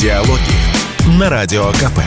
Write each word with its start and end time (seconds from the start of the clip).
Диалоги 0.00 1.18
на 1.18 1.28
Радио 1.28 1.72
КП. 1.72 1.98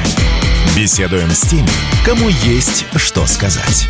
Беседуем 0.77 1.27
с 1.27 1.41
теми, 1.41 1.67
кому 2.05 2.29
есть 2.29 2.85
что 2.95 3.25
сказать. 3.25 3.89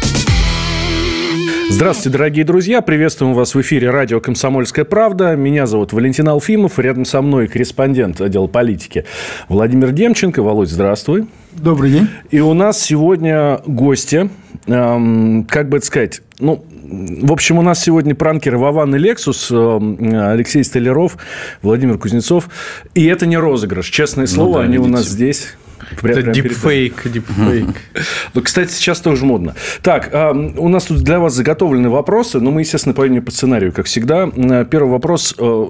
Здравствуйте, 1.70 2.10
дорогие 2.10 2.44
друзья. 2.44 2.82
Приветствуем 2.82 3.36
вас 3.36 3.54
в 3.54 3.62
эфире 3.62 3.92
радио 3.92 4.20
«Комсомольская 4.20 4.86
правда». 4.86 5.36
Меня 5.36 5.68
зовут 5.68 5.94
Валентин 5.94 6.28
Алфимов. 6.30 6.80
Рядом 6.80 7.06
со 7.06 7.22
мной 7.22 7.48
корреспондент 7.48 8.20
отдела 8.22 8.48
политики 8.48 9.06
Владимир 9.50 9.92
Демченко. 9.92 10.42
Володь, 10.42 10.70
здравствуй. 10.70 11.28
Добрый 11.52 11.92
день. 11.92 12.08
И 12.32 12.40
у 12.40 12.56
нас 12.56 12.82
сегодня 12.82 13.62
гости. 13.68 14.32
Эм, 14.66 15.46
как 15.48 15.70
бы 15.70 15.78
это 15.78 15.86
сказать? 15.86 16.22
Ну, 16.40 16.66
в 16.92 17.32
общем, 17.32 17.58
у 17.58 17.62
нас 17.62 17.82
сегодня 17.82 18.16
пранкеры 18.16 18.58
Вован 18.58 18.96
и 18.96 19.00
Лексус, 19.00 19.50
эм, 19.52 19.98
Алексей 20.02 20.64
Столяров, 20.64 21.18
Владимир 21.62 21.98
Кузнецов. 21.98 22.50
И 22.94 23.06
это 23.06 23.26
не 23.26 23.38
розыгрыш. 23.38 23.90
Честное 23.90 24.28
слово, 24.28 24.50
ну, 24.50 24.54
да, 24.54 24.60
они 24.62 24.74
видите. 24.74 24.90
у 24.90 24.92
нас 24.92 25.08
здесь. 25.08 25.56
Это 26.02 26.22
дипфейк, 26.32 27.04
дипфейк. 27.06 27.68
Ну, 28.34 28.42
кстати, 28.42 28.72
сейчас 28.72 29.02
тоже 29.02 29.26
модно. 29.26 29.56
Так, 29.82 30.12
у 30.58 30.68
нас 30.70 30.86
тут 30.86 31.00
для 31.00 31.20
вас 31.20 31.34
заготовлены 31.34 31.90
вопросы, 31.90 32.40
но 32.40 32.52
мы, 32.52 32.62
естественно, 32.62 32.94
пойдем 32.94 33.24
по 33.24 33.32
сценарию, 33.32 33.72
как 33.74 33.88
всегда. 33.88 34.28
Первый 34.70 34.90
вопрос, 34.90 35.36
э, 35.38 35.66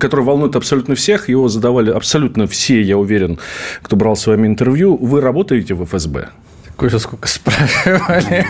который 0.00 0.24
волнует 0.24 0.56
абсолютно 0.56 0.94
всех, 0.94 1.28
его 1.28 1.48
задавали 1.48 1.90
абсолютно 1.90 2.46
все, 2.46 2.80
я 2.80 2.96
уверен, 2.96 3.38
кто 3.82 3.96
брал 3.96 4.16
с 4.16 4.26
вами 4.26 4.46
интервью. 4.46 4.96
Вы 4.96 5.20
работаете 5.20 5.74
в 5.74 5.84
ФСБ? 5.84 6.28
Кое 6.76 6.98
сколько 6.98 7.26
спрашивали. 7.26 8.44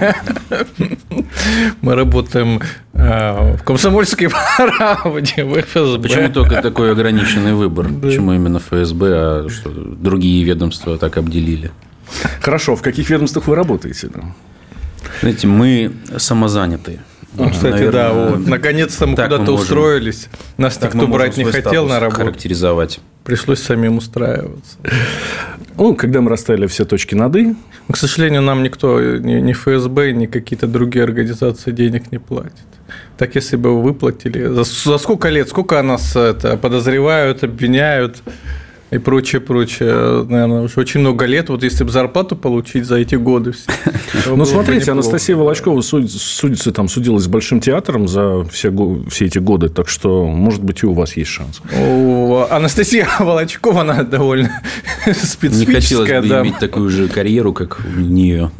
Мы 1.81 1.95
работаем 1.95 2.61
э, 2.93 3.57
в 3.57 3.63
комсомольской 3.63 4.29
правде, 4.29 5.45
в 5.45 5.61
ФСБ. 5.61 5.99
Почему 6.01 6.29
только 6.31 6.61
такой 6.61 6.91
ограниченный 6.91 7.55
выбор? 7.55 7.89
Почему 8.03 8.33
именно 8.33 8.59
ФСБ, 8.59 9.07
а 9.15 9.49
что 9.49 9.71
другие 9.71 10.43
ведомства 10.45 10.99
так 10.99 11.17
обделили? 11.19 11.71
Хорошо, 12.41 12.75
в 12.75 12.83
каких 12.83 13.11
ведомствах 13.11 13.47
вы 13.47 13.55
работаете? 13.55 14.11
Знаете, 15.21 15.47
мы 15.47 15.93
самозанятые. 16.17 17.01
Ну, 17.37 17.51
кстати, 17.51 17.73
Наверное, 17.73 17.93
да, 17.93 18.13
вот. 18.13 18.47
Наконец-то 18.47 19.07
мы 19.07 19.17
куда-то 19.17 19.53
устроились. 19.53 20.29
Нас 20.57 20.81
никто 20.81 21.07
брать 21.07 21.37
не 21.37 21.45
хотел 21.45 21.87
на 21.87 22.01
работу. 22.01 22.21
Характеризовать. 22.21 23.01
Пришлось 23.25 23.61
самим 23.61 23.99
устраиваться. 23.99 24.79
Ну, 25.77 25.95
когда 25.95 26.21
мы 26.21 26.31
расставили 26.31 26.67
все 26.67 26.85
точки 26.85 27.15
над 27.15 27.37
«и». 27.37 27.55
К 27.91 27.97
сожалению, 27.97 28.43
нам 28.43 28.63
никто, 28.63 29.01
ни 29.01 29.53
ФСБ, 29.53 30.13
ни 30.13 30.27
какие-то 30.27 30.67
другие 30.67 31.05
организации 31.05 31.71
денег 31.73 32.11
не 32.13 32.19
платит. 32.19 32.53
Так, 33.19 33.35
если 33.35 33.57
бы 33.57 33.83
выплатили... 33.83 34.47
За, 34.47 34.65
за 34.65 34.99
сколько 34.99 35.29
лет, 35.29 35.49
сколько 35.49 35.83
нас 35.83 36.17
это, 36.17 36.57
подозревают, 36.57 37.45
обвиняют? 37.45 38.23
И 38.91 38.99
прочее, 38.99 39.41
прочее. 39.41 40.25
Наверное, 40.29 40.63
уже 40.63 40.79
очень 40.79 41.01
много 41.01 41.25
лет. 41.27 41.49
Вот 41.49 41.65
если 41.65 41.83
бы 41.83 41.91
зарплату 41.91 42.37
получить 42.37 42.85
за 42.85 42.97
эти 42.97 43.17
годы. 43.17 43.53
Ну, 44.27 44.45
смотрите, 44.45 44.93
Анастасия 44.93 45.35
Волочкова 45.35 45.81
судится, 45.81 46.73
там, 46.73 46.89
судилась 46.89 47.25
с 47.25 47.29
Большим 47.29 47.61
театром 47.61 48.07
за 48.07 48.45
все, 48.45 48.73
все 49.11 49.27
эти 49.27 49.39
годы, 49.39 49.69
так 49.69 49.89
что, 49.89 50.27
может 50.27 50.63
быть, 50.63 50.83
и 50.83 50.87
у 50.87 50.93
вас 50.93 51.17
есть 51.17 51.31
шанс. 51.31 51.61
Анастасия 52.51 53.09
Волочкова, 53.19 53.81
она 53.81 54.05
довольно 54.05 54.63
специфическая. 55.05 55.67
Не 55.67 55.67
хотелось 55.67 56.29
бы 56.29 56.35
иметь 56.43 56.59
такую 56.59 56.89
же 56.91 57.09
карьеру, 57.09 57.53
как 57.53 57.81
у 57.81 58.01
нее. 58.01 58.51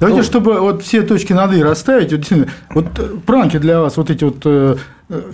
Давайте, 0.00 0.18
ну, 0.18 0.24
чтобы 0.24 0.60
вот 0.60 0.82
все 0.82 1.02
точки 1.02 1.32
над 1.32 1.54
«и» 1.54 1.62
расставить, 1.62 2.12
вот, 2.12 2.48
вот 2.70 2.86
э, 2.98 3.16
пранки 3.24 3.58
для 3.58 3.80
вас, 3.80 3.96
вот 3.96 4.10
эти 4.10 4.24
вот 4.24 4.38
э, 4.44 4.76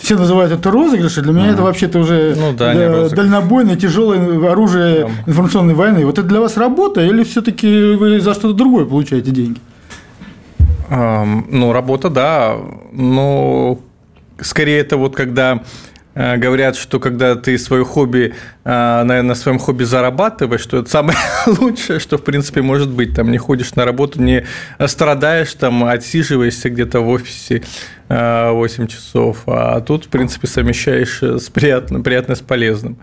все 0.01 0.17
называют 0.17 0.53
это 0.53 0.71
розыгрыши, 0.71 1.23
для 1.23 1.33
меня 1.33 1.49
mm. 1.49 1.53
это 1.53 1.63
вообще-то 1.63 1.99
уже 2.01 2.35
ну, 2.37 2.53
да, 2.53 2.75
да, 2.75 3.09
дальнобойное, 3.11 3.77
тяжелое 3.77 4.51
оружие 4.51 5.11
информационной 5.27 5.75
войны. 5.75 6.05
Вот 6.05 6.19
это 6.19 6.27
для 6.27 6.41
вас 6.41 6.57
работа 6.57 7.01
или 7.01 7.23
все-таки 7.25 7.95
вы 7.95 8.21
за 8.21 8.35
что-то 8.35 8.55
другое 8.55 8.85
получаете 8.87 9.31
деньги? 9.31 9.61
Ну, 10.91 11.73
работа, 11.73 12.09
да. 12.09 12.57
Но 12.93 13.79
скорее 14.41 14.79
это 14.81 14.97
вот 14.97 15.15
когда 15.15 15.61
Э, 15.61 15.98
говорят, 16.37 16.77
что 16.77 16.99
когда 16.99 17.37
ты 17.37 17.57
свое 17.59 17.85
хобби, 17.85 18.35
э, 18.65 18.69
на, 19.05 19.23
на 19.23 19.35
своем 19.35 19.59
хобби 19.59 19.85
зарабатываешь, 19.85 20.61
что 20.61 20.79
это 20.79 20.91
самое 20.91 21.17
лучшее, 21.47 22.01
что 22.01 22.19
в 22.19 22.25
принципе 22.25 22.61
может 22.63 22.91
быть. 22.91 23.15
Там 23.15 23.31
не 23.31 23.39
ходишь 23.39 23.75
на 23.75 23.85
работу, 23.85 24.21
не 24.21 24.45
страдаешь, 24.87 25.55
там 25.55 25.85
отсиживаешься 25.85 26.71
где-то 26.71 27.01
в 27.01 27.09
офисе 27.09 27.63
8 28.09 28.85
э, 28.85 28.87
часов, 28.89 29.43
а 29.47 29.81
тут, 29.81 30.07
в 30.07 30.09
принципе, 30.09 30.47
совмещаешь 30.47 31.23
с 31.23 31.49
приятным, 31.51 32.03
приятное 32.03 32.37
с 32.37 32.41
полезным. 32.41 32.99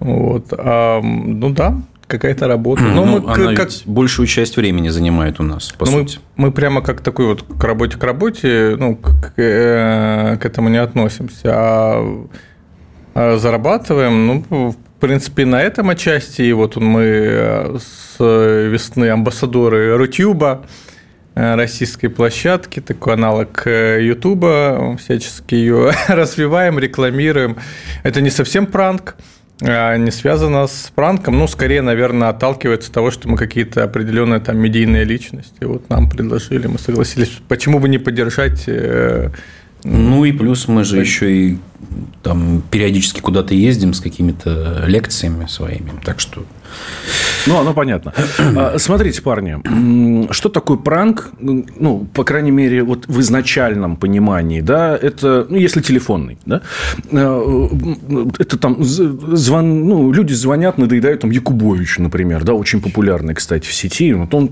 Вот. 0.00 0.50
Ну 0.50 1.50
да, 1.50 1.76
какая-то 2.12 2.46
работа. 2.46 2.82
Но 2.82 3.04
ну, 3.04 3.20
мы 3.20 3.32
она 3.32 3.54
как... 3.54 3.70
большую 3.86 4.26
часть 4.26 4.56
времени 4.56 4.90
занимает 4.90 5.40
у 5.40 5.42
нас, 5.42 5.72
по 5.72 5.86
сути. 5.86 6.18
Мы, 6.36 6.46
мы 6.46 6.52
прямо 6.52 6.82
как 6.82 7.00
такой 7.00 7.26
вот 7.26 7.42
к 7.42 7.64
работе 7.64 7.96
к 7.96 8.04
работе, 8.04 8.76
ну, 8.78 8.96
к, 8.96 9.32
э, 9.36 10.36
к 10.36 10.44
этому 10.44 10.68
не 10.68 10.76
относимся, 10.76 11.50
а, 11.54 12.26
а 13.14 13.38
зарабатываем, 13.38 14.26
ну, 14.26 14.70
в 14.70 15.00
принципе, 15.00 15.46
на 15.46 15.62
этом 15.62 15.88
отчасти. 15.88 16.42
И 16.42 16.52
вот 16.52 16.76
мы 16.76 17.02
э, 17.02 17.78
с 17.80 18.18
весны 18.18 19.08
амбассадоры 19.08 19.96
Рутюба, 19.96 20.66
э, 21.34 21.54
российской 21.54 22.08
площадки, 22.08 22.80
такой 22.80 23.14
аналог 23.14 23.66
Ютуба, 23.66 24.98
всячески 24.98 25.54
ее 25.54 25.92
развиваем, 26.08 26.78
рекламируем. 26.78 27.56
Это 28.02 28.20
не 28.20 28.30
совсем 28.30 28.66
пранк, 28.66 29.16
не 29.62 30.10
связано 30.10 30.66
с 30.66 30.90
пранком, 30.94 31.38
ну, 31.38 31.46
скорее, 31.46 31.82
наверное, 31.82 32.28
отталкивается 32.28 32.88
от 32.88 32.94
того, 32.94 33.10
что 33.10 33.28
мы 33.28 33.36
какие-то 33.36 33.84
определенные 33.84 34.40
там 34.40 34.58
медийные 34.58 35.04
личности. 35.04 35.64
Вот 35.64 35.88
нам 35.88 36.10
предложили, 36.10 36.66
мы 36.66 36.78
согласились. 36.78 37.40
Почему 37.48 37.78
бы 37.78 37.88
не 37.88 37.98
поддержать 37.98 38.64
э, 38.66 39.30
ну 39.84 40.24
и 40.24 40.32
плюс 40.32 40.68
мы 40.68 40.84
же 40.84 41.00
еще 41.00 41.32
и 41.32 41.58
там 42.22 42.62
периодически 42.70 43.20
куда-то 43.20 43.54
ездим 43.54 43.94
с 43.94 44.00
какими-то 44.00 44.84
лекциями 44.86 45.46
своими. 45.46 45.92
Так 46.04 46.20
что 46.20 46.44
ну, 47.46 47.58
оно 47.58 47.74
понятно. 47.74 48.12
А, 48.56 48.78
смотрите, 48.78 49.20
парни, 49.20 49.58
что 50.32 50.48
такое 50.48 50.76
пранк? 50.76 51.30
Ну, 51.40 52.06
по 52.14 52.24
крайней 52.24 52.50
мере, 52.50 52.84
вот 52.84 53.06
в 53.08 53.20
изначальном 53.20 53.96
понимании, 53.96 54.60
да, 54.60 54.96
это, 54.96 55.46
ну, 55.48 55.56
если 55.56 55.80
телефонный, 55.80 56.38
да, 56.46 56.62
а, 57.12 57.68
это 58.38 58.58
там 58.58 58.76
звон, 58.84 59.88
ну, 59.88 60.12
люди 60.12 60.32
звонят, 60.32 60.78
надоедают 60.78 61.22
там 61.22 61.30
Якубовичу, 61.30 62.02
например, 62.02 62.44
да, 62.44 62.54
очень 62.54 62.80
популярный, 62.80 63.34
кстати, 63.34 63.66
в 63.66 63.74
сети. 63.74 64.12
Вот 64.12 64.32
он 64.34 64.48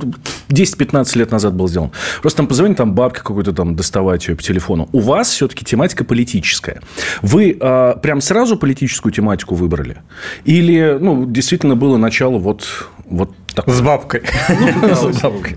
10-15 0.49 1.19
лет 1.19 1.31
назад 1.31 1.55
был 1.55 1.69
сделан. 1.69 1.91
Просто 2.21 2.39
там 2.39 2.49
позвонит 2.49 2.77
там 2.77 2.95
бабке 2.95 3.21
какой-то 3.21 3.53
там 3.53 3.77
доставать 3.77 4.27
ее 4.27 4.35
по 4.35 4.43
телефону. 4.43 4.89
У 4.93 5.01
вас 5.01 5.31
все-таки 5.31 5.65
тематика 5.65 6.05
политическая. 6.05 6.81
Вы 7.23 7.57
а, 7.61 7.97
прям 7.97 8.21
сразу 8.21 8.57
политическую 8.57 9.13
тематику 9.13 9.55
выбрали? 9.55 9.99
Или, 10.45 10.99
ну, 11.01 11.27
действительно 11.27 11.77
было 11.77 11.97
начало 11.97 12.39
вот, 12.39 12.67
вот 13.05 13.33
такое? 13.55 13.75
С 13.75 13.81
бабкой. 13.81 14.23
Ну, 14.49 14.95
с 15.13 15.21
бабкой. 15.23 15.57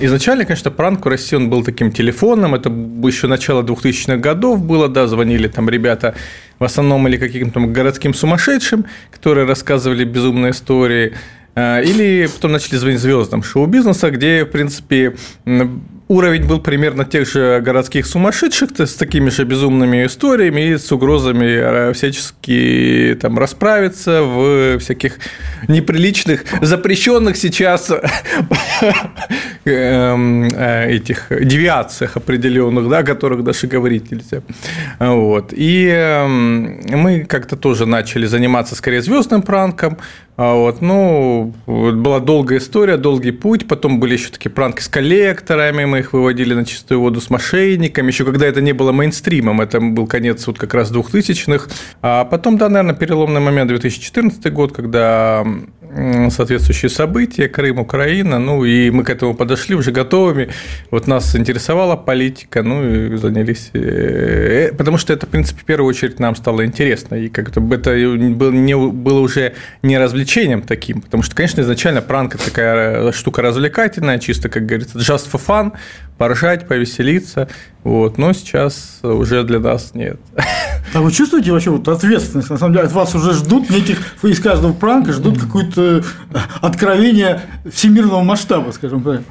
Изначально, 0.00 0.44
конечно, 0.44 0.70
пранк 0.70 1.04
в 1.06 1.08
России 1.08 1.36
он 1.36 1.48
был 1.48 1.62
таким 1.62 1.92
телефонным, 1.92 2.54
это 2.54 2.68
еще 2.68 3.28
начало 3.28 3.62
2000-х 3.62 4.16
годов 4.16 4.62
было, 4.62 4.88
да, 4.88 5.06
звонили 5.06 5.48
там 5.48 5.70
ребята 5.70 6.14
в 6.58 6.64
основном 6.64 7.06
или 7.08 7.16
каким-то 7.16 7.60
городским 7.60 8.12
сумасшедшим, 8.12 8.86
которые 9.10 9.46
рассказывали 9.46 10.04
безумные 10.04 10.50
истории, 10.50 11.14
а, 11.54 11.80
или 11.80 12.26
потом 12.26 12.52
начали 12.52 12.76
звонить 12.76 13.00
звездам 13.00 13.42
шоу-бизнеса, 13.42 14.10
где, 14.10 14.44
в 14.44 14.50
принципе, 14.50 15.14
уровень 16.08 16.46
был 16.46 16.60
примерно 16.60 17.04
тех 17.04 17.28
же 17.28 17.60
городских 17.60 18.06
сумасшедших, 18.06 18.70
с 18.78 18.94
такими 18.94 19.30
же 19.30 19.44
безумными 19.44 20.06
историями 20.06 20.72
и 20.72 20.78
с 20.78 20.90
угрозами 20.92 21.46
э, 21.46 21.92
всячески 21.92 23.16
там 23.20 23.38
расправиться 23.38 24.22
в 24.22 24.78
всяких 24.78 25.18
неприличных, 25.68 26.44
запрещенных 26.60 27.36
сейчас 27.36 27.90
этих 29.64 31.26
девиациях 31.30 32.16
определенных, 32.16 32.88
да, 32.88 32.98
о 32.98 33.02
которых 33.02 33.44
даже 33.44 33.66
говорить 33.66 34.10
нельзя. 34.10 34.42
Вот. 34.98 35.52
И 35.52 35.86
эм, 35.86 36.80
мы 36.86 37.24
как-то 37.24 37.56
тоже 37.56 37.86
начали 37.86 38.26
заниматься 38.26 38.74
скорее 38.74 39.02
звездным 39.02 39.42
пранком, 39.42 39.98
а 40.36 40.54
вот, 40.54 40.82
ну, 40.82 41.54
была 41.66 42.18
долгая 42.18 42.58
история, 42.58 42.96
долгий 42.96 43.30
путь. 43.30 43.68
Потом 43.68 44.00
были 44.00 44.14
еще 44.14 44.30
такие 44.30 44.50
пранки 44.50 44.80
с 44.80 44.88
коллекторами, 44.88 45.84
мы 45.84 46.00
их 46.00 46.12
выводили 46.12 46.54
на 46.54 46.64
чистую 46.64 47.00
воду 47.00 47.20
с 47.20 47.30
мошенниками. 47.30 48.08
Еще 48.08 48.24
когда 48.24 48.46
это 48.46 48.60
не 48.60 48.72
было 48.72 48.90
мейнстримом, 48.90 49.60
это 49.60 49.80
был 49.80 50.08
конец 50.08 50.44
вот 50.48 50.58
как 50.58 50.74
раз 50.74 50.90
2000-х. 50.90 51.70
А 52.02 52.24
потом, 52.24 52.58
да, 52.58 52.68
наверное, 52.68 52.96
переломный 52.96 53.40
момент 53.40 53.68
2014 53.68 54.52
год, 54.52 54.72
когда 54.72 55.46
соответствующие 56.30 56.90
события, 56.90 57.48
Крым, 57.48 57.78
Украина, 57.78 58.40
ну, 58.40 58.64
и 58.64 58.90
мы 58.90 59.04
к 59.04 59.10
этому 59.10 59.34
подошли 59.34 59.53
подошли 59.54 59.76
уже 59.76 59.92
готовыми. 59.92 60.48
Вот 60.90 61.06
нас 61.06 61.36
интересовала 61.36 61.94
политика, 61.94 62.64
ну 62.64 62.84
и 62.84 63.16
занялись. 63.16 63.70
Э, 63.72 64.72
потому 64.76 64.98
что 64.98 65.12
это, 65.12 65.26
в 65.26 65.28
принципе, 65.28 65.60
в 65.60 65.64
первую 65.64 65.88
очередь 65.88 66.18
нам 66.18 66.34
стало 66.34 66.66
интересно. 66.66 67.14
И 67.14 67.28
как-то 67.28 67.60
это 67.72 67.90
было, 67.92 68.50
не, 68.50 68.76
было 68.76 69.20
уже 69.20 69.54
не 69.82 69.96
развлечением 69.96 70.62
таким. 70.62 71.02
Потому 71.02 71.22
что, 71.22 71.36
конечно, 71.36 71.60
изначально 71.60 72.02
пранк– 72.02 72.36
такая 72.44 73.12
штука 73.12 73.42
развлекательная, 73.42 74.18
чисто, 74.18 74.48
как 74.48 74.66
говорится, 74.66 74.98
just 74.98 75.30
for 75.30 75.40
fun, 75.46 75.72
поржать, 76.18 76.66
повеселиться. 76.66 77.48
Вот. 77.84 78.18
Но 78.18 78.32
сейчас 78.32 78.98
уже 79.02 79.44
для 79.44 79.60
нас 79.60 79.94
нет. 79.94 80.18
А 80.92 81.00
вы 81.00 81.10
чувствуете 81.10 81.50
вообще 81.50 81.70
вот 81.70 81.88
ответственность? 81.88 82.50
На 82.50 82.58
самом 82.58 82.74
деле, 82.74 82.86
от 82.86 82.92
вас 82.92 83.14
уже 83.16 83.32
ждут 83.32 83.68
неких, 83.70 83.98
из 84.22 84.38
каждого 84.38 84.72
пранка 84.72 85.12
ждут 85.12 85.40
какое-то 85.40 86.04
откровение 86.60 87.40
всемирного 87.72 88.22
масштаба, 88.22 88.70
скажем 88.70 89.02
так. 89.02 89.22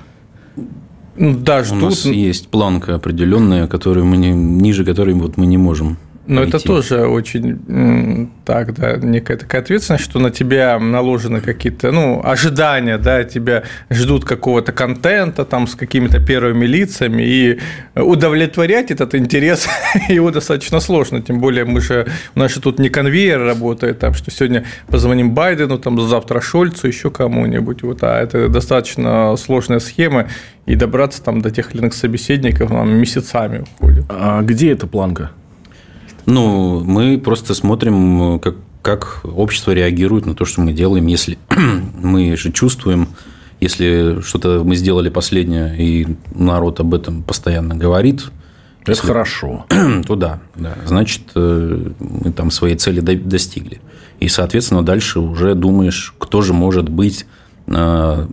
Ну, 1.16 1.38
да, 1.38 1.64
ждут. 1.64 1.82
У 1.82 1.86
нас 1.86 2.06
есть 2.06 2.48
планка 2.48 2.96
определенная, 2.96 3.68
которую 3.68 4.06
мы 4.06 4.18
не, 4.18 4.32
ниже 4.32 4.84
которой 4.84 5.14
вот 5.14 5.38
мы 5.38 5.46
не 5.46 5.58
можем 5.58 5.98
но 6.26 6.44
это 6.44 6.60
тоже 6.60 7.06
очень 7.06 8.30
так, 8.46 8.74
да, 8.74 8.96
некая 8.98 9.38
такая 9.38 9.62
ответственность, 9.62 10.04
что 10.06 10.20
на 10.20 10.32
тебя 10.32 10.80
наложены 10.80 11.42
какие-то, 11.42 11.92
ну, 11.92 12.22
ожидания, 12.24 12.98
да, 12.98 13.24
тебя 13.24 13.64
ждут 13.90 14.24
какого-то 14.24 14.72
контента 14.72 15.44
там 15.44 15.68
с 15.68 15.76
какими-то 15.76 16.20
первыми 16.20 16.66
лицами, 16.66 17.24
и 17.24 17.60
удовлетворять 17.96 18.92
этот 18.92 19.16
интерес 19.16 19.68
его 20.10 20.32
достаточно 20.32 20.80
сложно, 20.80 21.22
тем 21.22 21.40
более 21.40 21.66
мы 21.66 21.82
же, 21.82 22.08
у 22.36 22.40
нас 22.40 22.54
же 22.54 22.62
тут 22.62 22.80
не 22.80 22.90
конвейер 22.90 23.42
работает, 23.42 24.00
там, 24.00 24.14
что 24.14 24.32
сегодня 24.32 24.66
позвоним 24.88 25.32
Байдену, 25.32 25.78
там, 25.78 26.00
завтра 26.00 26.40
Шольцу, 26.40 26.88
еще 26.88 27.12
кому-нибудь, 27.12 27.84
вот, 27.84 28.04
а 28.04 28.22
это 28.22 28.48
достаточно 28.48 29.36
сложная 29.36 29.80
схема, 29.80 30.28
и 30.66 30.76
добраться 30.76 31.22
там 31.22 31.42
до 31.42 31.52
тех 31.52 31.74
или 31.74 31.82
иных 31.82 31.94
собеседников 31.94 32.70
нам 32.70 32.90
месяцами 32.90 33.66
уходит. 33.78 34.06
А 34.08 34.42
где 34.42 34.72
эта 34.72 34.88
планка? 34.88 35.32
Ну, 36.26 36.84
мы 36.84 37.18
просто 37.18 37.54
смотрим, 37.54 38.40
как, 38.40 38.56
как 38.82 39.22
общество 39.24 39.72
реагирует 39.72 40.26
на 40.26 40.36
то, 40.36 40.46
что 40.46 40.62
мы 40.62 40.74
делаем. 40.74 41.08
Если 41.08 41.38
мы 42.02 42.36
же 42.38 42.52
чувствуем, 42.52 43.10
если 43.60 44.22
что-то 44.22 44.64
мы 44.64 44.76
сделали 44.76 45.10
последнее, 45.10 45.76
и 45.78 46.08
народ 46.34 46.80
об 46.80 46.94
этом 46.94 47.24
постоянно 47.24 47.76
говорит, 47.76 48.26
это 48.84 48.92
если, 48.92 49.08
хорошо. 49.08 49.66
То 50.08 50.16
да, 50.16 50.42
да. 50.56 50.76
Значит, 50.86 51.22
э, 51.36 51.92
мы 52.00 52.32
там 52.34 52.52
своей 52.52 52.76
цели 52.76 53.00
достигли. 53.00 53.80
И, 54.20 54.28
соответственно, 54.28 54.84
дальше 54.84 55.20
уже 55.20 55.56
думаешь, 55.56 56.14
кто 56.18 56.42
же 56.42 56.54
может 56.54 56.90
быть 56.90 57.26
э, 57.68 58.28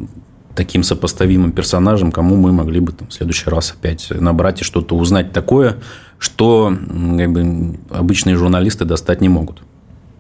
таким 0.57 0.83
сопоставимым 0.83 1.53
персонажем, 1.53 2.11
кому 2.11 2.37
мы 2.37 2.53
могли 2.53 2.81
бы 2.81 2.93
там, 2.93 3.09
в 3.09 3.13
следующий 3.13 3.49
раз 3.49 3.73
опять 3.79 4.11
набрать 4.11 4.61
и 4.61 4.65
что-то 4.65 4.97
узнать 4.97 5.33
такое, 5.33 5.79
что 6.21 6.73
как 7.17 7.33
бы, 7.33 7.79
обычные 7.89 8.37
журналисты 8.37 8.85
достать 8.85 9.21
не 9.21 9.29
могут. 9.29 9.63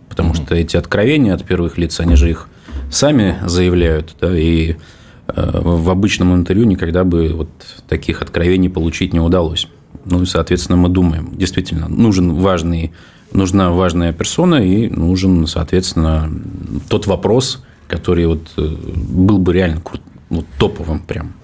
Потому 0.08 0.34
что 0.34 0.56
эти 0.56 0.76
откровения 0.76 1.32
от 1.34 1.44
первых 1.44 1.78
лиц, 1.78 2.00
они 2.00 2.16
же 2.16 2.30
их 2.30 2.48
сами 2.90 3.36
заявляют, 3.46 4.16
да, 4.20 4.36
и 4.36 4.72
э, 4.72 5.60
в 5.62 5.88
обычном 5.88 6.34
интервью 6.34 6.66
никогда 6.66 7.04
бы 7.04 7.28
вот 7.28 7.48
таких 7.88 8.22
откровений 8.22 8.68
получить 8.68 9.12
не 9.12 9.20
удалось. 9.20 9.68
Ну 10.04 10.22
и, 10.22 10.26
соответственно, 10.26 10.78
мы 10.78 10.88
думаем, 10.88 11.36
действительно, 11.36 11.88
нужен 11.88 12.34
важный, 12.34 12.92
нужна 13.32 13.70
важная 13.70 14.12
персона 14.12 14.56
и 14.56 14.88
нужен, 14.88 15.46
соответственно, 15.46 16.30
тот 16.88 17.06
вопрос, 17.06 17.62
который 17.86 18.26
вот 18.26 18.50
э, 18.56 18.62
был 18.66 19.38
бы 19.38 19.52
реально 19.52 19.82
вот, 20.30 20.46
топовым 20.58 21.00
прям. 21.00 21.34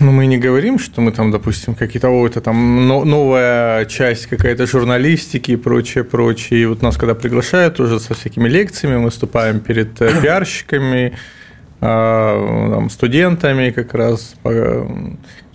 Ну, 0.04 0.12
мы 0.12 0.26
не 0.26 0.38
говорим, 0.38 0.78
что 0.78 1.02
мы 1.02 1.12
там, 1.12 1.30
допустим, 1.30 1.74
какие-то, 1.74 2.08
о, 2.08 2.26
это 2.26 2.40
там 2.40 2.88
новая 2.88 3.84
часть 3.84 4.26
какая-то 4.26 4.66
журналистики 4.66 5.52
и 5.52 5.56
прочее, 5.56 6.04
прочее. 6.04 6.62
И 6.62 6.66
вот 6.66 6.82
нас, 6.82 6.96
когда 6.96 7.14
приглашают 7.14 7.80
уже 7.80 8.00
со 8.00 8.14
всякими 8.14 8.48
лекциями, 8.48 8.96
мы 8.96 9.04
выступаем 9.04 9.60
перед 9.60 10.00
э, 10.00 10.10
пиарщиками, 10.22 11.12
а, 11.82 12.70
там, 12.70 12.90
студентами 12.90 13.70
как 13.70 13.94
раз, 13.94 14.34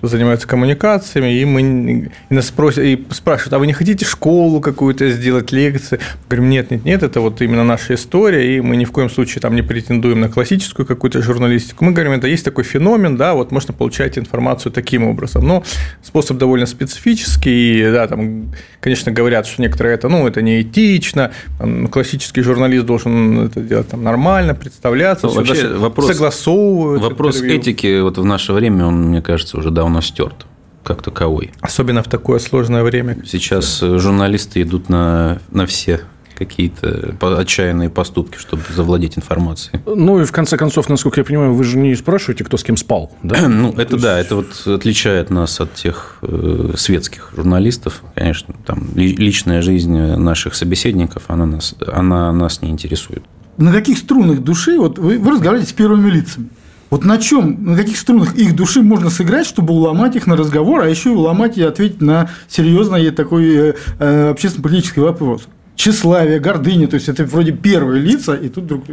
кто 0.06 0.12
занимается 0.12 0.48
коммуникациями, 0.48 1.34
и 1.34 1.46
мы 1.46 2.12
и 2.30 2.34
нас 2.34 2.52
просят, 2.52 2.84
и 2.84 3.04
спрашивают, 3.10 3.54
а 3.54 3.60
вы 3.60 3.66
не 3.66 3.74
хотите 3.74 4.06
школу 4.06 4.62
какую-то 4.62 5.10
сделать, 5.10 5.52
лекции? 5.52 5.98
Мы 5.98 6.30
говорим, 6.30 6.50
нет, 6.52 6.72
нет, 6.72 6.86
нет, 6.86 7.04
это 7.04 7.22
вот 7.22 7.42
именно 7.42 7.64
наша 7.64 7.96
история, 7.96 8.56
и 8.56 8.62
мы 8.62 8.76
ни 8.76 8.86
в 8.86 8.92
коем 8.92 9.10
случае 9.10 9.42
там 9.42 9.56
не 9.56 9.64
претендуем 9.64 10.20
на 10.20 10.30
классическую 10.30 10.86
какую-то 10.86 11.24
журналистику. 11.24 11.86
Мы 11.86 11.92
говорим, 11.92 12.12
это 12.12 12.28
есть 12.28 12.46
такой 12.46 12.64
феномен, 12.64 13.18
да, 13.18 13.34
вот 13.34 13.52
можно 13.52 13.74
получать 13.74 14.20
информацию 14.20 14.72
таким 14.72 15.08
образом. 15.08 15.48
Но 15.48 15.64
способ 16.04 16.38
довольно 16.38 16.68
специфический, 16.68 17.80
и, 17.80 17.92
да, 17.92 18.08
там, 18.08 18.52
конечно, 18.82 19.12
говорят, 19.12 19.48
что 19.48 19.62
некоторые 19.64 19.96
это, 19.96 20.08
ну, 20.08 20.28
это 20.28 20.44
неэтично, 20.44 21.32
там, 21.58 21.88
классический 21.88 22.42
журналист 22.42 22.86
должен 22.86 23.48
это 23.48 23.60
делать 23.60 23.88
там 23.88 24.04
нормально, 24.04 24.54
представляться, 24.54 25.26
ну, 25.26 25.34
вообще 25.34 25.68
вопрос, 25.68 26.08
согласовывают. 26.08 27.02
Вопрос 27.02 27.42
этики 27.42 28.02
вот 28.02 28.20
в 28.20 28.26
наше 28.26 28.54
время, 28.54 28.86
он, 28.86 29.10
мне 29.10 29.22
кажется, 29.24 29.58
уже 29.58 29.72
давно 29.72 29.95
стерт 30.02 30.46
как 30.84 31.02
таковой. 31.02 31.52
Особенно 31.62 32.04
в 32.04 32.08
такое 32.08 32.40
сложное 32.40 32.84
время. 32.84 33.18
Сейчас 33.26 33.80
журналисты 33.80 34.62
идут 34.62 34.88
на, 34.88 35.40
на 35.50 35.66
все 35.66 36.02
какие-то 36.36 37.16
отчаянные 37.38 37.90
поступки, 37.90 38.38
чтобы 38.38 38.64
завладеть 38.76 39.18
информацией. 39.18 39.80
Ну 39.86 40.22
и 40.22 40.26
в 40.26 40.32
конце 40.32 40.58
концов, 40.58 40.90
насколько 40.90 41.22
я 41.22 41.24
понимаю, 41.24 41.54
вы 41.54 41.64
же 41.64 41.78
не 41.78 41.96
спрашиваете, 41.96 42.44
кто 42.44 42.58
с 42.58 42.64
кем 42.64 42.78
спал, 42.78 43.12
да? 43.24 43.48
ну 43.48 43.72
это 43.72 43.94
есть... 43.94 44.04
да, 44.04 44.20
это 44.20 44.36
вот 44.36 44.68
отличает 44.68 45.30
нас 45.30 45.60
от 45.60 45.74
тех 45.74 46.18
э, 46.22 46.74
светских 46.78 47.32
журналистов, 47.36 48.04
конечно, 48.14 48.54
там 48.66 48.90
личная 48.96 49.62
жизнь 49.62 49.98
наших 49.98 50.56
собеседников, 50.56 51.24
она 51.28 51.46
нас, 51.46 51.76
она 51.88 52.32
нас 52.32 52.62
не 52.62 52.70
интересует. 52.70 53.24
На 53.58 53.72
каких 53.72 53.98
струнах 53.98 54.42
души 54.42 54.78
вот 54.78 55.00
вы, 55.00 55.18
вы 55.18 55.32
разговариваете 55.32 55.72
с 55.72 55.74
первыми 55.74 56.10
лицами? 56.10 56.50
Вот 56.90 57.04
на 57.04 57.18
чем, 57.18 57.66
на 57.66 57.76
каких 57.76 57.98
струнах 57.98 58.36
их 58.36 58.56
души 58.56 58.82
можно 58.82 59.10
сыграть, 59.10 59.48
чтобы 59.48 59.74
уломать 59.74 60.16
их 60.16 60.28
на 60.28 60.36
разговор, 60.36 60.82
а 60.82 60.90
еще 60.90 61.10
и 61.10 61.14
уломать 61.14 61.58
и 61.58 61.64
ответить 61.64 62.02
на 62.02 62.30
серьезный 62.48 63.10
такой 63.12 63.56
э, 63.56 63.74
э, 64.00 64.30
общественно-политический 64.30 65.00
вопрос? 65.00 65.48
Тщеславие, 65.76 66.40
гордыня, 66.40 66.88
то 66.88 66.96
есть 66.96 67.10
это 67.10 67.26
вроде 67.26 67.52
первые 67.52 68.02
лица, 68.02 68.36
и 68.36 68.50
тут 68.50 68.66
вдруг... 68.66 68.84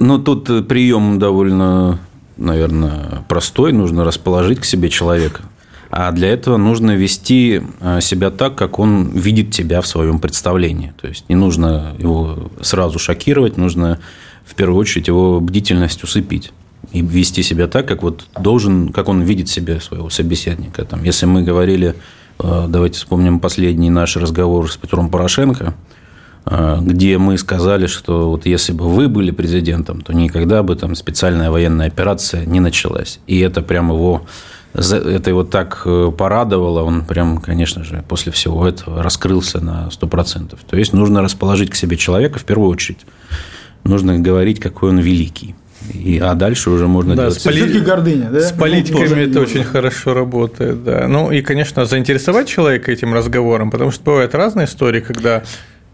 Ну, 0.00 0.18
тут 0.18 0.50
э, 0.50 0.62
прием 0.62 1.18
довольно, 1.18 2.00
наверное, 2.36 3.24
простой. 3.28 3.72
Нужно 3.72 4.04
расположить 4.04 4.60
к 4.60 4.64
себе 4.64 4.88
человека. 4.88 5.42
А 5.90 6.10
для 6.12 6.28
этого 6.28 6.56
нужно 6.56 6.92
вести 6.92 7.62
э, 7.80 8.00
себя 8.00 8.30
так, 8.30 8.56
как 8.56 8.78
он 8.78 9.10
видит 9.10 9.52
тебя 9.52 9.80
в 9.80 9.86
своем 9.86 10.18
представлении. 10.18 10.92
То 11.00 11.06
есть 11.06 11.28
не 11.28 11.34
нужно 11.36 11.94
его 11.98 12.50
сразу 12.62 12.98
шокировать, 12.98 13.56
нужно 13.56 13.98
в 14.44 14.54
первую 14.54 14.80
очередь 14.80 15.08
его 15.08 15.40
бдительность 15.40 16.02
усыпить 16.02 16.52
и 16.92 17.02
вести 17.02 17.42
себя 17.42 17.66
так, 17.66 17.86
как 17.86 18.02
вот 18.02 18.26
должен, 18.38 18.90
как 18.90 19.08
он 19.08 19.22
видит 19.22 19.48
себе 19.48 19.80
своего 19.80 20.10
собеседника. 20.10 20.84
Там, 20.84 21.02
если 21.04 21.26
мы 21.26 21.42
говорили, 21.42 21.94
э, 22.38 22.66
давайте 22.68 22.98
вспомним 22.98 23.40
последний 23.40 23.90
наш 23.90 24.16
разговор 24.16 24.70
с 24.70 24.76
Петром 24.76 25.10
Порошенко, 25.10 25.74
э, 26.46 26.78
где 26.80 27.18
мы 27.18 27.38
сказали, 27.38 27.86
что 27.86 28.30
вот 28.30 28.46
если 28.46 28.72
бы 28.72 28.88
вы 28.88 29.08
были 29.08 29.30
президентом, 29.30 30.00
то 30.00 30.12
никогда 30.12 30.62
бы 30.62 30.74
там 30.74 30.94
специальная 30.94 31.50
военная 31.50 31.86
операция 31.86 32.44
не 32.44 32.60
началась. 32.60 33.20
И 33.26 33.38
это 33.38 33.62
прям 33.62 33.90
его 33.90 34.22
это 34.72 35.30
его 35.30 35.42
так 35.42 35.82
э, 35.84 36.12
порадовало, 36.16 36.82
он 36.82 37.04
прям, 37.04 37.38
конечно 37.38 37.82
же, 37.82 38.04
после 38.08 38.30
всего 38.30 38.66
этого 38.66 39.02
раскрылся 39.02 39.60
на 39.60 39.88
100%. 39.88 40.56
То 40.68 40.76
есть 40.76 40.92
нужно 40.92 41.22
расположить 41.22 41.70
к 41.70 41.74
себе 41.74 41.96
человека 41.96 42.38
в 42.38 42.44
первую 42.44 42.70
очередь. 42.70 43.00
Нужно 43.82 44.18
говорить, 44.20 44.60
какой 44.60 44.90
он 44.90 44.98
великий. 45.00 45.56
И, 45.92 46.18
а 46.18 46.34
дальше 46.34 46.70
уже 46.70 46.86
можно 46.86 47.14
да, 47.14 47.22
делать. 47.24 47.40
С, 47.40 47.44
поли... 47.44 47.80
гордыня, 47.80 48.30
да? 48.30 48.40
с 48.40 48.52
политиками 48.52 49.24
ну, 49.24 49.30
это 49.30 49.40
очень 49.40 49.64
хорошо 49.64 50.14
работает, 50.14 50.84
да. 50.84 51.06
Ну 51.08 51.30
и, 51.30 51.42
конечно, 51.42 51.84
заинтересовать 51.84 52.48
человека 52.48 52.92
этим 52.92 53.14
разговором, 53.14 53.70
потому 53.70 53.90
что 53.90 54.04
бывают 54.04 54.34
разные 54.34 54.66
истории, 54.66 55.00
когда. 55.00 55.42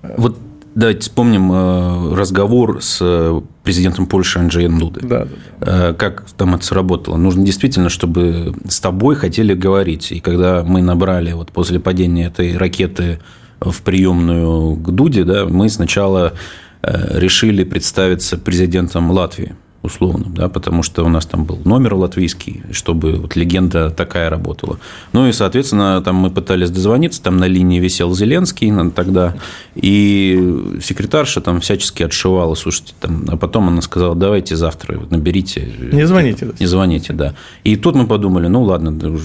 Э, 0.02 0.14
вот 0.16 0.38
давайте 0.74 1.00
вспомним 1.00 1.50
э, 1.52 2.14
разговор 2.14 2.82
с 2.82 2.98
э, 3.00 3.40
президентом 3.62 4.06
Польши 4.06 4.38
Анджеем 4.38 4.78
Дуды. 4.78 5.00
Да, 5.02 5.26
да, 5.60 5.88
да. 5.88 5.92
Как 5.94 6.26
там 6.36 6.54
это 6.54 6.64
сработало? 6.64 7.16
Нужно 7.16 7.44
действительно, 7.44 7.88
чтобы 7.88 8.54
с 8.68 8.80
тобой 8.80 9.14
хотели 9.16 9.54
говорить. 9.54 10.12
И 10.12 10.20
когда 10.20 10.62
мы 10.62 10.82
набрали 10.82 11.32
вот 11.32 11.52
после 11.52 11.80
падения 11.80 12.26
этой 12.26 12.56
ракеты 12.56 13.20
в 13.60 13.82
приемную 13.82 14.76
к 14.76 14.90
Дуде, 14.90 15.24
да, 15.24 15.46
мы 15.46 15.68
сначала 15.68 16.34
решили 16.82 17.64
представиться 17.64 18.38
президентом 18.38 19.10
Латвии 19.10 19.56
условно, 19.86 20.26
да, 20.28 20.48
потому 20.48 20.82
что 20.82 21.04
у 21.04 21.08
нас 21.08 21.26
там 21.26 21.44
был 21.44 21.58
номер 21.64 21.94
латвийский, 21.94 22.62
чтобы 22.72 23.12
вот 23.12 23.36
легенда 23.36 23.90
такая 23.90 24.28
работала. 24.28 24.78
Ну 25.12 25.26
и, 25.26 25.32
соответственно, 25.32 26.02
там 26.02 26.16
мы 26.16 26.30
пытались 26.30 26.70
дозвониться, 26.70 27.22
там 27.22 27.38
на 27.38 27.46
линии 27.46 27.80
висел 27.80 28.14
Зеленский 28.14 28.72
тогда, 28.90 29.34
и 29.74 30.78
секретарша 30.82 31.40
там 31.40 31.60
всячески 31.60 32.02
отшивала, 32.02 32.54
слушайте, 32.54 32.92
там, 33.00 33.24
а 33.28 33.36
потом 33.36 33.68
она 33.68 33.80
сказала, 33.82 34.14
давайте 34.14 34.56
завтра 34.56 35.00
наберите. 35.10 35.72
Не 35.92 36.06
звоните. 36.06 36.50
Не 36.58 36.66
звоните, 36.66 37.12
да. 37.12 37.34
И 37.64 37.76
тут 37.76 37.94
мы 37.94 38.06
подумали, 38.06 38.48
ну 38.48 38.62
ладно, 38.62 39.18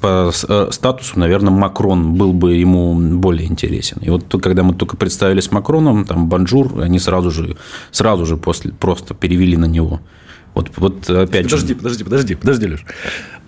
по 0.00 0.30
э, 0.48 0.68
статусу, 0.72 1.18
наверное, 1.18 1.50
Макрон 1.50 2.14
был 2.14 2.32
бы 2.32 2.54
ему 2.54 2.94
более 2.94 3.48
интересен. 3.48 3.98
И 4.00 4.10
вот 4.10 4.24
когда 4.42 4.62
мы 4.62 4.74
только 4.74 4.96
представились 4.96 5.52
Макроном, 5.52 6.04
там 6.04 6.28
Bonjour, 6.28 6.80
они 6.80 6.98
сразу 6.98 7.30
же, 7.30 7.56
сразу 7.90 8.26
же 8.26 8.36
после 8.36 8.72
просто 8.72 9.14
перевели 9.14 9.56
на 9.56 9.66
него. 9.66 10.00
Вот, 10.54 10.70
вот 10.76 11.08
опять 11.08 11.44
подожди, 11.44 11.68
же... 11.68 11.74
Подожди, 11.76 12.04
подожди, 12.04 12.34
подожди, 12.34 12.66
Леш. 12.66 12.84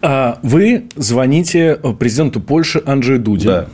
А 0.02 0.38
вы 0.42 0.88
звоните 0.97 1.80
президенту 1.99 2.40
Польши 2.40 2.82
Анджею 2.85 3.21
Дуде. 3.21 3.68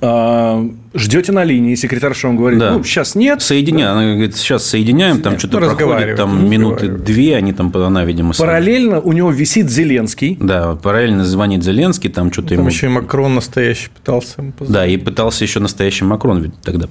Да. 0.00 0.60
А, 0.98 1.00
ждете 1.00 1.32
на 1.32 1.44
линии, 1.44 1.74
секретарша 1.74 2.26
вам 2.26 2.36
говорит, 2.36 2.58
да. 2.58 2.72
ну, 2.72 2.84
сейчас 2.84 3.14
нет. 3.14 3.40
Соединяем, 3.40 3.94
да. 3.94 4.00
она 4.00 4.14
говорит, 4.14 4.36
сейчас 4.36 4.66
соединяем, 4.66 5.20
там 5.20 5.38
что-то 5.38 5.58
проходит, 5.58 6.16
там 6.16 6.48
минуты 6.48 6.88
две, 6.88 7.36
они 7.36 7.52
там, 7.52 7.72
она, 7.74 8.04
видимо, 8.04 8.34
Параллельно 8.34 9.00
у 9.00 9.12
него 9.12 9.30
висит 9.30 9.70
Зеленский. 9.70 10.36
Да, 10.40 10.74
параллельно 10.74 11.24
звонит 11.24 11.62
Зеленский, 11.62 12.10
там 12.10 12.32
что-то 12.32 12.48
там 12.48 12.58
ему... 12.58 12.68
еще 12.68 12.86
и 12.86 12.88
Макрон 12.90 13.34
настоящий 13.34 13.88
пытался 13.90 14.34
ему 14.38 14.52
позвонить. 14.52 14.74
Да, 14.74 14.86
и 14.86 14.96
пытался 14.96 15.44
еще 15.44 15.60
настоящий 15.60 16.04
Макрон 16.04 16.52
тогда 16.62 16.88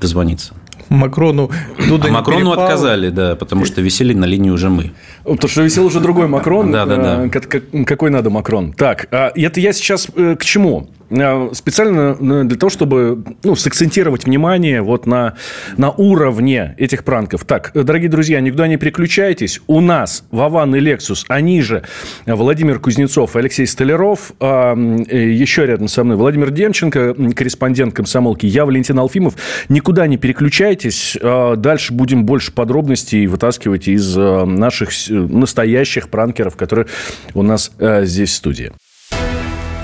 дозвониться. 0.00 0.54
Макрону 0.88 1.50
Дуда 1.88 2.08
а 2.08 2.10
Макрону 2.10 2.50
отказали, 2.52 3.10
да, 3.10 3.36
потому 3.36 3.64
что 3.64 3.80
висели 3.80 4.12
на 4.12 4.24
линии 4.24 4.50
уже 4.50 4.68
мы. 4.70 4.90
Потому 5.22 5.48
что 5.48 5.62
висел 5.62 5.86
уже 5.86 6.00
другой 6.00 6.26
Макрон. 6.26 6.70
Да, 6.80 6.86
да, 6.86 7.28
да. 7.28 7.84
Какой 7.84 8.10
надо 8.10 8.30
Макрон? 8.30 8.72
Так, 8.72 9.08
а 9.10 9.32
это 9.34 9.60
я 9.60 9.72
сейчас 9.72 10.08
э, 10.14 10.36
к 10.36 10.44
чему? 10.44 10.88
Э, 11.10 11.50
специально 11.52 12.16
э, 12.18 12.44
для 12.44 12.56
того, 12.56 12.70
чтобы 12.70 13.24
ну, 13.42 13.56
сакцентировать 13.56 14.24
внимание 14.24 14.82
вот 14.82 15.06
на, 15.06 15.34
на 15.76 15.90
уровне 15.90 16.74
этих 16.78 17.04
пранков. 17.04 17.44
Так, 17.44 17.72
дорогие 17.74 18.08
друзья, 18.08 18.40
никуда 18.40 18.68
не 18.68 18.76
переключайтесь. 18.76 19.60
У 19.66 19.80
нас 19.80 20.24
Вован 20.30 20.74
и 20.76 20.80
Лексус, 20.80 21.24
они 21.28 21.62
же 21.62 21.82
Владимир 22.26 22.78
Кузнецов 22.78 23.34
и 23.36 23.38
Алексей 23.38 23.66
Столяров. 23.66 24.32
А, 24.40 24.74
еще 24.74 25.66
рядом 25.66 25.88
со 25.88 26.04
мной 26.04 26.16
Владимир 26.16 26.50
Демченко, 26.50 27.14
корреспондент 27.34 27.94
комсомолки. 27.94 28.46
Я 28.46 28.64
Валентин 28.64 28.98
Алфимов. 28.98 29.34
Никуда 29.68 30.06
не 30.06 30.16
переключайтесь. 30.16 31.18
А, 31.20 31.56
дальше 31.56 31.92
будем 31.92 32.24
больше 32.24 32.52
подробностей 32.52 33.26
вытаскивать 33.26 33.88
из 33.88 34.16
наших 34.16 34.90
настоящих 35.08 36.08
пранкеров, 36.08 36.56
которые 36.56 36.86
у 37.34 37.42
нас 37.42 37.72
здесь 37.78 38.30
в 38.30 38.34
студии. 38.34 38.72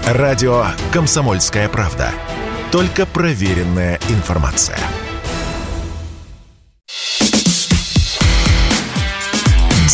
Радио 0.07 0.67
«Комсомольская 0.93 1.69
правда». 1.69 2.11
Только 2.71 3.07
проверенная 3.07 3.99
информация. 4.09 4.79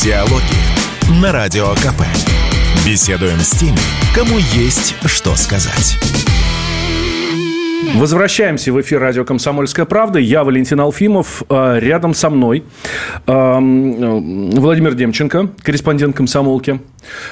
Диалоги 0.04 1.22
на 1.22 1.32
Радио 1.32 1.68
КП. 1.76 2.02
Беседуем 2.86 3.38
с 3.38 3.52
теми, 3.52 3.78
кому 4.14 4.36
есть 4.52 4.94
что 5.06 5.34
сказать. 5.34 5.96
Возвращаемся 7.94 8.70
в 8.70 8.80
эфир 8.82 9.00
радио 9.00 9.24
«Комсомольская 9.24 9.86
правда». 9.86 10.18
Я 10.18 10.44
Валентин 10.44 10.78
Алфимов. 10.80 11.42
А, 11.48 11.78
рядом 11.78 12.12
со 12.12 12.28
мной 12.28 12.64
а, 13.26 13.58
Владимир 13.58 14.92
Демченко, 14.92 15.48
корреспондент 15.62 16.14
«Комсомолки». 16.14 16.82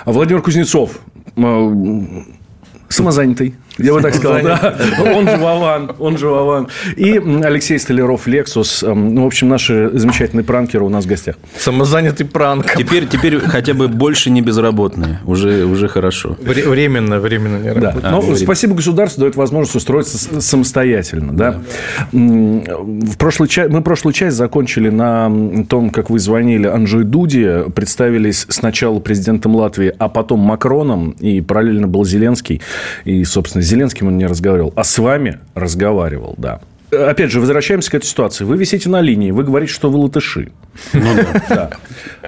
Владимир 0.06 0.40
Кузнецов, 0.40 1.00
а, 1.36 1.74
самозанятый. 2.90 3.54
Я 3.78 3.94
бы 3.94 4.02
так 4.02 4.14
сказал, 4.14 4.42
да. 4.42 4.76
Он 5.14 5.28
же 5.28 5.36
Вован, 5.36 5.92
он 5.98 6.18
же 6.18 6.28
Вован. 6.28 6.68
И 6.96 7.20
Алексей 7.42 7.78
Столяров, 7.78 8.26
Лексус. 8.26 8.82
Эм, 8.82 9.14
ну, 9.14 9.24
в 9.24 9.26
общем, 9.26 9.48
наши 9.48 9.90
замечательные 9.92 10.44
пранкеры 10.44 10.84
у 10.84 10.88
нас 10.88 11.04
в 11.04 11.08
гостях. 11.08 11.36
Самозанятый 11.56 12.26
пранк. 12.26 12.74
Теперь, 12.76 13.06
теперь 13.06 13.38
хотя 13.40 13.74
бы 13.74 13.88
больше 13.88 14.30
не 14.30 14.42
безработные. 14.42 15.20
Уже, 15.24 15.64
уже 15.64 15.88
хорошо. 15.88 16.36
Временно, 16.40 17.20
временно 17.20 17.58
не 17.58 17.68
работают. 17.68 18.02
Да. 18.02 18.10
Но 18.10 18.32
а, 18.32 18.36
спасибо 18.36 18.74
государству 18.74 19.20
дает 19.20 19.36
возможность 19.36 19.76
устроиться 19.76 20.40
самостоятельно. 20.40 21.32
Да? 21.32 21.60
В 22.12 23.16
прошлый, 23.16 23.48
мы 23.68 23.82
прошлую 23.82 24.12
часть 24.12 24.36
закончили 24.36 24.90
на 24.90 25.30
том, 25.68 25.90
как 25.90 26.10
вы 26.10 26.18
звонили 26.18 26.66
Анджей 26.66 27.04
Дуди, 27.04 27.70
представились 27.74 28.46
сначала 28.48 28.98
президентом 29.00 29.54
Латвии, 29.56 29.92
а 29.98 30.08
потом 30.08 30.40
Макроном, 30.40 31.10
и 31.20 31.40
параллельно 31.40 31.88
был 31.88 32.04
Зеленский. 32.04 32.60
И, 33.04 33.24
собственно, 33.24 33.59
Зеленским 33.60 34.08
он 34.08 34.18
не 34.18 34.26
разговаривал, 34.26 34.72
а 34.76 34.84
с 34.84 34.98
вами 34.98 35.40
разговаривал, 35.54 36.34
да. 36.38 36.60
Опять 36.90 37.30
же, 37.30 37.38
возвращаемся 37.40 37.90
к 37.90 37.94
этой 37.94 38.06
ситуации. 38.06 38.44
Вы 38.44 38.56
висите 38.56 38.88
на 38.88 39.00
линии, 39.00 39.30
вы 39.30 39.44
говорите, 39.44 39.72
что 39.72 39.90
вы 39.90 39.98
латыши. 39.98 40.50
Ну, 40.92 41.14
да. 41.14 41.42
да. 41.48 41.70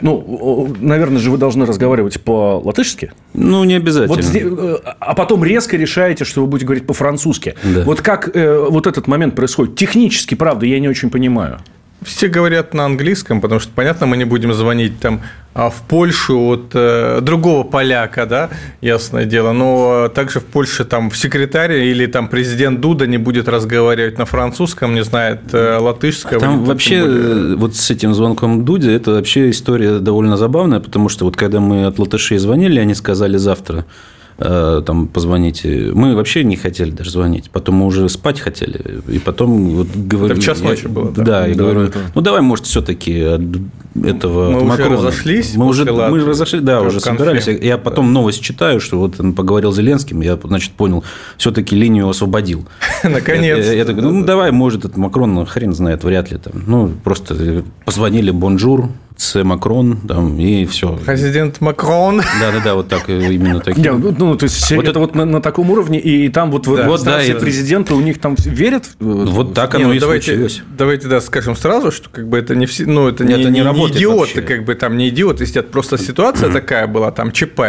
Ну, 0.01 0.75
наверное 0.81 1.19
же, 1.19 1.31
вы 1.31 1.39
должны 1.39 1.67
разговаривать 1.67 2.21
по-латышски. 2.21 3.13
Ну, 3.35 3.65
не 3.65 3.75
обязательно. 3.75 4.15
Вот, 4.15 4.85
э, 4.85 4.95
а 5.01 5.15
потом 5.15 5.45
резко 5.45 5.77
решаете, 5.77 6.25
что 6.25 6.43
вы 6.43 6.47
будете 6.47 6.67
говорить 6.67 6.87
по-французски. 6.87 7.57
Да. 7.65 7.83
Вот 7.83 8.03
как 8.03 8.37
э, 8.37 8.67
вот 8.71 8.87
этот 8.87 9.09
момент 9.09 9.35
происходит? 9.35 9.75
Технически, 9.75 10.37
правда, 10.37 10.65
я 10.67 10.79
не 10.79 10.89
очень 10.89 11.11
понимаю. 11.11 11.59
Все 12.05 12.29
говорят 12.29 12.75
на 12.75 12.85
английском, 12.85 13.41
потому 13.41 13.61
что, 13.61 13.71
понятно, 13.75 14.07
мы 14.07 14.17
не 14.17 14.25
будем 14.25 14.53
звонить 14.53 15.01
там 15.01 15.23
а 15.55 15.69
в 15.69 15.83
Польшу 15.83 16.39
от 16.39 16.71
э, 16.73 17.21
другого 17.21 17.63
поляка, 17.63 18.25
да, 18.25 18.49
ясное 18.81 19.27
дело, 19.27 19.53
но 19.53 20.09
также 20.09 20.41
в 20.41 20.45
Польше 20.45 20.87
там 20.87 21.11
в 21.11 21.17
секретаре 21.17 21.91
или 21.91 22.07
там 22.07 22.29
президент 22.29 22.81
Дуда 22.81 23.07
не 23.07 23.19
будет 23.19 23.49
разговаривать 23.49 24.17
на 24.17 24.25
французском, 24.25 24.95
не 24.95 25.05
знает 25.05 25.41
э, 25.53 25.77
латышского. 25.77 26.41
Там 26.41 26.65
вообще 26.65 27.03
более... 27.03 27.57
вот 27.57 27.77
с 27.77 27.91
этим 27.91 28.15
звонком 28.15 28.65
Дуде 28.65 28.95
это 28.95 29.11
вообще 29.11 29.51
история 29.51 29.99
довольно 29.99 30.39
забавная, 30.39 30.81
потому 30.81 31.11
что 31.11 31.27
вот 31.27 31.37
когда 31.37 31.61
мы 31.61 31.85
от 31.85 31.99
латышей 31.99 32.39
звонили, 32.39 32.81
они 32.81 32.95
сказали 32.95 33.37
завтра 33.37 33.85
Э, 33.85 33.85
там 34.39 35.09
позвоните. 35.09 35.91
Мы 35.95 36.15
вообще 36.15 36.45
не 36.45 36.57
хотели 36.57 36.91
даже 36.91 37.11
звонить. 37.11 37.51
Потом 37.51 37.77
мы 37.77 37.87
уже 37.87 38.09
спать 38.09 38.41
хотели. 38.41 39.01
И 39.09 39.19
потом 39.19 39.77
вот 39.77 39.89
говорю... 39.95 40.35
Это 40.35 40.41
в 40.41 40.45
час 40.45 40.61
ночи 40.61 40.87
было. 40.87 41.11
Да, 41.13 41.25
да 41.25 41.47
я 41.47 41.55
говорю, 41.55 41.91
ну 42.15 42.21
давай, 42.21 42.41
может, 42.41 42.67
все-таки 42.67 43.13
этого 43.95 44.51
Мы 44.51 44.73
уже 44.73 44.89
разошлись. 44.89 45.55
Мы 45.57 45.67
уже 45.67 45.85
мы 45.85 46.25
разошлись, 46.25 46.63
да, 46.63 46.81
уже 46.83 47.01
собирались. 47.01 47.47
Я 47.47 47.79
потом 47.79 48.13
новость 48.13 48.43
читаю, 48.43 48.81
что 48.81 48.99
вот 48.99 49.21
он 49.21 49.35
поговорил 49.35 49.73
с 49.73 49.77
Зеленским, 49.77 50.21
я, 50.21 50.39
значит, 50.43 50.73
понял, 50.73 51.05
все-таки 51.37 51.75
линию 51.77 52.09
освободил. 52.09 52.67
Наконец. 53.03 53.67
Я, 53.67 53.73
я, 53.73 53.85
такой, 53.85 54.03
ну 54.03 54.25
давай, 54.25 54.51
может, 54.53 54.85
этот 54.85 54.97
Макрон, 54.97 55.35
ну, 55.35 55.45
хрен 55.45 55.73
знает, 55.73 56.05
вряд 56.05 56.31
ли 56.31 56.39
там. 56.39 56.65
Ну, 56.67 56.93
просто 57.03 57.65
позвонили, 57.85 58.31
bonjour, 58.31 58.89
c'est 59.17 59.43
Macron, 59.43 59.97
там, 60.09 60.39
и 60.39 60.65
все. 60.67 60.99
Президент 61.05 61.61
Макрон. 61.61 62.23
Да-да-да, 62.41 62.75
вот 62.75 62.89
так, 62.89 63.09
именно 63.09 63.61
так. 63.61 63.77
Ну, 63.77 64.15
ну, 64.17 64.37
то 64.37 64.45
есть, 64.45 64.73
вот 64.73 64.89
это 64.89 64.99
вот 64.99 65.15
на, 65.15 65.25
на 65.25 65.41
таком 65.41 65.71
уровне, 65.71 66.01
и 66.01 66.29
там 66.29 66.51
вот, 66.51 66.65
да. 66.65 66.87
вот 66.87 67.03
да, 67.05 67.23
это... 67.23 67.41
президенты 67.41 67.95
у 67.95 68.01
них 68.01 68.21
там 68.21 68.37
верят? 68.39 68.91
Вот 68.99 69.55
так 69.55 69.75
оно 69.75 69.85
не, 69.85 69.91
ну, 69.91 69.95
и 69.95 69.99
давайте, 70.01 70.33
случилось. 70.33 70.63
Давайте, 70.77 71.09
да, 71.09 71.21
скажем 71.21 71.57
сразу, 71.57 71.91
что 71.91 72.09
как 72.11 72.29
бы 72.29 72.39
это 72.39 72.55
не 72.55 72.67
все, 72.67 72.87
ну, 72.87 73.09
это 73.09 73.25
не, 73.25 73.35
это 73.35 73.51
не, 73.51 73.61
не, 73.61 73.67
не 73.67 73.89
идиоты, 73.89 74.19
вообще. 74.19 74.43
как 74.43 74.65
бы 74.65 74.75
там 74.75 74.97
не 74.97 75.09
идиоты, 75.09 75.47
сидят, 75.47 75.71
просто 75.71 75.99
ситуация 75.99 76.53
такая 76.53 76.87
была, 76.87 77.11
там 77.11 77.33
ЧП, 77.33 77.61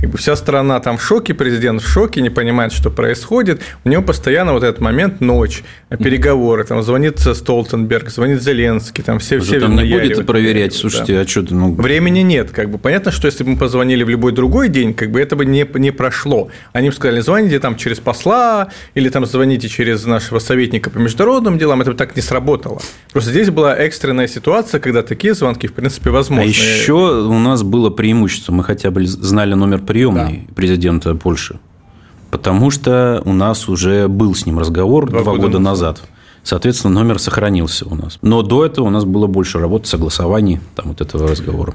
как 0.00 0.10
бы 0.10 0.18
вся 0.18 0.36
страна 0.36 0.80
там 0.80 0.98
в 0.98 1.02
шоке, 1.02 1.34
президент 1.34 1.82
в 1.82 1.88
шоке, 1.88 2.20
не 2.20 2.30
понимает, 2.30 2.72
что 2.72 2.90
происходит, 2.90 3.62
у 3.84 3.88
него 3.88 4.02
постоянно 4.02 4.52
вот 4.52 4.62
этот 4.62 4.80
момент, 4.80 5.20
ночь, 5.20 5.62
переговоры, 5.98 6.64
там 6.64 6.82
звонит 6.82 7.18
Столтенберг, 7.20 8.10
звонит 8.10 8.42
Зеленский, 8.42 9.02
там 9.02 9.18
все, 9.18 9.38
все 9.40 9.60
там 9.60 9.76
не 9.76 9.92
будет 9.92 10.26
проверять, 10.26 10.74
слушайте, 10.90 11.14
да. 11.14 11.20
а 11.20 11.26
что 11.26 11.42
ты, 11.42 11.54
ну... 11.54 11.74
Времени 11.74 12.20
нет, 12.20 12.50
как 12.50 12.70
бы, 12.70 12.78
понятно, 12.78 13.10
что 13.10 13.26
если 13.26 13.44
бы 13.44 13.50
мы 13.50 13.56
позвонили 13.56 14.02
в 14.02 14.08
любой 14.08 14.32
другой 14.32 14.68
день, 14.68 14.94
как 14.94 15.10
бы 15.10 15.20
это 15.20 15.36
бы 15.36 15.44
не, 15.44 15.66
не 15.74 15.90
прошло. 15.90 16.48
Они 16.72 16.88
бы 16.88 16.94
сказали, 16.94 17.20
звоните 17.20 17.58
там 17.58 17.76
через 17.76 17.98
посла, 17.98 18.68
или 18.94 19.08
там 19.08 19.26
звоните 19.26 19.68
через 19.68 20.04
нашего 20.04 20.38
советника 20.38 20.90
по 20.90 20.98
международным 20.98 21.58
делам, 21.58 21.80
это 21.80 21.92
бы 21.92 21.96
так 21.96 22.16
не 22.16 22.22
сработало. 22.22 22.80
Просто 23.12 23.30
здесь 23.30 23.50
была 23.50 23.76
экстренная 23.76 24.28
ситуация, 24.28 24.80
когда 24.80 25.02
такие 25.02 25.34
звонки, 25.34 25.66
в 25.66 25.72
принципе, 25.72 26.10
возможны. 26.10 26.44
А 26.44 26.46
еще 26.46 26.92
у 26.92 27.38
нас 27.38 27.62
было 27.62 27.90
преимущество, 27.90 28.52
мы 28.52 28.64
хотя 28.64 28.90
бы 28.90 29.06
знали 29.06 29.54
номер 29.54 29.80
приемной 29.80 30.44
да. 30.48 30.54
президента 30.54 31.14
Польши. 31.14 31.58
Потому 32.30 32.70
что 32.70 33.22
у 33.24 33.32
нас 33.32 33.68
уже 33.68 34.06
был 34.08 34.34
с 34.34 34.46
ним 34.46 34.58
разговор 34.58 35.08
два, 35.08 35.22
два 35.22 35.32
года, 35.32 35.46
года 35.46 35.58
назад. 35.58 35.96
назад. 35.96 36.10
Соответственно, 36.42 36.94
номер 36.94 37.18
сохранился 37.18 37.86
у 37.86 37.94
нас. 37.94 38.18
Но 38.22 38.42
до 38.42 38.64
этого 38.64 38.86
у 38.86 38.90
нас 38.90 39.04
было 39.04 39.26
больше 39.26 39.58
работы, 39.58 39.86
согласований, 39.86 40.60
там 40.74 40.88
вот 40.88 41.00
этого 41.00 41.28
разговора. 41.28 41.74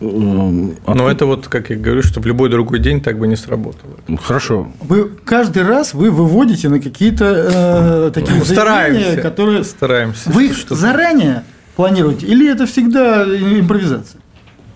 Но 0.00 1.10
это 1.10 1.26
вот, 1.26 1.48
как 1.48 1.70
я 1.70 1.76
говорю, 1.76 2.02
что 2.02 2.20
в 2.20 2.26
любой 2.26 2.50
другой 2.50 2.78
день 2.78 3.00
так 3.00 3.18
бы 3.18 3.26
не 3.26 3.36
сработало. 3.36 3.94
Хорошо. 4.22 4.68
Вы 4.80 5.10
каждый 5.24 5.62
раз 5.62 5.94
вы 5.94 6.10
выводите 6.10 6.68
на 6.68 6.80
какие-то 6.80 7.24
э, 7.24 8.10
такие 8.12 8.38
ну, 8.38 8.44
стараемся, 8.44 9.22
которые 9.22 9.64
стараемся. 9.64 10.30
Вы 10.30 10.52
что 10.52 10.74
заранее 10.74 11.44
планируете? 11.76 12.26
Или 12.26 12.50
это 12.50 12.66
всегда 12.66 13.24
импровизация? 13.24 14.20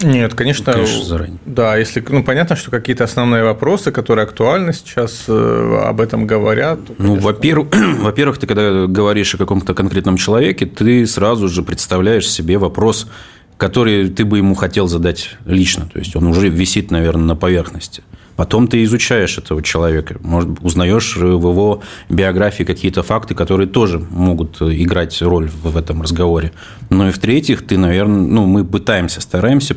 Нет, 0.02 0.34
конечно, 0.34 0.72
конечно 0.72 1.04
заранее. 1.04 1.38
Да, 1.44 1.76
если, 1.76 2.04
ну, 2.08 2.24
понятно, 2.24 2.56
что 2.56 2.70
какие-то 2.70 3.04
основные 3.04 3.44
вопросы, 3.44 3.92
которые 3.92 4.24
актуальны 4.24 4.72
сейчас, 4.72 5.24
э, 5.28 5.82
об 5.84 6.00
этом 6.00 6.26
говорят. 6.26 6.84
То, 6.86 6.94
ну, 6.98 7.16
во-первых, 7.16 7.68
во-первых, 8.00 8.38
ты 8.38 8.46
когда 8.46 8.86
говоришь 8.86 9.34
о 9.34 9.38
каком-то 9.38 9.74
конкретном 9.74 10.16
человеке, 10.16 10.66
ты 10.66 11.06
сразу 11.06 11.48
же 11.48 11.62
представляешь 11.62 12.28
себе 12.28 12.58
вопрос, 12.58 13.08
который 13.56 14.08
ты 14.08 14.24
бы 14.24 14.38
ему 14.38 14.54
хотел 14.54 14.88
задать 14.88 15.36
лично. 15.44 15.86
То 15.92 15.98
есть 15.98 16.16
он 16.16 16.26
уже 16.26 16.48
висит, 16.48 16.90
наверное, 16.90 17.26
на 17.26 17.36
поверхности. 17.36 18.02
Потом 18.40 18.68
ты 18.68 18.82
изучаешь 18.84 19.36
этого 19.36 19.62
человека, 19.62 20.16
может, 20.22 20.48
узнаешь 20.62 21.14
в 21.14 21.26
его 21.26 21.82
биографии 22.08 22.64
какие-то 22.64 23.02
факты, 23.02 23.34
которые 23.34 23.68
тоже 23.68 23.98
могут 23.98 24.62
играть 24.62 25.20
роль 25.20 25.50
в 25.62 25.76
этом 25.76 26.00
разговоре. 26.00 26.52
Ну 26.88 27.08
и 27.08 27.10
в-третьих, 27.10 27.66
ты, 27.66 27.76
наверное, 27.76 28.22
ну, 28.22 28.46
мы 28.46 28.64
пытаемся, 28.64 29.20
стараемся 29.20 29.76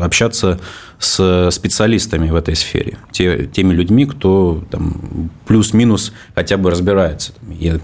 общаться 0.00 0.60
с 1.00 1.48
специалистами 1.50 2.30
в 2.30 2.36
этой 2.36 2.54
сфере, 2.54 2.98
те, 3.10 3.46
теми 3.46 3.74
людьми, 3.74 4.06
кто 4.06 4.62
там, 4.70 5.28
плюс-минус 5.48 6.12
хотя 6.36 6.56
бы 6.56 6.70
разбирается. 6.70 7.32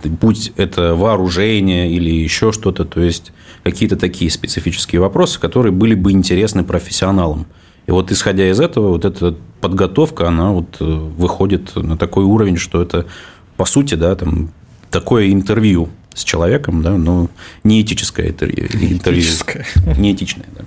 Будь 0.04 0.52
это 0.56 0.94
вооружение 0.94 1.90
или 1.90 2.08
еще 2.08 2.52
что-то, 2.52 2.84
то 2.84 3.00
есть 3.00 3.32
какие-то 3.64 3.96
такие 3.96 4.30
специфические 4.30 5.00
вопросы, 5.00 5.40
которые 5.40 5.72
были 5.72 5.96
бы 5.96 6.12
интересны 6.12 6.62
профессионалам. 6.62 7.48
И 7.90 7.92
вот 7.92 8.12
исходя 8.12 8.48
из 8.48 8.60
этого, 8.60 8.90
вот 8.90 9.04
эта 9.04 9.34
подготовка, 9.60 10.28
она 10.28 10.52
вот 10.52 10.76
э, 10.78 10.84
выходит 10.84 11.74
на 11.74 11.96
такой 11.96 12.22
уровень, 12.22 12.56
что 12.56 12.80
это, 12.80 13.06
по 13.56 13.64
сути, 13.64 13.96
да, 13.96 14.14
там, 14.14 14.52
такое 14.92 15.32
интервью 15.32 15.88
с 16.14 16.22
человеком, 16.22 16.82
да, 16.82 16.92
но 16.92 17.28
не 17.64 17.82
этическое 17.82 18.28
интервью. 18.28 18.68
интервью 18.92 19.24
Неэтичное, 19.98 20.46
да. 20.56 20.62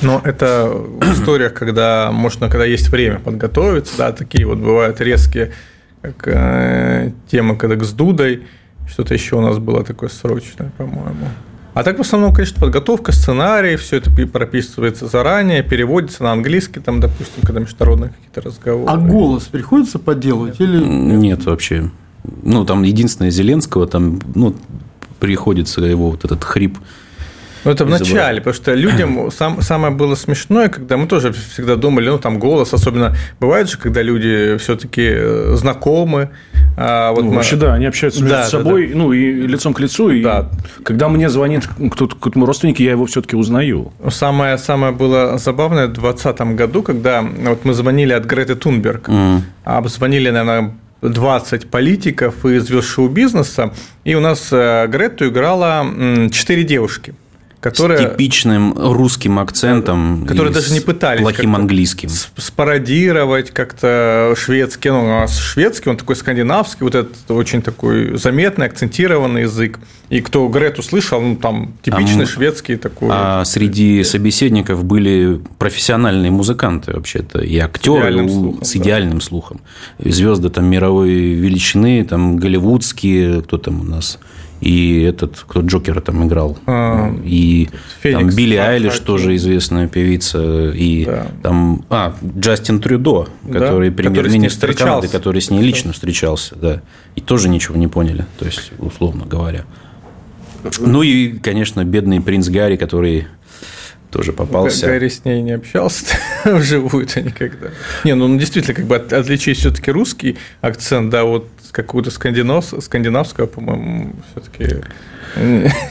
Но 0.00 0.22
это 0.24 0.70
в 0.72 1.12
историях, 1.12 1.52
когда 1.52 2.10
можно, 2.10 2.48
когда 2.48 2.64
есть 2.64 2.88
время 2.88 3.18
подготовиться, 3.18 3.98
да, 3.98 4.12
такие 4.12 4.46
вот 4.46 4.56
бывают 4.56 5.02
резкие, 5.02 5.52
как 6.00 6.28
э, 6.28 7.12
тема, 7.30 7.56
когда 7.56 7.84
с 7.84 7.92
Дудой, 7.92 8.44
что-то 8.88 9.12
еще 9.12 9.36
у 9.36 9.42
нас 9.42 9.58
было 9.58 9.84
такое 9.84 10.08
срочное, 10.08 10.72
по-моему. 10.78 11.28
А 11.74 11.82
так 11.82 11.98
в 11.98 12.00
основном, 12.02 12.34
конечно, 12.34 12.60
подготовка, 12.60 13.12
сценарий, 13.12 13.76
все 13.76 13.96
это 13.96 14.10
прописывается 14.26 15.06
заранее, 15.06 15.62
переводится 15.62 16.22
на 16.22 16.32
английский, 16.32 16.80
там, 16.80 17.00
допустим, 17.00 17.42
когда 17.42 17.60
международные 17.60 18.10
какие-то 18.10 18.42
разговоры. 18.42 18.92
А 18.92 18.96
голос 18.98 19.44
приходится 19.44 19.98
подделывать 19.98 20.60
или 20.60 20.84
нет 20.84 21.46
вообще? 21.46 21.90
Ну, 22.42 22.64
там 22.64 22.82
единственное 22.82 23.30
Зеленского, 23.30 23.86
там, 23.86 24.20
ну, 24.34 24.54
приходится 25.18 25.80
его 25.80 26.10
вот 26.10 26.24
этот 26.24 26.44
хрип 26.44 26.78
ну, 27.64 27.70
это 27.70 27.84
в 27.84 27.90
начале, 27.90 28.40
потому 28.40 28.54
что 28.54 28.74
людям 28.74 29.30
сам, 29.36 29.62
самое 29.62 29.94
было 29.94 30.14
смешное, 30.14 30.68
когда 30.68 30.96
мы 30.96 31.06
тоже 31.06 31.32
всегда 31.32 31.76
думали, 31.76 32.08
ну, 32.08 32.18
там 32.18 32.38
голос, 32.38 32.74
особенно 32.74 33.14
бывает 33.40 33.70
же, 33.70 33.78
когда 33.78 34.02
люди 34.02 34.56
все-таки 34.58 35.08
э, 35.14 35.54
знакомы. 35.56 36.30
А 36.76 37.12
вот 37.12 37.24
ну, 37.24 37.30
мы... 37.30 37.36
Вообще, 37.36 37.56
да, 37.56 37.74
они 37.74 37.86
общаются 37.86 38.20
между 38.20 38.36
да, 38.36 38.44
собой, 38.44 38.86
да, 38.86 38.92
да. 38.92 38.98
ну, 38.98 39.12
и 39.12 39.46
лицом 39.46 39.74
к 39.74 39.80
лицу, 39.80 40.10
и 40.10 40.22
да. 40.22 40.50
когда 40.82 41.08
мне 41.08 41.28
звонит 41.28 41.68
кто-то, 41.92 42.16
кто-то 42.16 42.38
мой 42.38 42.46
родственник, 42.46 42.80
я 42.80 42.92
его 42.92 43.06
все-таки 43.06 43.36
узнаю. 43.36 43.92
Самое, 44.08 44.58
самое 44.58 44.92
было 44.92 45.38
забавное 45.38 45.86
в 45.86 45.92
2020 45.92 46.56
году, 46.56 46.82
когда 46.82 47.22
вот 47.22 47.64
мы 47.64 47.74
звонили 47.74 48.12
от 48.12 48.24
Греты 48.24 48.54
Тунберг, 48.54 49.08
mm. 49.08 49.40
обзвонили, 49.64 50.30
наверное, 50.30 50.74
20 51.02 51.68
политиков 51.68 52.44
и 52.46 52.58
звезд 52.58 52.88
шоу-бизнеса, 52.88 53.72
и 54.04 54.14
у 54.14 54.20
нас 54.20 54.48
э, 54.52 54.86
Грету 54.86 55.28
играла 55.28 55.84
4 56.30 56.64
девушки 56.64 57.14
которые, 57.62 57.98
с 57.98 58.10
типичным 58.10 58.74
русским 58.76 59.38
акцентом, 59.38 60.26
которые 60.26 60.52
даже 60.52 60.72
не 60.72 60.80
пытались 60.80 61.22
плохим 61.22 61.54
английским 61.54 62.08
спародировать 62.36 63.52
как-то 63.52 64.34
шведский, 64.36 64.90
ну 64.90 65.04
у 65.04 65.08
нас 65.08 65.38
шведский, 65.38 65.88
он 65.88 65.96
такой 65.96 66.16
скандинавский, 66.16 66.80
вот 66.80 66.96
этот 66.96 67.30
очень 67.30 67.62
такой 67.62 68.18
заметный 68.18 68.66
акцентированный 68.66 69.42
язык. 69.42 69.78
И 70.08 70.20
кто 70.20 70.48
Грету 70.48 70.82
слышал, 70.82 71.20
ну 71.20 71.36
там 71.36 71.74
типичный 71.82 72.24
а, 72.24 72.26
шведский 72.26 72.76
такой. 72.76 73.08
А 73.12 73.44
среди 73.44 74.02
собеседников 74.02 74.84
были 74.84 75.40
профессиональные 75.58 76.32
музыканты 76.32 76.92
вообще-то 76.92 77.40
и 77.42 77.58
актеры 77.58 78.00
с 78.00 78.02
идеальным 78.02 78.28
слухом, 78.28 78.64
с 78.64 78.76
идеальным 78.76 79.18
да. 79.18 79.24
слухом. 79.24 79.60
Звезды 80.00 80.50
там 80.50 80.66
мировой 80.66 81.10
величины, 81.10 82.04
там 82.04 82.38
голливудские, 82.38 83.42
кто 83.42 83.56
там 83.56 83.82
у 83.82 83.84
нас 83.84 84.18
и 84.62 85.02
этот, 85.02 85.44
кто 85.46 85.60
Джокера 85.60 86.00
там 86.00 86.24
играл, 86.24 86.56
а, 86.66 87.12
и 87.24 87.68
Феникс, 88.00 88.20
там 88.20 88.36
Билли 88.36 88.54
Айлиш 88.54 88.92
Хаки. 88.92 89.04
тоже 89.04 89.34
известная 89.34 89.88
певица, 89.88 90.70
и 90.70 91.04
да. 91.04 91.26
там, 91.42 91.84
а, 91.90 92.14
Джастин 92.38 92.80
Трюдо, 92.80 93.26
который 93.52 93.90
да? 93.90 93.96
премьер-министр 93.96 94.72
Канады, 94.74 95.08
который 95.08 95.42
с 95.42 95.50
ней 95.50 95.62
лично 95.62 95.92
встречался, 95.92 96.54
да, 96.54 96.80
и 97.16 97.20
тоже 97.20 97.48
ничего 97.48 97.76
не 97.76 97.88
поняли, 97.88 98.24
то 98.38 98.44
есть, 98.44 98.70
условно 98.78 99.26
говоря. 99.26 99.64
Ну 100.78 101.02
и, 101.02 101.38
конечно, 101.38 101.84
бедный 101.84 102.20
принц 102.20 102.48
Гарри, 102.48 102.76
который 102.76 103.26
тоже 104.12 104.32
попался. 104.32 104.86
Гарри 104.86 105.08
с 105.08 105.24
ней 105.24 105.42
не 105.42 105.52
общался 105.52 106.14
вживую-то 106.44 107.20
никогда. 107.22 107.70
Не, 108.04 108.14
ну 108.14 108.38
действительно, 108.38 108.74
как 108.74 108.86
бы 108.86 108.94
отличить 108.94 109.58
все-таки 109.58 109.90
русский 109.90 110.36
акцент, 110.60 111.10
да, 111.10 111.24
вот 111.24 111.48
какую-то 111.72 112.10
скандинав, 112.10 112.72
скандинавского, 112.80 113.46
по-моему, 113.46 114.12
все-таки 114.30 114.76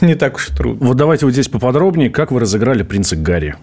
не 0.00 0.14
так 0.14 0.36
уж 0.36 0.46
трудно. 0.46 0.86
Вот 0.86 0.96
давайте 0.96 1.26
вот 1.26 1.32
здесь 1.32 1.48
поподробнее, 1.48 2.08
как 2.08 2.30
вы 2.30 2.40
разыграли 2.40 2.82
принца 2.82 3.16
Гарри? 3.16 3.56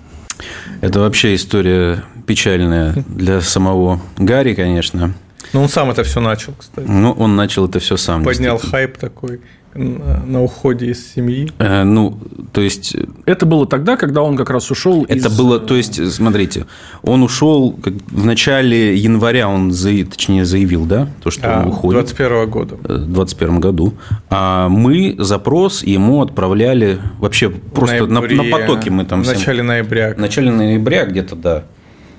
Это 0.82 1.00
вообще 1.00 1.36
история 1.36 2.04
печальная 2.28 2.94
для 3.08 3.42
самого 3.42 4.00
Гарри, 4.18 4.54
конечно. 4.54 5.14
Ну, 5.54 5.64
он 5.64 5.70
сам 5.70 5.90
это 5.90 6.04
все 6.04 6.20
начал, 6.20 6.54
кстати. 6.58 6.88
Ну, 6.88 7.12
он 7.12 7.36
начал 7.36 7.68
это 7.68 7.80
все 7.80 7.98
сам. 7.98 8.24
Поднял 8.24 8.60
хайп 8.60 8.98
такой 8.98 9.42
на 9.74 10.44
уходе 10.44 10.88
из 10.88 11.14
семьи? 11.14 11.52
Э, 11.60 11.84
ну, 11.84 12.18
то 12.52 12.62
есть... 12.62 12.96
Это 13.26 13.46
было 13.46 13.66
тогда, 13.66 13.98
когда 13.98 14.22
он 14.22 14.36
как 14.36 14.50
раз 14.50 14.72
ушел 14.72 15.06
Это 15.08 15.28
из... 15.28 15.38
было, 15.38 15.60
то 15.60 15.76
есть, 15.76 16.12
смотрите, 16.12 16.66
он 17.02 17.24
ушел 17.24 17.74
как, 17.74 17.94
в 18.08 18.26
начале 18.26 18.96
января, 18.96 19.48
он, 19.48 19.72
за, 19.72 19.90
точнее, 20.06 20.46
заявил, 20.46 20.86
да, 20.86 21.08
то, 21.22 21.32
что 21.32 21.54
а, 21.54 21.62
он 21.62 21.70
уходит. 21.70 22.02
21 22.02 22.50
года. 22.50 22.76
В 22.76 23.12
21 23.12 23.60
году. 23.60 23.94
А 24.30 24.70
мы 24.70 25.16
запрос 25.20 25.84
ему 25.84 26.22
отправляли 26.22 27.00
вообще 27.20 27.50
просто 27.50 28.08
ноябре, 28.08 28.36
на, 28.36 28.44
на 28.44 28.50
потоке 28.50 28.90
мы 28.90 29.06
там... 29.06 29.24
В 29.24 29.28
начале 29.28 29.62
ноября. 29.62 30.14
В 30.16 30.20
начале 30.20 30.52
ноября 30.52 31.06
где-то, 31.06 31.36
да. 31.36 31.64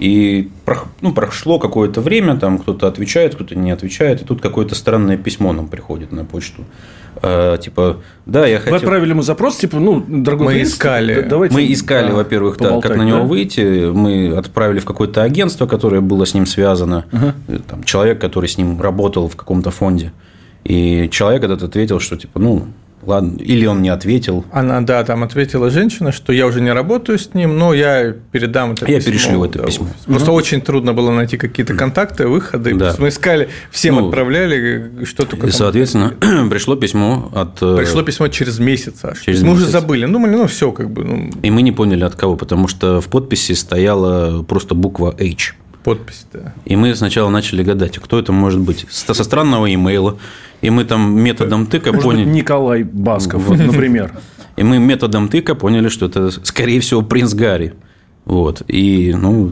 И 0.01 0.49
ну, 1.03 1.13
прошло 1.13 1.59
какое-то 1.59 2.01
время, 2.01 2.37
там 2.37 2.59
кто-то 2.59 2.87
отвечает, 2.87 3.35
кто-то 3.35 3.55
не 3.55 3.71
отвечает, 3.71 4.23
и 4.23 4.25
тут 4.25 4.41
какое-то 4.41 4.75
странное 4.75 5.19
письмо 5.19 5.53
нам 5.53 5.69
приходит 5.69 6.11
на 6.11 6.25
почту. 6.25 6.65
Э, 7.23 7.59
типа, 7.61 7.99
да, 8.27 8.47
я 8.47 8.59
хотел... 8.59 8.73
Вы 8.73 8.77
отправили 8.79 9.11
ему 9.11 9.23
запрос, 9.23 9.57
типа, 9.57 9.79
ну, 9.79 10.05
дорогой 10.07 10.47
Мы 10.47 10.53
принц, 10.53 10.69
искали. 10.71 11.23
Давайте, 11.23 11.55
мы 11.55 11.73
искали, 11.73 12.09
да, 12.09 12.15
во-первых, 12.15 12.59
да, 12.59 12.81
как 12.81 12.97
на 12.97 13.03
него 13.03 13.19
да? 13.19 13.25
выйти. 13.25 13.91
Мы 13.91 14.37
отправили 14.37 14.81
в 14.81 14.85
какое-то 14.85 15.23
агентство, 15.23 15.67
которое 15.67 16.01
было 16.01 16.25
с 16.25 16.35
ним 16.35 16.47
связано. 16.47 17.05
Угу. 17.13 17.59
Там, 17.69 17.85
человек, 17.85 18.21
который 18.21 18.49
с 18.49 18.59
ним 18.59 18.81
работал 18.81 19.29
в 19.29 19.37
каком-то 19.37 19.71
фонде. 19.71 20.13
И 20.65 21.09
человек 21.11 21.45
этот 21.45 21.63
ответил, 21.63 22.01
что, 22.01 22.17
типа, 22.17 22.39
ну, 22.39 22.67
Ладно, 23.03 23.39
или 23.39 23.67
он 23.67 23.83
не 23.83 23.89
ответил. 23.89 24.45
Она, 24.53 24.81
да, 24.83 25.03
там 25.05 25.23
ответила 25.23 25.71
женщина, 25.71 26.13
что 26.13 26.33
я 26.33 26.47
уже 26.47 26.61
не 26.61 26.73
работаю 26.73 27.19
с 27.19 27.33
ним, 27.35 27.59
но 27.59 27.73
я 27.73 28.15
передам 28.33 28.73
это 28.73 28.91
я 28.91 28.99
письмо. 28.99 29.13
Я 29.13 29.19
перешлю 29.19 29.45
это 29.45 29.59
да, 29.61 29.67
письмо. 29.67 29.87
Просто 30.07 30.31
угу. 30.31 30.39
очень 30.39 30.61
трудно 30.61 30.93
было 30.93 31.11
найти 31.11 31.37
какие-то 31.37 31.75
контакты, 31.75 32.27
выходы. 32.27 32.75
Да. 32.75 32.95
Мы 32.99 33.09
искали, 33.09 33.49
всем 33.71 33.97
ну, 33.97 34.09
отправляли, 34.09 35.05
что 35.05 35.25
только. 35.25 35.47
И, 35.47 35.51
соответственно, 35.51 36.15
пришло 36.51 36.77
письмо 36.77 37.31
от. 37.35 37.63
Э, 37.63 37.77
пришло 37.79 38.03
письмо 38.03 38.29
через 38.29 38.59
месяц 38.59 39.05
аж. 39.05 39.21
Через 39.21 39.43
мы 39.43 39.51
месяц. 39.51 39.63
уже 39.63 39.71
забыли. 39.71 40.05
Ну, 40.05 40.15
думали, 40.15 40.37
ну 40.37 40.47
все, 40.47 40.73
как 40.73 40.91
бы. 40.91 41.05
Ну... 41.05 41.31
И 41.43 41.51
мы 41.51 41.63
не 41.63 41.73
поняли 41.73 42.05
от 42.05 42.15
кого, 42.15 42.37
потому 42.37 42.69
что 42.69 43.01
в 43.01 43.09
подписи 43.09 43.53
стояла 43.53 44.43
просто 44.43 44.75
буква 44.75 45.15
H. 45.19 45.55
Подпись, 45.83 46.27
да. 46.33 46.53
И 46.67 46.77
мы 46.77 46.95
сначала 46.95 47.31
начали 47.31 47.63
гадать, 47.63 47.99
кто 47.99 48.19
это 48.19 48.33
может 48.33 48.61
быть. 48.61 48.87
Со 48.91 49.15
странного 49.15 49.73
имейла. 49.73 50.19
И 50.61 50.69
мы 50.69 50.85
там 50.85 51.19
методом 51.19 51.67
тыка 51.67 51.93
Может 51.93 52.05
поняли... 52.05 52.25
Быть, 52.25 52.35
Николай 52.35 52.83
Басков, 52.83 53.43
вот, 53.45 53.59
например. 53.59 54.13
И 54.57 54.63
мы 54.63 54.79
методом 54.79 55.29
тыка 55.29 55.55
поняли, 55.55 55.89
что 55.89 56.07
это, 56.07 56.31
скорее 56.31 56.81
всего, 56.81 57.01
принц 57.01 57.33
Гарри. 57.33 57.73
Вот. 58.27 58.63
И, 58.69 59.15
ну, 59.17 59.51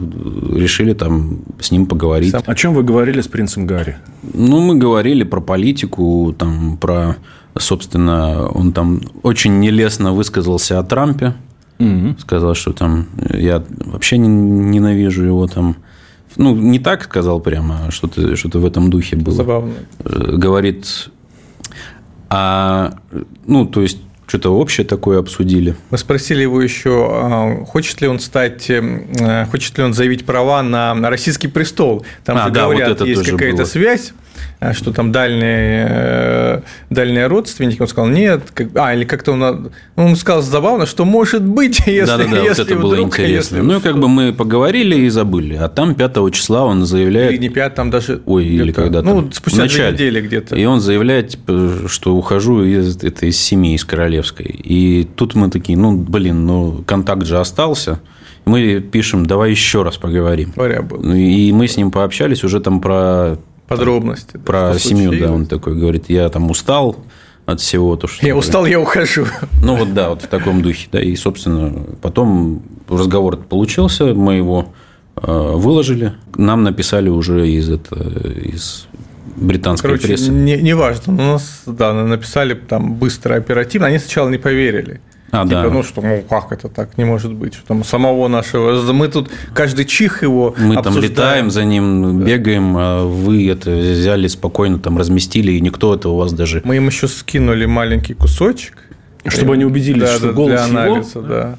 решили 0.53 0.93
там 0.93 1.39
с 1.59 1.71
ним 1.71 1.87
поговорить. 1.87 2.33
О 2.33 2.55
чем 2.55 2.75
вы 2.75 2.83
говорили 2.83 3.21
с 3.21 3.27
принцем 3.27 3.65
Гарри? 3.65 3.97
Ну, 4.33 4.59
мы 4.59 4.75
говорили 4.75 5.23
про 5.23 5.41
политику, 5.41 6.35
там, 6.37 6.77
про, 6.77 7.15
собственно, 7.57 8.47
он 8.47 8.71
там 8.71 9.01
очень 9.23 9.59
нелестно 9.59 10.13
высказался 10.13 10.77
о 10.77 10.83
Трампе. 10.83 11.33
Угу. 11.79 12.17
Сказал, 12.19 12.53
что 12.53 12.73
там 12.73 13.07
я 13.31 13.63
вообще 13.85 14.17
ненавижу 14.19 15.23
его 15.25 15.47
там. 15.47 15.77
Ну, 16.37 16.55
не 16.55 16.79
так 16.79 17.03
сказал 17.03 17.39
прямо, 17.39 17.91
что-то 17.91 18.35
что 18.35 18.59
в 18.59 18.65
этом 18.65 18.89
духе 18.89 19.15
было. 19.15 19.35
Забавно. 19.35 19.73
Э, 19.99 20.35
говорит, 20.35 21.09
а, 22.29 22.93
ну, 23.45 23.65
то 23.65 23.81
есть, 23.81 23.97
что-то 24.27 24.51
общее 24.51 24.85
такое 24.85 25.19
обсудили. 25.19 25.75
Мы 25.89 25.97
спросили 25.97 26.43
его 26.43 26.61
еще, 26.61 27.09
а, 27.11 27.65
хочет 27.65 27.99
ли 28.01 28.07
он 28.07 28.19
стать, 28.19 28.69
э, 28.69 29.45
хочет 29.49 29.77
ли 29.77 29.83
он 29.83 29.93
заявить 29.93 30.25
права 30.25 30.61
на 30.61 31.09
российский 31.09 31.47
престол. 31.47 32.05
Там 32.23 32.37
а, 32.37 32.45
же 32.45 32.51
да, 32.51 32.63
говорят, 32.63 32.99
вот 32.99 33.07
есть 33.07 33.29
какая-то 33.29 33.65
связь. 33.65 34.13
А 34.59 34.73
что 34.73 34.91
там 34.91 35.13
дальние, 35.13 35.87
э, 35.89 36.61
дальние 36.89 37.27
родственники, 37.27 37.81
он 37.81 37.87
сказал, 37.87 38.09
нет, 38.09 38.43
как, 38.53 38.67
а, 38.75 38.93
или 38.93 39.05
как-то 39.05 39.31
он, 39.31 39.71
он 39.95 40.15
сказал 40.17 40.41
забавно, 40.41 40.85
что 40.85 41.05
может 41.05 41.43
быть, 41.43 41.79
если, 41.85 42.05
да, 42.05 42.17
да, 42.17 42.23
да, 42.25 42.37
если 42.41 42.47
вот 42.47 42.59
это 42.59 42.75
вдруг, 42.75 42.81
было 42.81 43.01
интересно. 43.01 43.55
Если... 43.55 43.59
Ну, 43.67 43.79
как 43.79 43.97
бы 43.97 44.09
мы 44.09 44.33
поговорили 44.33 44.97
и 44.97 45.09
забыли, 45.09 45.55
а 45.55 45.69
там 45.69 45.95
5 45.95 46.33
числа 46.33 46.65
он 46.65 46.85
заявляет... 46.85 47.31
Или 47.31 47.39
не 47.39 47.49
5, 47.49 47.75
там 47.75 47.89
даже... 47.89 48.21
Ой, 48.25 48.45
или 48.45 48.73
когда-то. 48.73 49.05
Ну, 49.07 49.31
спустя 49.31 49.65
две 49.65 49.91
недели 49.91 50.21
где-то. 50.21 50.57
И 50.57 50.65
он 50.65 50.81
заявляет, 50.81 51.29
типа, 51.29 51.87
что 51.87 52.15
ухожу 52.15 52.63
из, 52.63 52.97
это 52.97 53.27
из 53.27 53.39
семьи, 53.39 53.75
из 53.75 53.85
королевской. 53.85 54.47
И 54.47 55.07
тут 55.15 55.35
мы 55.35 55.49
такие, 55.49 55.77
ну, 55.77 55.95
блин, 55.95 56.45
ну, 56.45 56.83
контакт 56.85 57.25
же 57.25 57.39
остался 57.39 57.99
мы 58.45 58.79
пишем, 58.79 59.25
давай 59.25 59.51
еще 59.51 59.83
раз 59.83 59.97
поговорим. 59.97 60.53
Был. 60.55 61.13
И 61.13 61.51
мы 61.51 61.67
с 61.67 61.77
ним 61.77 61.91
пообщались 61.91 62.43
уже 62.43 62.59
там 62.59 62.81
про 62.81 63.37
Подробности. 63.69 64.33
Там, 64.33 64.41
про 64.41 64.77
семью, 64.79 65.09
случилось. 65.09 65.29
да, 65.29 65.35
он 65.35 65.45
такой 65.45 65.75
говорит, 65.75 66.05
я 66.09 66.27
там 66.29 66.49
устал 66.51 66.97
от 67.45 67.61
всего. 67.61 67.95
То, 67.95 68.07
что 68.07 68.25
я 68.25 68.35
устал, 68.35 68.65
я 68.65 68.79
ухожу. 68.79 69.25
Ну, 69.63 69.75
вот 69.75 69.93
да, 69.93 70.09
вот 70.09 70.23
в 70.23 70.27
таком 70.27 70.61
духе. 70.61 70.87
Да, 70.91 71.01
и, 71.01 71.15
собственно, 71.15 71.85
потом 72.01 72.61
разговор 72.87 73.37
получился, 73.37 74.13
мы 74.13 74.35
его 74.35 74.73
э, 75.15 75.51
выложили. 75.55 76.13
Нам 76.35 76.63
написали 76.63 77.09
уже 77.09 77.49
из, 77.49 77.69
это, 77.69 77.95
из 77.95 78.87
британской 79.35 79.89
Короче, 79.89 80.07
прессы. 80.07 80.31
Не, 80.31 80.57
не 80.57 80.73
важно. 80.73 81.13
У 81.13 81.17
нас, 81.17 81.63
да, 81.65 81.93
написали 81.93 82.53
там 82.53 82.95
быстро, 82.95 83.35
оперативно. 83.35 83.87
Они 83.87 83.99
сначала 83.99 84.29
не 84.29 84.37
поверили. 84.37 85.01
А, 85.31 85.43
типа, 85.43 85.63
да. 85.63 85.69
ну 85.69 85.83
что, 85.83 86.01
ну 86.01 86.23
как 86.27 86.51
это 86.51 86.69
так, 86.69 86.97
не 86.97 87.05
может 87.05 87.33
быть, 87.33 87.53
что 87.53 87.67
там 87.67 87.83
самого 87.83 88.27
нашего, 88.27 88.91
мы 88.93 89.07
тут 89.07 89.29
каждый 89.53 89.85
чих 89.85 90.23
его 90.23 90.55
Мы 90.57 90.75
обсуждаем. 90.75 90.83
там 90.83 91.03
летаем 91.03 91.51
за 91.51 91.63
ним, 91.63 92.19
да. 92.19 92.25
бегаем, 92.25 92.75
а 92.77 93.05
вы 93.05 93.49
это 93.49 93.71
взяли 93.71 94.27
спокойно, 94.27 94.79
там 94.79 94.97
разместили, 94.97 95.51
и 95.51 95.61
никто 95.61 95.95
это 95.95 96.09
у 96.09 96.15
вас 96.15 96.33
даже... 96.33 96.61
Мы 96.63 96.77
им 96.77 96.87
еще 96.87 97.07
скинули 97.07 97.65
маленький 97.65 98.13
кусочек. 98.13 98.77
Чтобы 99.25 99.53
они 99.53 99.65
убедились, 99.65 100.01
да, 100.01 100.15
что 100.15 100.27
да, 100.27 100.33
голос 100.33 100.51
для 100.51 100.63
анализа, 100.63 101.19
его... 101.19 101.27
да. 101.27 101.57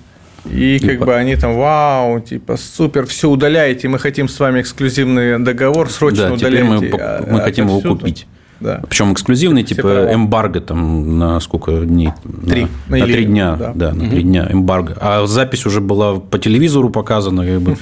И, 0.51 0.77
и 0.77 0.79
как 0.79 0.99
по... 1.01 1.07
бы 1.07 1.15
они 1.15 1.37
там, 1.37 1.57
вау, 1.57 2.21
типа, 2.21 2.57
супер, 2.57 3.07
все 3.07 3.29
удаляете, 3.29 3.89
мы 3.89 3.99
хотим 3.99 4.29
с 4.29 4.41
вами 4.41 4.63
эксклюзивный 4.63 5.39
договор, 5.39 5.91
срочно 5.91 6.29
да, 6.29 6.33
удаляйте. 6.33 6.77
Теперь 6.77 6.91
мы, 6.93 6.99
а, 7.01 7.27
мы 7.31 7.41
хотим 7.41 7.69
его 7.69 7.81
купить. 7.81 8.27
Да. 8.61 8.83
Причем 8.89 9.13
эксклюзивный, 9.13 9.65
Все 9.65 9.75
типа 9.75 9.89
права. 9.89 10.15
эмбарго 10.15 10.61
там 10.61 11.19
на 11.19 11.41
сколько 11.41 11.73
дней? 11.81 12.11
Три. 12.47 12.67
На, 12.89 12.99
на 12.99 13.05
три 13.07 13.25
дня, 13.25 13.57
да, 13.57 13.73
да 13.75 13.93
на 13.93 14.09
три 14.11 14.23
дня 14.23 14.49
эмбарго. 14.51 14.97
А 15.01 15.27
запись 15.27 15.65
уже 15.67 15.81
была 15.81 16.21
по 16.21 16.39
телевизору 16.39 16.91
показана, 16.91 17.47
как 17.47 17.61
бы. 17.61 17.77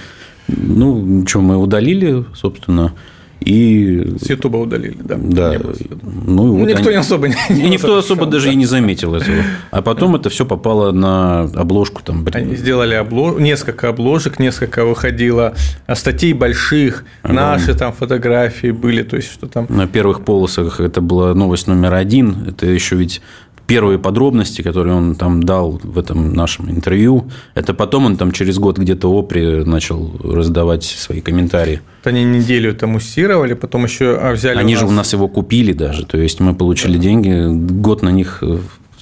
Ну, 0.46 1.24
что, 1.26 1.40
мы 1.40 1.56
удалили, 1.58 2.24
собственно. 2.34 2.92
И... 3.40 4.16
С 4.20 4.29
Ютуба 4.29 4.57
удалили, 4.57 4.96
да. 5.03 5.16
Да. 5.18 5.55
Ну, 6.03 6.59
вот 6.59 6.68
никто 6.68 6.83
они... 6.83 6.90
не 6.90 6.96
особо 6.96 7.29
не, 7.29 7.35
и 7.51 7.68
никто 7.68 7.96
особо 7.96 8.27
даже 8.27 8.46
да. 8.46 8.53
и 8.53 8.57
не 8.57 8.66
заметил 8.66 9.14
этого. 9.14 9.38
А 9.70 9.81
потом 9.81 10.16
это 10.16 10.29
все 10.29 10.44
попало 10.44 10.92
на 10.92 11.42
обложку 11.42 12.03
там. 12.03 12.27
Они 12.33 12.57
сделали 12.57 12.94
облож... 12.94 13.38
несколько 13.38 13.88
обложек, 13.88 14.38
несколько 14.38 14.85
выходило 14.85 15.55
статей 15.94 16.33
больших, 16.33 17.05
ага. 17.22 17.33
наши 17.33 17.74
там 17.74 17.92
фотографии 17.92 18.70
были, 18.70 19.03
то 19.03 19.16
есть 19.16 19.33
что 19.33 19.46
там. 19.46 19.66
На 19.68 19.87
первых 19.87 20.24
полосах 20.24 20.81
это 20.81 21.01
была 21.01 21.35
новость 21.35 21.68
номер 21.68 21.94
один. 21.94 22.44
Это 22.48 22.66
еще 22.66 22.96
ведь 22.96 23.22
первые 23.68 23.98
подробности, 23.98 24.62
которые 24.62 24.96
он 24.96 25.14
там 25.14 25.42
дал 25.42 25.78
в 25.83 25.98
этом 25.98 26.33
нашем 26.33 26.70
интервью, 26.70 27.31
это 27.54 27.74
потом 27.74 28.07
он 28.07 28.16
там 28.16 28.33
через 28.33 28.59
год 28.59 28.78
где-то 28.78 29.09
ОПРИ 29.09 29.64
начал 29.64 30.11
раздавать 30.24 30.85
свои 30.85 31.20
комментарии. 31.20 31.81
Они 32.02 32.24
неделю 32.24 32.70
это 32.70 32.87
муссировали, 32.87 33.52
потом 33.52 33.85
еще 33.85 34.18
а, 34.20 34.33
взяли 34.33 34.57
Они 34.57 34.72
у 34.72 34.76
нас... 34.76 34.81
же 34.81 34.87
у 34.87 34.90
нас 34.90 35.12
его 35.12 35.28
купили 35.28 35.74
даже, 35.74 36.07
то 36.07 36.16
есть 36.16 36.40
мы 36.40 36.54
получили 36.54 36.96
да. 36.96 37.02
деньги, 37.02 37.46
год 37.81 38.02
на 38.02 38.09
них 38.09 38.42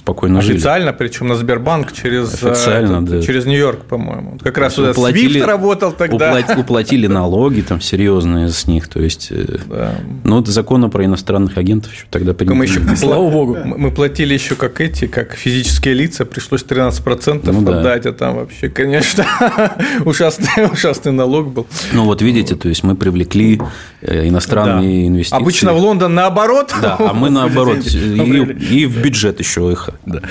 спокойно 0.07 0.41
жили. 0.41 0.55
Официально, 0.55 0.93
причем 0.93 1.27
на 1.27 1.35
Сбербанк 1.35 1.91
через, 1.91 2.41
э, 2.41 2.51
Официально, 2.51 2.97
этот, 2.97 3.09
да. 3.09 3.21
через 3.21 3.45
Нью-Йорк, 3.45 3.85
по-моему. 3.85 4.39
Как 4.41 4.57
раз 4.57 4.77
вот 4.77 4.91
уплатили, 4.91 5.41
Swift 5.41 5.45
работал 5.45 5.91
тогда. 5.91 6.15
Уплатили, 6.15 6.59
уплатили 6.59 7.07
налоги 7.07 7.61
там 7.61 7.81
серьезные 7.81 8.47
с 8.47 8.67
них. 8.67 8.87
То 8.87 9.01
есть, 9.01 9.27
э, 9.31 9.57
да. 9.65 9.95
ну, 10.23 10.39
это 10.39 10.51
закона 10.51 10.89
про 10.89 11.03
иностранных 11.03 11.57
агентов 11.57 11.93
еще 11.93 12.05
тогда 12.09 12.33
приняли. 12.33 12.55
Мы 12.55 12.65
еще, 12.65 12.79
Слава 12.95 13.29
богу. 13.29 13.57
Мы 13.65 13.91
платили 13.91 14.33
еще 14.33 14.55
как 14.55 14.79
эти, 14.79 15.07
как 15.07 15.33
физические 15.33 15.93
лица, 15.93 16.25
пришлось 16.25 16.63
13% 16.63 17.51
ну, 17.51 17.59
отдать, 17.69 18.03
да. 18.03 18.09
а 18.09 18.13
там 18.13 18.35
вообще, 18.35 18.69
конечно, 18.69 19.25
ужасный, 20.05 20.71
ужасный 20.71 21.11
налог 21.11 21.51
был. 21.51 21.67
Ну, 21.91 22.05
вот 22.05 22.21
видите, 22.21 22.55
то 22.55 22.69
есть 22.69 22.83
мы 22.83 22.95
привлекли 22.95 23.59
э, 24.01 24.27
иностранные 24.29 25.01
да. 25.01 25.07
инвестиции. 25.07 25.41
Обычно 25.41 25.73
в 25.73 25.79
Лондон 25.79 26.15
наоборот. 26.15 26.73
Да, 26.81 26.95
а 26.97 27.13
мы 27.13 27.29
наоборот. 27.41 27.85
И, 27.85 28.79
и 28.81 28.85
в 28.85 29.01
бюджет 29.01 29.39
еще 29.39 29.69
их 29.69 29.89
да. 30.05 30.21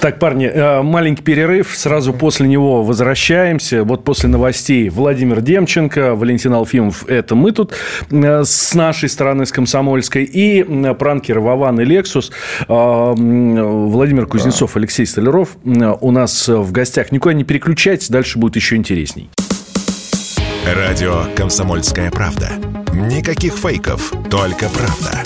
Так, 0.00 0.18
парни, 0.18 0.46
э, 0.46 0.82
маленький 0.82 1.22
перерыв. 1.22 1.74
Сразу 1.76 2.12
после 2.12 2.48
него 2.48 2.82
возвращаемся. 2.82 3.84
Вот 3.84 4.04
после 4.04 4.28
новостей 4.28 4.88
Владимир 4.88 5.40
Демченко, 5.40 6.14
Валентин 6.14 6.52
Алфимов. 6.52 7.08
Это 7.08 7.34
мы 7.34 7.52
тут 7.52 7.74
э, 8.10 8.44
с 8.44 8.74
нашей 8.74 9.08
стороны, 9.08 9.46
с 9.46 9.52
Комсомольской. 9.52 10.24
И 10.24 10.62
пранкеры 10.94 11.40
Вован 11.40 11.80
и 11.80 11.84
Лексус. 11.84 12.30
Э, 12.68 13.14
Владимир 13.16 14.26
Кузнецов, 14.26 14.76
Алексей 14.76 15.06
Столяров 15.06 15.56
у 15.64 16.10
нас 16.10 16.48
в 16.48 16.72
гостях. 16.72 17.12
Никуда 17.12 17.34
не 17.34 17.44
переключайтесь, 17.44 18.08
дальше 18.08 18.38
будет 18.38 18.56
еще 18.56 18.76
интересней. 18.76 19.30
Радио 20.66 21.24
«Комсомольская 21.36 22.10
правда». 22.10 22.50
Никаких 22.94 23.54
фейков, 23.54 24.12
только 24.30 24.68
правда. 24.70 25.22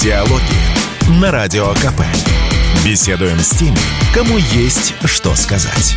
Диалоги 0.00 1.20
на 1.20 1.32
Радио 1.32 1.66
КП. 1.70 2.02
Беседуем 2.86 3.36
с 3.38 3.50
теми, 3.50 3.76
кому 4.14 4.38
есть 4.38 4.94
что 5.04 5.34
сказать. 5.34 5.96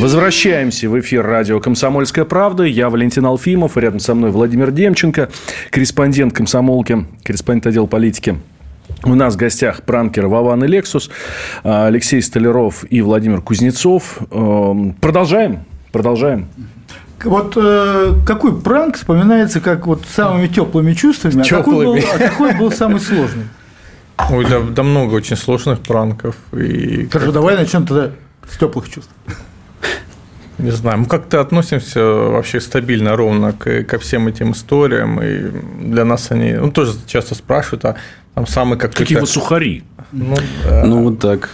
Возвращаемся 0.00 0.88
в 0.88 0.98
эфир 0.98 1.26
радио 1.26 1.60
«Комсомольская 1.60 2.24
правда». 2.24 2.62
Я 2.62 2.88
Валентин 2.88 3.26
Алфимов, 3.26 3.76
рядом 3.76 4.00
со 4.00 4.14
мной 4.14 4.30
Владимир 4.30 4.70
Демченко, 4.70 5.28
корреспондент 5.70 6.32
комсомолки, 6.32 7.04
корреспондент 7.22 7.66
отдела 7.66 7.86
политики 7.86 8.36
у 9.04 9.14
нас 9.14 9.34
в 9.34 9.36
гостях 9.36 9.82
пранкер 9.82 10.26
Вован 10.26 10.64
и 10.64 10.66
Лексус, 10.66 11.10
Алексей 11.62 12.22
Столяров 12.22 12.84
и 12.88 13.02
Владимир 13.02 13.42
Кузнецов. 13.42 14.18
Эм, 14.30 14.94
продолжаем. 14.94 15.64
Продолжаем. 15.92 16.48
Вот 17.24 17.54
э, 17.56 18.14
какой 18.26 18.60
пранк 18.60 18.96
вспоминается 18.96 19.60
как 19.60 19.86
вот 19.86 20.04
самыми 20.06 20.48
теплыми 20.48 20.92
чувствами, 20.92 21.42
теплыми. 21.42 21.54
А, 21.56 21.62
какой 21.62 21.84
был, 21.84 21.96
а 22.14 22.18
какой 22.18 22.54
был 22.54 22.72
самый 22.72 23.00
сложный? 23.00 23.44
Ой, 24.30 24.46
да, 24.48 24.60
да 24.60 24.82
много 24.82 25.14
очень 25.14 25.36
сложных 25.36 25.80
пранков. 25.80 26.36
И 26.52 27.08
Хорошо, 27.10 27.32
давай 27.32 27.56
начнем 27.56 27.86
тогда 27.86 28.10
с 28.50 28.58
теплых 28.58 28.88
чувств. 28.88 29.12
Не 30.58 30.70
знаю, 30.70 31.00
мы 31.00 31.06
как-то 31.06 31.40
относимся 31.40 32.02
вообще 32.02 32.60
стабильно, 32.60 33.14
ровно 33.14 33.52
к, 33.52 33.84
ко 33.84 33.98
всем 33.98 34.26
этим 34.26 34.52
историям, 34.52 35.20
и 35.22 35.50
для 35.84 36.06
нас 36.06 36.30
они, 36.30 36.54
ну, 36.54 36.70
тоже 36.70 36.92
часто 37.06 37.34
спрашивают, 37.34 37.84
а 37.84 37.96
там 38.34 38.46
самый 38.46 38.78
как-то... 38.78 38.98
Какие 38.98 39.18
вы 39.18 39.26
сухари? 39.26 39.84
Ну, 40.12 40.36
да. 40.64 40.84
ну, 40.86 41.02
вот 41.02 41.18
так. 41.18 41.50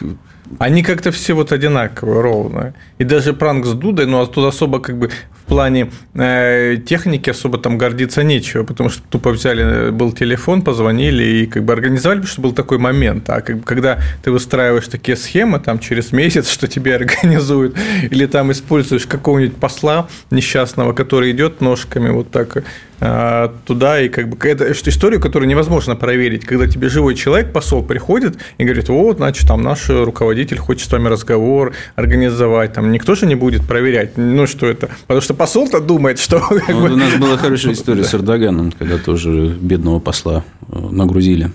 Они 0.58 0.82
как-то 0.82 1.10
все 1.10 1.34
вот 1.34 1.52
одинаковые, 1.52 2.20
ровно. 2.20 2.74
И 2.98 3.04
даже 3.04 3.32
пранк 3.32 3.66
с 3.66 3.72
Дудой, 3.72 4.06
ну, 4.06 4.20
а 4.20 4.26
тут 4.26 4.44
особо 4.46 4.80
как 4.80 4.98
бы 4.98 5.10
в 5.42 5.48
плане 5.48 5.90
э, 6.14 6.76
техники 6.86 7.30
особо 7.30 7.58
там 7.58 7.76
гордиться 7.76 8.22
нечего, 8.22 8.62
потому 8.62 8.90
что 8.90 9.02
тупо 9.10 9.30
взяли, 9.30 9.64
э, 9.64 9.90
был 9.90 10.12
телефон, 10.12 10.62
позвонили 10.62 11.24
и 11.24 11.46
как 11.46 11.64
бы 11.64 11.72
организовали, 11.72 12.18
потому 12.18 12.32
что 12.32 12.42
был 12.42 12.52
такой 12.52 12.78
момент. 12.78 13.28
А 13.28 13.40
как 13.40 13.56
бы, 13.58 13.62
когда 13.62 13.98
ты 14.22 14.30
выстраиваешь 14.30 14.88
такие 14.88 15.16
схемы, 15.16 15.58
там 15.58 15.78
через 15.78 16.12
месяц, 16.12 16.48
что 16.48 16.68
тебе 16.68 16.94
организуют, 16.94 17.76
или 18.10 18.26
там 18.26 18.52
используешь 18.52 19.06
какого-нибудь 19.06 19.56
посла 19.56 20.08
несчастного, 20.30 20.92
который 20.92 21.32
идет 21.32 21.60
ножками 21.60 22.10
вот 22.10 22.30
так 22.30 22.62
э, 23.00 23.48
туда, 23.66 24.00
и 24.00 24.08
как 24.08 24.28
бы 24.28 24.48
это 24.48 24.70
историю, 24.70 25.20
которую 25.20 25.48
невозможно 25.48 25.96
проверить, 25.96 26.44
когда 26.44 26.68
тебе 26.68 26.88
живой 26.88 27.14
человек, 27.16 27.52
посол, 27.52 27.82
приходит 27.82 28.38
и 28.58 28.64
говорит, 28.64 28.88
вот, 28.88 29.16
значит, 29.16 29.48
там 29.48 29.62
наш 29.62 29.88
руководитель 29.88 30.41
хочет 30.50 30.88
с 30.88 30.92
вами 30.92 31.08
разговор 31.08 31.74
организовать, 31.94 32.72
там 32.72 32.92
никто 32.92 33.14
же 33.14 33.26
не 33.26 33.34
будет 33.34 33.66
проверять, 33.66 34.16
ну, 34.16 34.46
что 34.46 34.66
это, 34.66 34.90
потому 35.06 35.20
что 35.20 35.34
посол-то 35.34 35.80
думает, 35.80 36.18
что... 36.18 36.42
Ну, 36.68 36.80
бы... 36.80 36.92
У 36.92 36.96
нас 36.96 37.14
была 37.14 37.36
хорошая 37.36 37.72
история 37.74 38.04
с 38.04 38.14
Эрдоганом, 38.14 38.72
когда 38.72 38.98
тоже 38.98 39.56
бедного 39.60 39.98
посла 40.00 40.44
э, 40.68 40.78
нагрузили. 40.78 41.50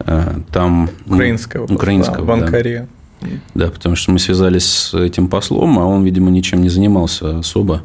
Э, 0.00 0.40
там... 0.52 0.90
Украинского 1.06 1.62
посла 1.62 1.76
украинского, 1.76 2.24
в 2.24 2.30
Анкаре. 2.30 2.88
Да. 3.20 3.28
да, 3.54 3.70
потому 3.70 3.96
что 3.96 4.12
мы 4.12 4.18
связались 4.18 4.66
с 4.66 4.94
этим 4.94 5.28
послом, 5.28 5.78
а 5.78 5.86
он, 5.86 6.04
видимо, 6.04 6.30
ничем 6.30 6.62
не 6.62 6.68
занимался 6.68 7.38
особо. 7.38 7.82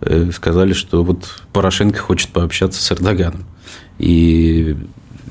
Э, 0.00 0.30
сказали, 0.32 0.72
что 0.72 1.02
вот 1.02 1.42
Порошенко 1.52 1.98
хочет 1.98 2.30
пообщаться 2.30 2.82
с 2.82 2.92
Эрдоганом. 2.92 3.44
И 3.98 4.76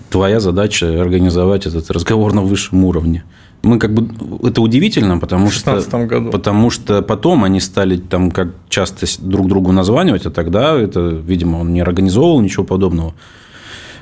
твоя 0.10 0.39
задача 0.39 1.01
организовать 1.01 1.65
этот 1.65 1.89
разговор 1.91 2.34
на 2.34 2.41
высшем 2.41 2.84
уровне. 2.86 3.23
Мы 3.63 3.80
как 3.80 3.93
бы 3.93 4.47
это 4.47 4.62
удивительно, 4.62 5.17
потому 5.19 5.49
что 5.49 5.82
году. 6.06 6.32
потому 6.32 6.69
что 6.69 7.02
потом 7.02 7.45
они 7.45 7.62
стали 7.62 7.95
там 7.95 8.30
как 8.30 8.49
часто 8.67 9.06
друг 9.19 9.47
другу 9.47 9.71
названивать, 9.71 10.26
а 10.26 10.32
тогда 10.32 10.78
это, 10.78 10.99
видимо, 10.99 11.58
он 11.60 11.71
не 11.71 11.80
организовывал 11.80 12.41
ничего 12.41 12.65
подобного 12.65 13.13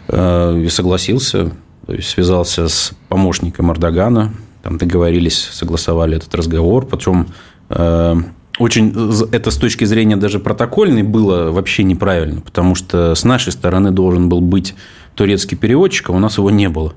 э, 0.08 0.64
и 0.66 0.70
согласился, 0.70 1.52
то 1.86 1.94
есть 1.94 2.10
связался 2.10 2.68
с 2.68 2.94
помощником 3.08 3.72
Эрдогана, 3.72 4.34
там 4.64 4.80
договорились, 4.80 5.50
согласовали 5.52 6.18
этот 6.18 6.34
разговор, 6.34 6.88
потом 6.88 7.28
э, 7.70 8.16
очень 8.58 8.94
это 9.32 9.52
с 9.52 9.58
точки 9.58 9.86
зрения 9.86 10.18
даже 10.18 10.40
протокольной 10.40 11.04
было 11.04 11.52
вообще 11.52 11.84
неправильно, 11.84 12.42
потому 12.42 12.76
что 12.76 13.16
с 13.16 13.24
нашей 13.24 13.52
стороны 13.52 13.92
должен 13.92 14.28
был 14.28 14.42
быть 14.42 14.74
турецкий 15.16 15.58
переводчик, 15.58 16.10
а 16.10 16.14
у 16.14 16.20
нас 16.20 16.38
его 16.38 16.50
не 16.50 16.68
было. 16.68 16.94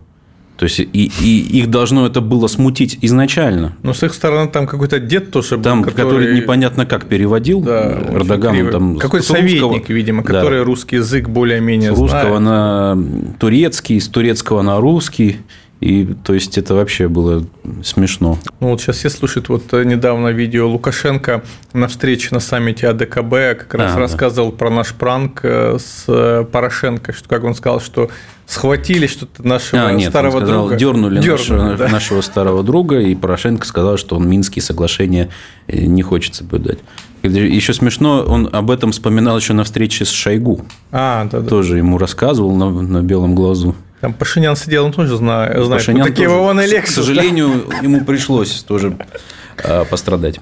То 0.57 0.65
есть, 0.67 0.79
и, 0.79 0.87
и 1.21 1.59
их 1.59 1.69
должно 1.69 2.07
это 2.07 2.21
было 2.21 2.47
смутить 2.47 2.99
изначально. 3.03 3.77
Но 3.83 3.93
с 3.93 4.05
их 4.05 4.15
стороны 4.15 4.49
там 4.49 4.69
какой-то 4.69 5.01
дед 5.01 5.33
тоже 5.33 5.57
был, 5.57 5.65
там, 5.65 5.83
который... 5.83 6.05
который 6.05 6.37
непонятно 6.37 6.87
как 6.87 7.07
переводил 7.07 7.61
да, 7.61 7.99
Эрдогану. 8.13 8.71
Там, 8.71 8.99
какой-то 8.99 9.27
советник, 9.27 9.89
видимо, 9.89 10.23
который 10.23 10.61
да, 10.61 10.65
русский 10.65 10.97
язык 10.97 11.29
более-менее 11.29 11.95
С 11.95 11.99
русского 11.99 12.39
знает. 12.39 12.41
на 12.41 12.99
турецкий, 13.39 14.01
с 14.01 14.07
турецкого 14.09 14.63
на 14.63 14.81
русский. 14.81 15.39
И 15.85 16.07
то 16.25 16.33
есть 16.33 16.57
это 16.57 16.75
вообще 16.75 17.09
было 17.09 17.45
смешно. 17.83 18.39
Ну 18.61 18.71
вот 18.71 18.81
сейчас 18.81 18.97
все 18.97 19.11
слушают 19.11 19.51
вот 19.51 19.65
э, 19.75 19.85
недавно 19.85 20.29
видео 20.29 20.67
Лукашенко 20.67 21.43
на 21.75 21.89
встрече 21.89 22.29
на 22.31 22.41
саммите 22.41 22.89
АДКБ 22.89 23.59
как 23.59 23.75
раз 23.75 23.95
а, 23.95 23.99
рассказывал 23.99 24.51
да. 24.51 24.57
про 24.57 24.71
наш 24.71 24.95
пранк 24.95 25.41
э, 25.43 25.77
с 25.79 26.07
э, 26.09 26.47
Порошенко, 26.51 27.13
что 27.13 27.29
как 27.29 27.45
он 27.45 27.55
сказал, 27.55 27.83
что 27.83 28.09
схватили 28.47 29.07
что-то 29.07 29.47
нашего 29.47 29.89
а, 29.89 29.93
нет, 29.93 30.09
старого 30.09 30.39
он 30.39 30.43
сказал, 30.45 30.63
друга. 30.63 30.77
Дернули, 30.77 31.21
дернули 31.21 31.59
нашего, 31.59 31.77
да. 31.77 31.89
нашего 31.89 32.21
старого 32.23 32.63
друга, 32.63 33.01
и 33.01 33.15
Порошенко 33.15 33.67
сказал, 33.67 33.99
что 33.99 34.17
он 34.17 34.27
Минские 34.27 34.63
соглашения 34.63 35.29
не 35.69 36.01
хочет 36.01 36.35
соблюдать. 36.35 36.79
Еще 37.23 37.75
смешно, 37.75 38.25
он 38.27 38.49
об 38.51 38.71
этом 38.71 38.93
вспоминал 38.93 39.37
еще 39.37 39.53
на 39.53 39.65
встрече 39.65 40.07
с 40.07 40.11
Шойгу. 40.11 40.65
А, 40.93 41.27
да, 41.31 41.41
да. 41.41 41.47
Тоже 41.47 41.77
ему 41.77 41.99
рассказывал 41.99 42.57
на, 42.57 42.71
на 42.71 43.03
белом 43.03 43.35
глазу. 43.35 43.75
Там 44.05 44.13
Пашинян 44.13 44.55
сидел, 44.55 44.85
он 44.85 44.93
тоже 44.93 45.17
знает. 45.17 45.67
Пашинян 45.67 46.07
такие 46.07 46.29
тоже, 46.29 46.39
вон 46.39 46.61
и 46.61 46.79
К 46.79 46.87
сожалению, 46.87 47.71
ему 47.81 48.05
пришлось 48.05 48.63
тоже 48.63 48.99
а, 49.65 49.87
пострадать. 49.87 50.41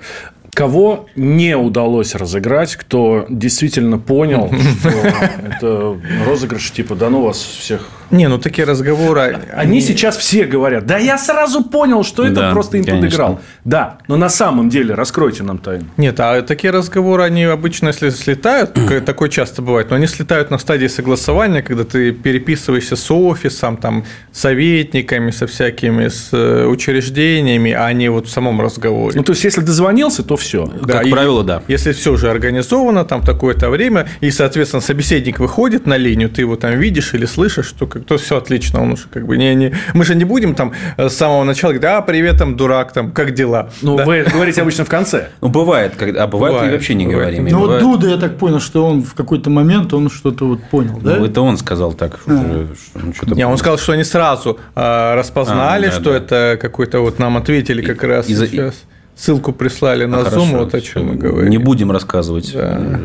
Кого 0.52 1.06
не 1.14 1.56
удалось 1.56 2.16
разыграть, 2.16 2.74
кто 2.74 3.24
действительно 3.28 4.00
понял, 4.00 4.50
что 4.80 4.88
это 5.46 5.96
розыгрыш 6.26 6.72
типа 6.72 6.96
«да 6.96 7.08
ну 7.08 7.22
вас 7.22 7.36
всех 7.36 7.86
не, 8.10 8.28
ну 8.28 8.38
такие 8.38 8.66
разговоры... 8.66 9.20
Они, 9.20 9.36
они 9.52 9.80
сейчас 9.80 10.16
все 10.16 10.44
говорят, 10.44 10.86
да 10.86 10.98
я 10.98 11.18
сразу 11.18 11.64
понял, 11.64 12.04
что 12.04 12.24
это 12.24 12.34
да, 12.34 12.50
просто 12.52 12.76
им 12.76 12.84
конечно. 12.84 13.06
подыграл. 13.06 13.40
Да, 13.64 13.98
но 14.08 14.16
на 14.16 14.28
самом 14.28 14.68
деле, 14.68 14.94
раскройте 14.94 15.42
нам 15.42 15.58
тайну. 15.58 15.86
Нет, 15.96 16.18
а 16.20 16.42
такие 16.42 16.72
разговоры, 16.72 17.22
они 17.22 17.44
обычно, 17.44 17.88
если 17.88 18.10
слетают, 18.10 18.78
такое 19.06 19.28
часто 19.28 19.62
бывает, 19.62 19.90
но 19.90 19.96
они 19.96 20.06
слетают 20.06 20.50
на 20.50 20.58
стадии 20.58 20.88
согласования, 20.88 21.62
когда 21.62 21.84
ты 21.84 22.12
переписываешься 22.12 22.96
с 22.96 23.10
офисом, 23.10 23.76
там, 23.76 24.04
советниками, 24.32 25.30
со 25.30 25.46
всякими, 25.46 26.08
с 26.08 26.28
э, 26.32 26.66
учреждениями, 26.66 27.72
а 27.72 27.92
не 27.92 28.08
вот 28.10 28.26
в 28.26 28.30
самом 28.30 28.60
разговоре. 28.60 29.16
Ну, 29.16 29.24
то 29.24 29.32
есть, 29.32 29.44
если 29.44 29.60
дозвонился, 29.60 30.22
то 30.22 30.36
все. 30.36 30.66
Да, 30.66 30.98
как 30.98 31.10
правило, 31.10 31.44
да. 31.44 31.62
Если 31.68 31.92
все 31.92 32.12
уже 32.12 32.30
организовано, 32.30 33.04
там 33.04 33.22
такое-то 33.22 33.70
время, 33.70 34.08
и, 34.20 34.30
соответственно, 34.30 34.80
собеседник 34.80 35.38
выходит 35.38 35.86
на 35.86 35.96
линию, 35.96 36.28
ты 36.28 36.42
его 36.42 36.56
там 36.56 36.78
видишь 36.78 37.14
или 37.14 37.26
слышишь, 37.26 37.66
что 37.66 37.86
как 37.86 38.01
то 38.06 38.16
все 38.16 38.36
отлично, 38.38 38.82
он 38.82 38.92
уже 38.92 39.08
как 39.08 39.26
бы 39.26 39.36
не, 39.36 39.54
не... 39.54 39.72
Мы 39.94 40.04
же 40.04 40.14
не 40.14 40.24
будем 40.24 40.54
там 40.54 40.72
э, 40.96 41.08
с 41.08 41.16
самого 41.16 41.44
начала 41.44 41.72
говорить, 41.72 41.90
а, 41.90 42.00
привет, 42.02 42.38
там, 42.38 42.56
дурак, 42.56 42.92
там, 42.92 43.12
как 43.12 43.32
дела? 43.34 43.70
Ну, 43.82 43.96
да? 43.96 44.04
вы 44.04 44.22
говорите 44.22 44.62
обычно 44.62 44.84
в 44.84 44.88
конце. 44.88 45.28
Ну, 45.40 45.48
бывает, 45.48 45.94
когда, 45.96 46.24
а 46.24 46.26
бывает, 46.26 46.54
бывает 46.54 46.72
и 46.72 46.76
вообще 46.76 46.94
не 46.94 47.06
бывает. 47.06 47.36
говорим. 47.36 47.52
Ну, 47.52 47.66
вот 47.66 47.80
Дуда, 47.80 48.08
я 48.08 48.16
так 48.16 48.36
понял, 48.38 48.60
что 48.60 48.86
он 48.86 49.02
в 49.02 49.14
какой-то 49.14 49.50
момент, 49.50 49.92
он 49.94 50.10
что-то 50.10 50.46
вот 50.46 50.62
понял, 50.64 50.98
да? 51.02 51.16
Ну, 51.16 51.26
это 51.26 51.40
он 51.40 51.56
сказал 51.56 51.92
так. 51.92 52.20
А. 52.26 52.66
Что, 52.74 53.26
что 53.26 53.34
не, 53.34 53.46
он 53.46 53.56
сказал, 53.58 53.78
что 53.78 53.92
они 53.92 54.04
сразу 54.04 54.58
э, 54.74 55.14
распознали, 55.14 55.86
а, 55.86 55.90
да, 55.90 55.96
что 55.96 56.10
да. 56.10 56.16
это 56.16 56.58
какой-то 56.60 57.00
вот 57.00 57.18
нам 57.18 57.36
ответили 57.36 57.82
как 57.82 58.04
и, 58.04 58.06
раз 58.06 58.28
и, 58.28 58.34
сейчас. 58.34 58.74
Ссылку 59.14 59.52
прислали 59.52 60.06
на 60.06 60.20
а, 60.20 60.22
Zoom, 60.22 60.30
хорошо, 60.30 60.56
вот 60.58 60.74
о 60.74 60.80
чем 60.80 61.06
мы 61.06 61.14
говорим. 61.16 61.50
Не 61.50 61.58
будем 61.58 61.92
рассказывать. 61.92 62.52
Да 62.54 63.00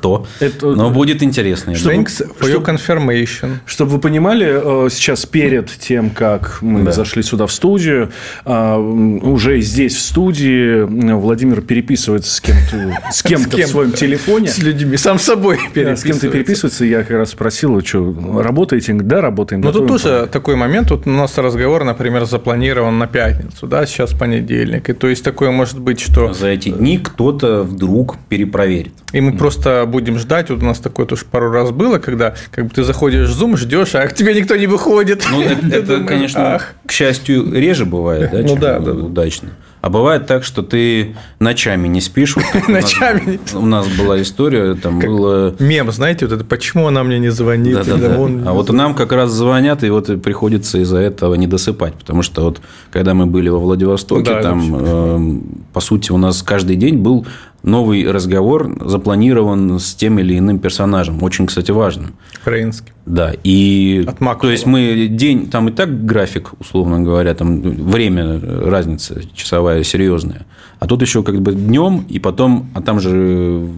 кто. 0.00 0.26
Это... 0.40 0.68
Но 0.68 0.90
будет 0.90 1.22
интересно. 1.22 1.74
Чтобы, 1.74 1.94
Thanks 1.94 2.26
for 2.40 2.50
your 2.50 2.64
confirmation. 2.64 3.58
Чтобы 3.66 3.92
вы 3.92 3.98
понимали, 4.00 4.86
э, 4.86 4.88
сейчас 4.90 5.26
перед 5.26 5.70
тем, 5.70 6.08
как 6.10 6.62
мы 6.62 6.84
да. 6.84 6.92
зашли 6.92 7.22
сюда 7.22 7.46
в 7.46 7.52
студию, 7.52 8.10
э, 8.46 8.76
уже 8.76 9.60
здесь 9.60 9.94
в 9.94 10.00
студии 10.00 10.82
Владимир 11.12 11.60
переписывается 11.60 12.32
с 12.34 12.40
кем-то, 12.40 12.98
с 13.12 13.22
кем-то 13.22 13.56
в 13.58 13.66
своем 13.66 13.92
телефоне. 13.92 14.48
С 14.48 14.58
людьми, 14.58 14.96
сам 14.96 15.18
собой 15.18 15.58
переписывается. 15.74 16.00
С 16.00 16.04
кем-то 16.04 16.28
переписывается. 16.30 16.84
Я 16.86 17.00
как 17.00 17.18
раз 17.18 17.30
спросил, 17.30 17.80
что, 17.84 18.42
работаете? 18.42 18.94
Да, 18.94 19.20
работаем. 19.20 19.60
Ну, 19.60 19.72
тут 19.72 19.86
тоже 19.86 20.28
такой 20.32 20.56
момент. 20.56 20.90
Вот 20.90 21.06
у 21.06 21.10
нас 21.10 21.36
разговор, 21.36 21.84
например, 21.84 22.24
запланирован 22.24 22.98
на 22.98 23.06
пятницу, 23.06 23.66
да, 23.66 23.84
сейчас 23.84 24.12
понедельник. 24.12 24.88
И 24.88 24.94
то 24.94 25.08
есть, 25.08 25.22
такое 25.22 25.50
может 25.50 25.78
быть, 25.78 26.00
что... 26.00 26.32
За 26.32 26.48
эти 26.48 26.70
дни 26.70 26.96
кто-то 26.98 27.62
вдруг 27.62 28.16
перепроверит. 28.28 28.94
И 29.12 29.20
мы 29.20 29.36
просто 29.36 29.84
будем 29.90 30.18
ждать. 30.18 30.50
Вот 30.50 30.62
у 30.62 30.66
нас 30.66 30.78
такое 30.78 31.06
тоже 31.06 31.24
пару 31.30 31.50
раз 31.50 31.70
было, 31.70 31.98
когда 31.98 32.34
как 32.50 32.66
бы 32.66 32.70
ты 32.70 32.84
заходишь 32.84 33.28
в 33.28 33.42
Zoom, 33.42 33.56
ждешь, 33.56 33.94
а 33.94 34.06
к 34.06 34.14
тебе 34.14 34.34
никто 34.34 34.56
не 34.56 34.66
выходит. 34.66 35.26
Ну, 35.30 35.42
это, 35.42 35.66
это 35.76 36.04
конечно, 36.04 36.62
к 36.86 36.92
счастью, 36.92 37.52
реже 37.52 37.84
бывает, 37.84 38.30
да, 38.32 38.42
ну, 38.42 38.56
да, 38.56 38.78
да, 38.78 38.92
удачно. 38.92 39.50
А 39.80 39.88
бывает 39.88 40.26
так, 40.26 40.44
что 40.44 40.62
ты 40.62 41.16
ночами 41.38 41.88
не 41.88 42.02
спишь. 42.02 42.36
Вот 42.36 42.68
ночами. 42.68 43.40
У 43.54 43.64
нас, 43.64 43.88
была 43.88 44.20
история, 44.20 44.74
там 44.74 44.98
было... 44.98 45.54
Мем, 45.58 45.90
знаете, 45.90 46.26
вот 46.26 46.34
это 46.34 46.44
«Почему 46.44 46.86
она 46.86 47.02
мне 47.02 47.18
не 47.18 47.30
звонит?» 47.30 47.74
да, 47.74 47.84
да, 47.84 47.96
да. 47.96 48.14
А 48.14 48.52
вот 48.52 48.70
нам 48.70 48.94
как 48.94 49.12
раз 49.12 49.30
звонят, 49.30 49.82
и 49.82 49.88
вот 49.88 50.22
приходится 50.22 50.78
из-за 50.78 50.98
этого 50.98 51.34
не 51.34 51.46
досыпать. 51.46 51.94
Потому 51.94 52.20
что 52.20 52.42
вот 52.42 52.60
когда 52.90 53.14
мы 53.14 53.24
были 53.24 53.48
во 53.48 53.58
Владивостоке, 53.58 54.34
да, 54.34 54.42
там, 54.42 54.76
э, 54.76 55.40
по 55.72 55.80
сути, 55.80 56.12
у 56.12 56.18
нас 56.18 56.42
каждый 56.42 56.76
день 56.76 56.98
был 56.98 57.26
новый 57.62 58.10
разговор 58.10 58.76
запланирован 58.80 59.78
с 59.78 59.94
тем 59.94 60.18
или 60.18 60.38
иным 60.38 60.58
персонажем. 60.58 61.22
Очень, 61.22 61.46
кстати, 61.46 61.70
важным. 61.70 62.14
Украинский. 62.40 62.92
Да. 63.06 63.32
И, 63.44 64.04
От 64.06 64.40
то 64.40 64.50
есть, 64.50 64.66
мы 64.66 65.08
день, 65.10 65.50
там 65.50 65.68
и 65.68 65.72
так 65.72 66.04
график, 66.04 66.52
условно 66.58 67.00
говоря, 67.00 67.34
там 67.34 67.60
время, 67.60 68.40
разница 68.40 69.20
часовая 69.34 69.82
серьезная. 69.82 70.46
А 70.78 70.86
тут 70.86 71.02
еще 71.02 71.22
как 71.22 71.40
бы 71.42 71.52
днем, 71.52 72.06
и 72.08 72.18
потом, 72.18 72.70
а 72.74 72.80
там 72.80 73.00
же 73.00 73.68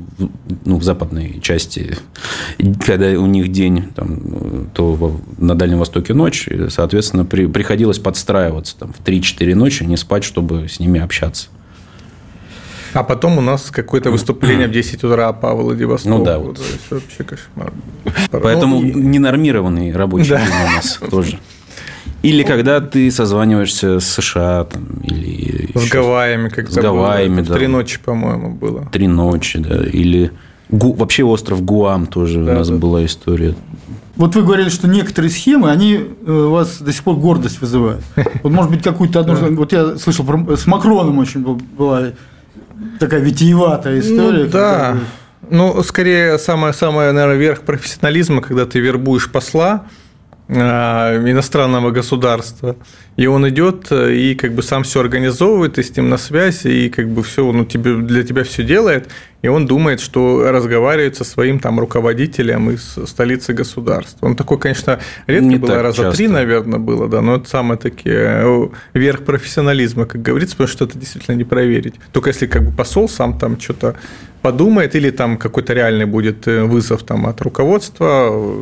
ну, 0.64 0.77
в 0.77 0.83
западной 0.85 1.40
части, 1.42 1.97
когда 2.87 3.09
у 3.09 3.27
них 3.27 3.49
день, 3.49 3.85
там, 3.95 4.68
то 4.75 5.21
на 5.38 5.55
Дальнем 5.57 5.79
Востоке 5.79 6.14
ночь, 6.14 6.49
соответственно, 6.68 7.25
при, 7.25 7.47
приходилось 7.47 7.99
подстраиваться 7.99 8.77
там, 8.79 8.92
в 8.92 9.03
3-4 9.05 9.55
ночи, 9.55 9.83
не 9.83 9.97
спать, 9.97 10.23
чтобы 10.25 10.68
с 10.68 10.79
ними 10.79 11.01
общаться. 11.01 11.49
А 12.92 13.02
потом 13.02 13.38
у 13.38 13.40
нас 13.40 13.70
какое-то 13.70 14.11
выступление 14.11 14.68
в 14.68 14.70
10 14.70 15.05
утра 15.05 15.33
по 15.33 15.55
Владивостоку. 15.55 16.18
Ну 16.18 16.24
да, 16.24 16.38
вот. 16.38 16.57
То 16.57 16.62
есть, 16.62 16.90
вообще 16.90 17.24
кошмар. 17.24 17.72
Поэтому 18.31 18.81
ну, 18.81 18.98
ненормированный 18.98 19.92
рабочий 19.92 20.31
да. 20.31 20.38
день 20.38 20.48
у 20.48 20.76
нас 20.76 21.00
тоже. 21.11 21.38
Или 22.22 22.44
когда 22.44 22.81
ты 22.81 23.11
созваниваешься 23.11 23.98
с 23.98 24.07
США 24.07 24.64
там, 24.64 24.87
или 25.02 25.70
с 25.74 25.90
Гавайями, 25.90 26.48
как 26.50 26.70
с 26.70 26.74
Гавайями, 26.74 27.40
да. 27.40 27.55
Три 27.55 27.66
ночи, 27.66 27.98
по-моему, 27.98 28.55
было. 28.55 28.88
Три 28.92 29.09
ночи, 29.09 29.59
да. 29.59 29.85
Или 29.85 30.31
Гу... 30.70 30.92
вообще 30.92 31.24
остров 31.24 31.62
Гуам 31.64 32.07
тоже 32.07 32.44
да, 32.44 32.52
у 32.52 32.55
нас 32.59 32.68
да. 32.68 32.76
была 32.76 33.05
история. 33.05 33.55
Вот 34.16 34.37
вы 34.37 34.42
говорили, 34.42 34.68
что 34.68 34.87
некоторые 34.88 35.31
схемы, 35.31 35.70
они 35.70 35.94
э, 35.94 36.31
у 36.31 36.50
вас 36.52 36.81
до 36.81 36.92
сих 36.92 37.02
пор 37.02 37.16
гордость 37.16 37.61
вызывают. 37.61 38.02
Вот, 38.42 38.52
может 38.52 38.70
быть, 38.70 38.83
какую-то 38.83 39.20
одну... 39.20 39.35
Вот 39.57 39.72
я 39.72 39.96
слышал, 39.96 40.24
с 40.57 40.66
Макроном 40.66 41.18
очень 41.18 41.42
была 41.42 42.12
такая 42.99 43.21
витиеватая 43.21 44.01
история. 44.01 44.45
Ну, 44.45 44.51
да. 44.51 44.97
Ну, 45.51 45.83
скорее, 45.83 46.39
самое-самое, 46.39 47.13
наверное, 47.13 47.37
верх 47.37 47.61
профессионализма, 47.61 48.41
когда 48.41 48.65
ты 48.65 48.79
вербуешь 48.79 49.31
посла, 49.31 49.87
иностранного 50.53 51.91
государства. 51.91 52.77
И 53.17 53.27
он 53.27 53.47
идет 53.49 53.88
э, 53.91 54.15
и 54.15 54.35
как 54.35 54.55
бы 54.55 54.62
сам 54.62 54.85
все 54.85 55.01
организовывает, 55.01 55.79
и 55.79 55.83
с 55.83 55.95
ним 55.97 56.09
на 56.09 56.17
связи, 56.17 56.69
и 56.69 56.88
как 56.88 57.09
бы 57.09 57.23
все, 57.23 57.51
ну, 57.53 57.65
тебе, 57.65 57.97
для 57.97 58.23
тебя 58.23 58.43
все 58.43 58.62
делает, 58.62 59.09
и 59.43 59.49
он 59.49 59.67
думает, 59.67 60.01
что 60.01 60.51
разговаривает 60.51 61.17
со 61.17 61.25
своим 61.25 61.59
там 61.59 61.79
руководителем 61.79 62.71
из 62.71 62.97
столицы 63.07 63.53
государства. 63.53 64.27
Он 64.27 64.35
такой, 64.35 64.59
конечно, 64.59 64.99
редко 65.27 65.45
Не 65.45 65.57
было, 65.57 65.83
раза 65.83 66.05
часто. 66.05 66.17
три, 66.17 66.29
наверное, 66.29 66.79
было, 66.79 67.09
да, 67.09 67.21
но 67.21 67.37
это 67.37 67.49
самое 67.49 67.79
таки 67.79 68.11
э, 68.11 68.69
верх 68.95 69.25
профессионализма, 69.25 70.07
как 70.07 70.23
говорится, 70.23 70.57
потому 70.57 70.69
что 70.69 70.85
это 70.87 70.99
действительно 70.99 71.37
не 71.37 71.45
проверить. 71.45 71.95
Только 72.12 72.31
если 72.31 72.47
как 72.47 72.62
бы 72.65 72.73
посол 72.73 73.09
сам 73.09 73.38
там 73.38 73.61
что-то 73.61 73.97
подумает, 74.41 74.95
или 74.97 75.11
там 75.11 75.37
какой-то 75.37 75.75
реальный 75.75 76.07
будет 76.07 76.49
э, 76.49 76.62
вызов 76.62 77.03
там 77.03 77.27
от 77.27 77.41
руководства 77.43 78.07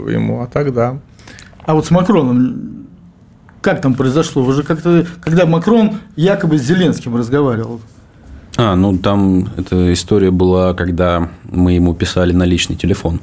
ему, 0.08 0.42
а 0.42 0.46
так 0.46 0.72
да. 0.72 0.98
А 1.64 1.74
вот 1.74 1.86
с 1.86 1.90
Макроном 1.90 2.80
как 3.60 3.82
там 3.82 3.94
произошло? 3.94 4.42
Вы 4.42 4.54
же 4.54 4.62
как-то, 4.62 5.06
когда 5.20 5.46
Макрон 5.46 5.98
якобы 6.16 6.58
с 6.58 6.62
Зеленским 6.62 7.16
разговаривал. 7.16 7.80
А, 8.56 8.74
ну 8.74 8.96
там 8.96 9.48
эта 9.56 9.92
история 9.92 10.30
была, 10.30 10.74
когда 10.74 11.28
мы 11.44 11.72
ему 11.72 11.94
писали 11.94 12.32
на 12.32 12.44
личный 12.44 12.76
телефон. 12.76 13.20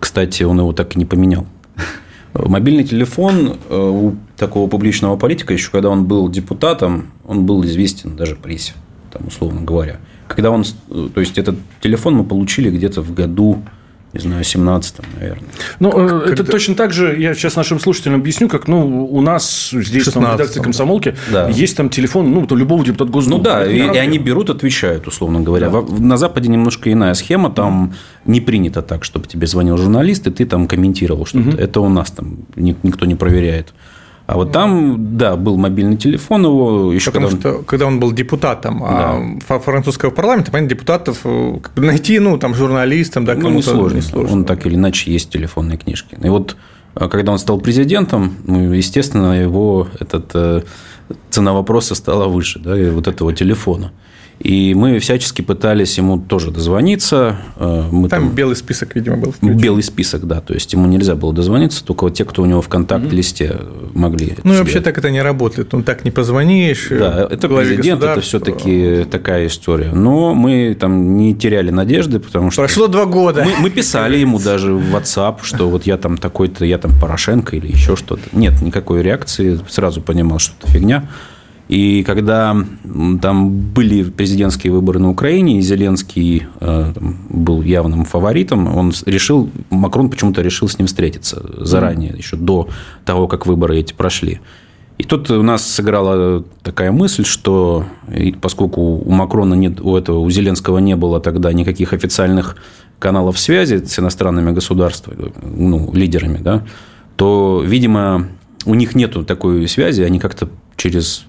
Кстати, 0.00 0.42
он 0.42 0.58
его 0.58 0.72
так 0.72 0.96
и 0.96 0.98
не 0.98 1.04
поменял. 1.04 1.46
Мобильный 2.34 2.84
телефон 2.84 3.58
э, 3.68 3.76
у 3.76 4.16
такого 4.38 4.68
публичного 4.68 5.16
политика, 5.16 5.52
еще 5.52 5.70
когда 5.70 5.90
он 5.90 6.06
был 6.06 6.30
депутатом, 6.30 7.08
он 7.26 7.44
был 7.44 7.62
известен 7.64 8.16
даже 8.16 8.36
прессе, 8.36 8.72
там, 9.12 9.26
условно 9.26 9.60
говоря. 9.60 9.98
Когда 10.28 10.50
он, 10.50 10.64
э, 10.90 11.08
то 11.14 11.20
есть 11.20 11.36
этот 11.36 11.56
телефон 11.82 12.14
мы 12.14 12.24
получили 12.24 12.70
где-то 12.70 13.02
в 13.02 13.12
году 13.12 13.62
не 14.12 14.20
знаю, 14.20 14.42
17-м, 14.42 15.04
наверное. 15.18 15.48
Ну, 15.80 15.90
как, 15.90 16.26
это 16.26 16.36
когда... 16.36 16.52
точно 16.52 16.74
так 16.74 16.92
же, 16.92 17.18
я 17.18 17.34
сейчас 17.34 17.56
нашим 17.56 17.80
слушателям 17.80 18.20
объясню, 18.20 18.48
как, 18.48 18.68
ну, 18.68 19.06
у 19.06 19.20
нас 19.22 19.70
здесь, 19.72 20.04
там, 20.04 20.24
в 20.24 20.32
редакции 20.34 20.60
комсомолки, 20.60 21.16
да. 21.30 21.48
есть 21.48 21.76
там 21.76 21.88
телефон, 21.88 22.30
ну, 22.30 22.46
то 22.46 22.54
любого 22.54 22.84
депутата 22.84 23.10
Госдумы. 23.10 23.38
Ну, 23.38 23.44
да, 23.44 23.64
и, 23.64 23.76
и 23.76 23.96
они 23.98 24.18
берут, 24.18 24.50
отвечают, 24.50 25.06
условно 25.06 25.40
говоря. 25.40 25.70
Да. 25.70 25.82
На 25.98 26.16
Западе 26.16 26.50
немножко 26.50 26.92
иная 26.92 27.14
схема, 27.14 27.50
там 27.50 27.94
не 28.26 28.40
принято 28.40 28.82
так, 28.82 29.04
чтобы 29.04 29.26
тебе 29.26 29.46
звонил 29.46 29.78
журналист, 29.78 30.26
и 30.26 30.30
ты 30.30 30.44
там 30.44 30.66
комментировал 30.66 31.24
что-то. 31.24 31.48
Угу. 31.48 31.56
Это 31.56 31.80
у 31.80 31.88
нас 31.88 32.10
там 32.10 32.38
никто 32.56 33.06
не 33.06 33.14
проверяет. 33.14 33.72
А 34.32 34.36
вот 34.36 34.50
там, 34.50 35.18
да, 35.18 35.36
был 35.36 35.58
мобильный 35.58 35.98
телефон 35.98 36.44
его 36.44 36.90
еще 36.90 37.10
Потому 37.10 37.28
когда 37.28 37.48
он... 37.50 37.54
что 37.56 37.64
когда 37.64 37.86
он 37.86 38.00
был 38.00 38.12
депутатом 38.12 38.78
да. 38.80 39.20
а 39.46 39.58
французского 39.58 40.08
парламента, 40.08 40.50
понятно, 40.50 40.70
депутатов 40.70 41.20
э, 41.24 41.58
найти, 41.76 42.18
ну, 42.18 42.38
там, 42.38 42.54
журналистам, 42.54 43.26
да, 43.26 43.34
ну, 43.34 43.50
не 43.50 43.62
сложно. 43.62 43.96
не 43.96 44.00
сложно. 44.00 44.32
Он 44.32 44.44
так 44.46 44.64
или 44.64 44.74
иначе 44.74 45.12
есть 45.12 45.28
телефонные 45.28 45.76
книжки. 45.76 46.16
И 46.22 46.28
вот 46.30 46.56
э, 46.94 47.08
когда 47.10 47.32
он 47.32 47.38
стал 47.38 47.60
президентом, 47.60 48.34
ну, 48.46 48.72
естественно, 48.72 49.38
его 49.38 49.88
этот 50.00 50.30
э, 50.32 50.62
цена 51.28 51.52
вопроса 51.52 51.94
стала 51.94 52.26
выше, 52.26 52.58
да, 52.58 52.78
и 52.78 52.88
вот 52.88 53.08
этого 53.08 53.34
телефона. 53.34 53.92
И 54.42 54.74
мы 54.74 54.98
всячески 54.98 55.40
пытались 55.40 55.98
ему 55.98 56.18
тоже 56.18 56.50
дозвониться. 56.50 57.36
Э, 57.56 57.84
мы 57.92 58.08
там, 58.08 58.24
там 58.24 58.34
белый 58.34 58.56
список, 58.56 58.96
видимо, 58.96 59.16
был. 59.16 59.30
Включен. 59.30 59.56
Белый 59.56 59.84
список, 59.84 60.26
да. 60.26 60.40
То 60.40 60.52
есть 60.52 60.72
ему 60.72 60.88
нельзя 60.88 61.14
было 61.14 61.32
дозвониться, 61.32 61.84
только 61.84 62.04
вот 62.04 62.14
те, 62.14 62.24
кто 62.24 62.42
у 62.42 62.46
него 62.46 62.60
в 62.60 62.68
контакт-листе 62.68 63.52
угу. 63.52 63.98
могли. 63.98 64.34
Ну, 64.42 64.54
и 64.54 64.58
вообще 64.58 64.80
так 64.80 64.98
это 64.98 65.10
не 65.10 65.22
работает. 65.22 65.72
Ну, 65.72 65.84
так 65.84 66.04
не 66.04 66.10
позвонишь. 66.10 66.88
Да, 66.90 67.28
это 67.30 67.48
президент, 67.48 68.02
это 68.02 68.20
все-таки 68.20 69.06
такая 69.08 69.46
история. 69.46 69.92
Но 69.92 70.34
мы 70.34 70.76
там 70.78 71.16
не 71.16 71.36
теряли 71.36 71.70
надежды, 71.70 72.18
потому 72.18 72.50
что. 72.50 72.62
Прошло 72.62 72.88
два 72.88 73.06
года. 73.06 73.44
Мы, 73.44 73.62
мы 73.62 73.70
писали 73.70 74.16
ему 74.16 74.40
даже 74.40 74.72
в 74.72 74.96
WhatsApp, 74.96 75.36
что 75.42 75.70
вот 75.70 75.86
я 75.86 75.96
там 75.96 76.18
такой-то, 76.18 76.64
я 76.64 76.78
там 76.78 76.90
Порошенко 77.00 77.54
или 77.54 77.68
еще 77.68 77.94
что-то. 77.94 78.22
Нет, 78.32 78.60
никакой 78.60 79.02
реакции. 79.02 79.60
Сразу 79.68 80.00
понимал, 80.00 80.40
что 80.40 80.54
это 80.58 80.72
фигня. 80.72 81.08
И 81.72 82.02
когда 82.02 82.54
там 83.22 83.50
были 83.50 84.02
президентские 84.02 84.74
выборы 84.74 84.98
на 84.98 85.08
Украине, 85.08 85.58
и 85.58 85.62
Зеленский 85.62 86.46
э, 86.60 86.92
был 87.30 87.62
явным 87.62 88.04
фаворитом, 88.04 88.76
он 88.76 88.92
решил, 89.06 89.48
Макрон 89.70 90.10
почему-то 90.10 90.42
решил 90.42 90.68
с 90.68 90.78
ним 90.78 90.86
встретиться 90.86 91.42
заранее, 91.64 92.10
mm. 92.10 92.18
еще 92.18 92.36
до 92.36 92.68
того, 93.06 93.26
как 93.26 93.46
выборы 93.46 93.78
эти 93.78 93.94
прошли. 93.94 94.42
И 94.98 95.04
тут 95.04 95.30
у 95.30 95.42
нас 95.42 95.66
сыграла 95.66 96.44
такая 96.62 96.92
мысль, 96.92 97.24
что 97.24 97.86
поскольку 98.42 98.82
у 98.82 99.10
Макрона 99.10 99.54
нет, 99.54 99.80
у 99.80 99.96
этого, 99.96 100.18
у 100.18 100.28
Зеленского 100.28 100.76
не 100.76 100.94
было 100.94 101.20
тогда 101.20 101.54
никаких 101.54 101.94
официальных 101.94 102.56
каналов 102.98 103.38
связи 103.38 103.82
с 103.82 103.98
иностранными 103.98 104.50
государствами, 104.50 105.32
ну, 105.42 105.90
лидерами, 105.94 106.36
да, 106.36 106.66
то, 107.16 107.62
видимо, 107.64 108.28
у 108.66 108.74
них 108.74 108.94
нету 108.94 109.24
такой 109.24 109.66
связи, 109.68 110.02
они 110.02 110.18
как-то 110.18 110.50
через 110.76 111.24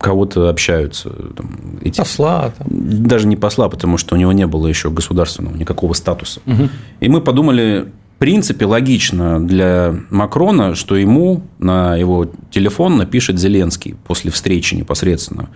кого-то 0.00 0.48
общаются. 0.48 1.10
Там, 1.10 1.78
эти... 1.82 1.98
Посла. 1.98 2.52
Там. 2.58 2.66
Даже 2.70 3.26
не 3.26 3.36
посла, 3.36 3.68
потому 3.68 3.96
что 3.98 4.14
у 4.14 4.18
него 4.18 4.32
не 4.32 4.46
было 4.46 4.66
еще 4.66 4.90
государственного 4.90 5.56
никакого 5.56 5.92
статуса. 5.94 6.40
Угу. 6.46 6.68
И 7.00 7.08
мы 7.08 7.20
подумали, 7.20 7.88
в 8.16 8.18
принципе, 8.18 8.66
логично 8.66 9.44
для 9.44 9.94
Макрона, 10.10 10.74
что 10.74 10.96
ему 10.96 11.42
на 11.58 11.96
его 11.96 12.30
телефон 12.50 12.96
напишет 12.96 13.38
Зеленский 13.38 13.94
после 14.06 14.30
встречи 14.30 14.74
непосредственно. 14.74 15.48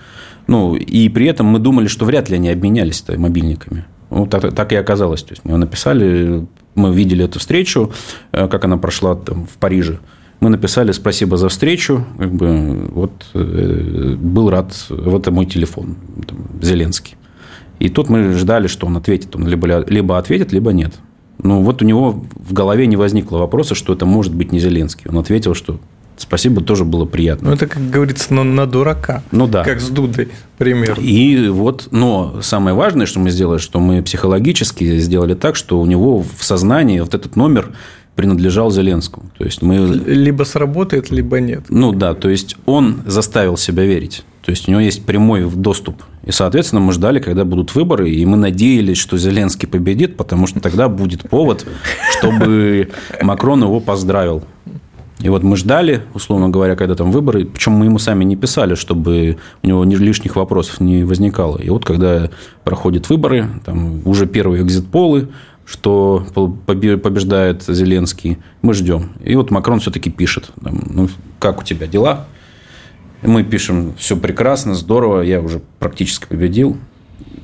Ну, 0.47 0.75
и 0.75 1.09
при 1.09 1.27
этом 1.27 1.47
мы 1.47 1.59
думали, 1.59 1.89
что 1.89 2.05
вряд 2.05 2.31
ли 2.31 2.37
они 2.37 2.49
обменялись 2.49 3.05
мобильниками. 3.17 3.85
Ну, 4.11 4.27
так, 4.27 4.55
так 4.55 4.73
и 4.73 4.77
оказалось. 4.77 5.23
То 5.23 5.33
есть, 5.33 5.45
мы 5.45 5.59
написали, 5.59 6.47
мы 6.75 6.95
видели 6.95 7.25
эту 7.25 7.39
встречу, 7.39 7.93
э, 8.33 8.49
как 8.49 8.65
она 8.65 8.79
прошла 8.79 9.15
там, 9.15 9.47
в 9.47 9.59
Париже. 9.59 9.99
Мы 10.41 10.51
написали 10.51 10.93
спасибо 10.93 11.37
за 11.37 11.49
встречу, 11.49 12.07
как 12.17 12.33
бы 12.33 12.89
вот 12.93 13.27
э, 13.35 14.15
был 14.17 14.51
рад, 14.51 14.73
вот 14.89 15.23
это 15.23 15.31
мой 15.33 15.47
телефон, 15.47 15.97
там, 16.27 16.47
Зеленский. 16.63 17.17
И 17.81 17.89
тут 17.89 18.09
мы 18.09 18.33
ждали, 18.33 18.69
что 18.69 18.87
он 18.87 18.97
ответит, 18.97 19.35
он 19.35 19.49
либо, 19.49 19.85
либо 19.89 20.17
ответит, 20.17 20.53
либо 20.53 20.73
нет. 20.73 20.95
Ну 21.43 21.63
вот 21.63 21.83
у 21.83 21.85
него 21.85 22.25
в 22.35 22.53
голове 22.53 22.87
не 22.87 22.97
возникло 22.97 23.39
вопроса, 23.39 23.75
что 23.75 23.93
это 23.93 24.07
может 24.07 24.35
быть 24.35 24.53
не 24.53 24.59
Зеленский. 24.59 25.09
Он 25.09 25.19
ответил, 25.19 25.55
что 25.55 25.79
спасибо, 26.17 26.63
тоже 26.63 26.85
было 26.85 27.05
приятно. 27.05 27.51
Ну, 27.51 27.55
это, 27.55 27.67
как 27.67 27.91
говорится, 27.91 28.35
на, 28.35 28.45
на 28.45 28.67
дурака. 28.67 29.23
Ну, 29.31 29.47
да. 29.47 29.65
Как 29.65 29.81
с 29.81 29.89
Дудой, 29.89 30.29
пример. 30.57 30.99
И 31.01 31.49
вот, 31.49 31.89
но 31.91 32.41
самое 32.43 32.75
важное, 32.75 33.07
что 33.07 33.21
мы 33.21 33.31
сделали, 33.31 33.59
что 33.59 33.79
мы 33.81 34.03
психологически 34.03 34.99
сделали 34.99 35.35
так, 35.35 35.57
что 35.57 35.81
у 35.81 35.87
него 35.87 36.23
в 36.23 36.45
сознании 36.45 37.01
вот 37.01 37.15
этот 37.15 37.37
номер 37.37 37.73
принадлежал 38.19 38.73
Зеленскому. 38.73 39.31
То 39.39 39.45
есть 39.45 39.63
мы... 39.63 39.77
Либо 39.77 40.43
сработает, 40.43 41.13
либо 41.13 41.39
нет. 41.39 41.67
Ну 41.69 41.93
да, 41.93 42.15
то 42.15 42.29
есть 42.29 42.57
он 42.67 43.03
заставил 43.07 43.57
себя 43.57 43.85
верить. 43.85 44.25
То 44.45 44.51
есть 44.51 44.67
у 44.67 44.73
него 44.73 44.81
есть 44.81 45.05
прямой 45.07 45.49
доступ. 45.49 46.03
И, 46.25 46.33
соответственно, 46.33 46.81
мы 46.81 46.93
ждали, 46.93 47.21
когда 47.21 47.45
будут 47.45 47.77
выборы, 47.77 48.11
и 48.11 48.27
мы 48.27 48.37
надеялись, 48.37 48.97
что 48.99 49.19
Зеленский 49.19 49.69
победит, 49.69 50.17
потому 50.17 50.49
что 50.49 50.59
тогда 50.59 50.89
будет 50.89 51.31
повод, 51.31 51.65
чтобы 52.19 52.89
Макрон 53.23 53.63
его 53.63 53.79
поздравил. 53.79 54.43
И 55.21 55.29
вот 55.29 55.45
мы 55.45 55.57
ждали, 55.57 56.03
условно 56.13 56.49
говоря, 56.49 56.75
когда 56.75 56.97
там 56.97 57.13
выборы, 57.13 57.45
причем 57.45 57.73
мы 57.73 57.85
ему 57.85 58.01
сами 58.01 58.25
не 58.25 58.35
писали, 58.35 58.75
чтобы 58.75 59.37
у 59.63 59.67
него 59.67 59.85
лишних 59.85 60.35
вопросов 60.35 60.81
не 60.81 61.05
возникало. 61.05 61.59
И 61.59 61.71
вот 61.71 61.85
когда 61.85 62.31
проходят 62.65 63.09
выборы, 63.09 63.49
там 63.65 64.01
уже 64.07 64.27
первые 64.27 64.63
экзит-полы, 64.65 65.29
что 65.69 66.27
побеждает 66.67 67.65
Зеленский, 67.69 68.39
мы 68.63 68.73
ждем. 68.73 69.11
И 69.23 69.37
вот 69.37 69.51
Макрон 69.51 69.81
все-таки 69.81 70.09
пишет, 70.09 70.51
ну, 70.63 71.11
как 71.39 71.61
у 71.61 71.63
тебя 71.63 71.87
дела? 71.87 72.27
Мы 73.21 73.45
пишем, 73.45 73.93
все 73.99 74.17
прекрасно, 74.17 74.75
здорово, 74.75 75.21
я 75.21 75.43
уже 75.43 75.61
практически 75.79 76.27
победил. 76.27 76.79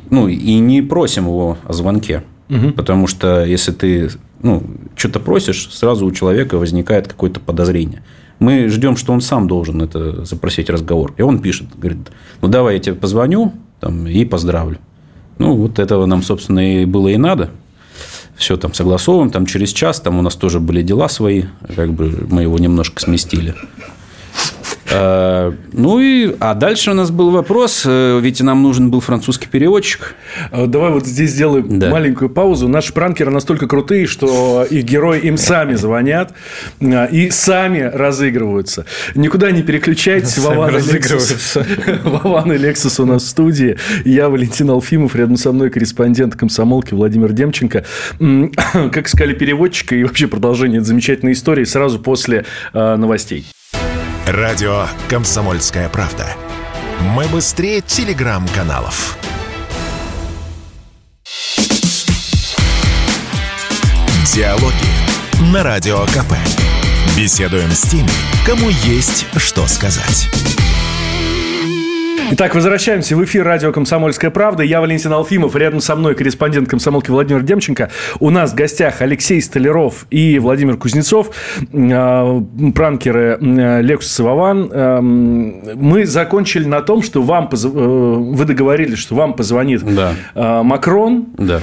Ну, 0.08 0.28
и 0.28 0.54
не 0.58 0.80
просим 0.80 1.24
его 1.24 1.58
о 1.64 1.72
звонке. 1.74 2.24
Угу. 2.48 2.72
Потому 2.72 3.08
что 3.08 3.44
если 3.44 3.72
ты 3.72 4.10
ну, 4.40 4.62
что-то 4.96 5.20
просишь, 5.20 5.68
сразу 5.70 6.06
у 6.06 6.12
человека 6.12 6.56
возникает 6.56 7.08
какое-то 7.08 7.40
подозрение. 7.40 8.02
Мы 8.38 8.68
ждем, 8.68 8.96
что 8.96 9.12
он 9.12 9.20
сам 9.20 9.48
должен 9.48 9.82
это 9.82 10.24
запросить 10.24 10.70
разговор. 10.70 11.12
И 11.18 11.22
он 11.22 11.40
пишет, 11.40 11.68
говорит, 11.76 12.10
ну 12.40 12.48
давай 12.48 12.74
я 12.74 12.80
тебе 12.80 12.94
позвоню 12.94 13.52
там, 13.80 14.06
и 14.06 14.24
поздравлю. 14.24 14.78
Ну, 15.38 15.56
вот 15.56 15.78
этого 15.78 16.06
нам, 16.06 16.22
собственно, 16.22 16.82
и 16.82 16.86
было 16.86 17.08
и 17.08 17.16
надо 17.18 17.50
все 18.36 18.56
там 18.56 18.74
согласовываем, 18.74 19.30
там 19.30 19.46
через 19.46 19.72
час, 19.72 20.00
там 20.00 20.18
у 20.18 20.22
нас 20.22 20.34
тоже 20.36 20.60
были 20.60 20.82
дела 20.82 21.08
свои, 21.08 21.44
как 21.74 21.92
бы 21.92 22.26
мы 22.30 22.42
его 22.42 22.58
немножко 22.58 23.00
сместили. 23.00 23.54
А, 24.94 25.54
ну 25.72 26.00
и, 26.00 26.34
а 26.40 26.54
дальше 26.54 26.92
у 26.92 26.94
нас 26.94 27.10
был 27.10 27.30
вопрос, 27.30 27.84
э, 27.86 28.20
ведь 28.20 28.40
нам 28.40 28.62
нужен 28.62 28.90
был 28.90 29.00
французский 29.00 29.48
переводчик. 29.48 30.14
А, 30.50 30.66
давай 30.66 30.90
вот 30.92 31.06
здесь 31.06 31.30
сделаем 31.30 31.78
да. 31.78 31.90
маленькую 31.90 32.30
паузу. 32.30 32.68
Наши 32.68 32.92
пранкеры 32.92 33.30
настолько 33.30 33.66
крутые, 33.66 34.06
что 34.06 34.64
их 34.68 34.84
герои 34.84 35.20
им 35.20 35.36
сами 35.36 35.74
звонят 35.74 36.32
и 36.80 37.30
сами 37.30 37.80
разыгрываются. 37.80 38.86
Никуда 39.14 39.50
не 39.50 39.62
переключайтесь. 39.62 40.38
Вован 40.38 40.76
и, 40.76 40.92
Лексус. 40.92 41.58
Вован 42.04 42.52
и 42.52 42.58
Лексус 42.58 43.00
у 43.00 43.06
нас 43.06 43.24
в 43.24 43.28
студии. 43.28 43.76
Я 44.04 44.28
Валентин 44.28 44.70
Алфимов, 44.70 45.16
рядом 45.16 45.36
со 45.36 45.52
мной 45.52 45.70
корреспондент 45.70 46.36
комсомолки 46.36 46.94
Владимир 46.94 47.32
Демченко. 47.32 47.84
Как 48.92 49.08
сказали 49.08 49.34
переводчика 49.34 49.96
и 49.96 50.04
вообще 50.04 50.28
продолжение 50.28 50.78
этой 50.78 50.86
замечательной 50.86 51.32
истории 51.32 51.64
сразу 51.64 51.98
после 51.98 52.44
э, 52.72 52.96
новостей. 52.96 53.46
Радио 54.26 54.86
«Комсомольская 55.10 55.90
правда». 55.90 56.26
Мы 57.02 57.26
быстрее 57.28 57.82
телеграм-каналов. 57.82 59.18
Диалоги 64.32 65.52
на 65.52 65.62
Радио 65.62 66.06
КП. 66.06 66.32
Беседуем 67.14 67.70
с 67.70 67.82
теми, 67.82 68.08
кому 68.46 68.70
есть 68.70 69.26
что 69.36 69.66
сказать. 69.66 70.30
Итак, 72.30 72.54
возвращаемся 72.54 73.16
в 73.16 73.24
эфир 73.24 73.44
радио 73.44 73.70
«Комсомольская 73.70 74.30
правда». 74.30 74.62
Я 74.62 74.80
Валентин 74.80 75.12
Алфимов, 75.12 75.54
рядом 75.56 75.80
со 75.80 75.94
мной 75.94 76.14
корреспондент 76.14 76.68
комсомолки 76.68 77.10
Владимир 77.10 77.42
Демченко. 77.42 77.90
У 78.18 78.30
нас 78.30 78.52
в 78.52 78.54
гостях 78.54 79.02
Алексей 79.02 79.42
Столяров 79.42 80.06
и 80.10 80.38
Владимир 80.38 80.78
Кузнецов, 80.78 81.30
а, 81.72 82.42
пранкеры 82.74 83.38
Лексус 83.40 84.18
и 84.20 84.22
Вован. 84.22 84.70
А, 84.72 85.00
мы 85.00 86.06
закончили 86.06 86.64
на 86.64 86.80
том, 86.80 87.02
что 87.02 87.22
вам 87.22 87.48
поз... 87.48 87.66
Э, 87.66 87.68
вы 87.68 88.44
договорились, 88.44 88.98
что 88.98 89.14
вам 89.14 89.34
позвонит 89.34 89.82
да. 89.84 90.14
А, 90.34 90.62
Макрон, 90.62 91.26
да. 91.36 91.60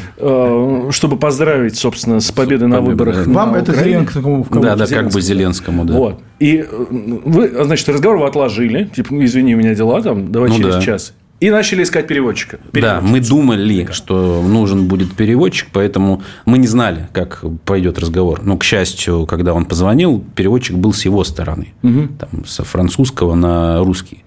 чтобы 0.92 1.18
поздравить, 1.18 1.76
собственно, 1.76 2.20
с 2.20 2.32
победой 2.32 2.68
на 2.68 2.82
выборах. 2.82 3.26
Вам 3.26 3.56
это 3.56 3.74
Зеленскому. 3.74 4.46
Да, 4.52 4.76
да, 4.76 4.86
как 4.86 5.10
бы 5.10 5.22
Зеленскому, 5.22 5.86
да. 5.86 5.94
Вот. 5.94 6.22
И 6.42 6.58
э, 6.58 6.66
вы, 6.90 7.66
значит, 7.66 7.88
разговор 7.88 8.18
вы 8.18 8.26
отложили, 8.26 8.86
типа, 8.86 9.24
извини, 9.24 9.54
у 9.54 9.60
меня 9.60 9.76
дела 9.76 10.02
там, 10.02 10.32
давай 10.32 10.50
ну, 10.50 10.58
через 10.58 10.76
да. 10.76 10.82
час. 10.82 11.14
И 11.40 11.52
начали 11.52 11.84
искать 11.84 12.08
переводчика. 12.08 12.60
Да, 12.74 13.00
мы 13.02 13.20
думали, 13.20 13.88
что 13.92 14.42
нужен 14.42 14.88
будет 14.88 15.14
переводчик, 15.14 15.68
поэтому 15.72 16.24
мы 16.46 16.58
не 16.58 16.66
знали, 16.68 17.08
как 17.14 17.44
пойдет 17.64 18.00
разговор. 18.00 18.42
Но, 18.44 18.58
к 18.58 18.64
счастью, 18.64 19.28
когда 19.28 19.54
он 19.54 19.66
позвонил, 19.66 20.24
переводчик 20.36 20.78
был 20.78 20.94
с 20.94 21.06
его 21.06 21.24
стороны. 21.24 21.74
Угу. 21.84 22.08
Там, 22.20 22.46
со 22.46 22.64
французского 22.64 23.36
на 23.36 23.80
русский. 23.84 24.24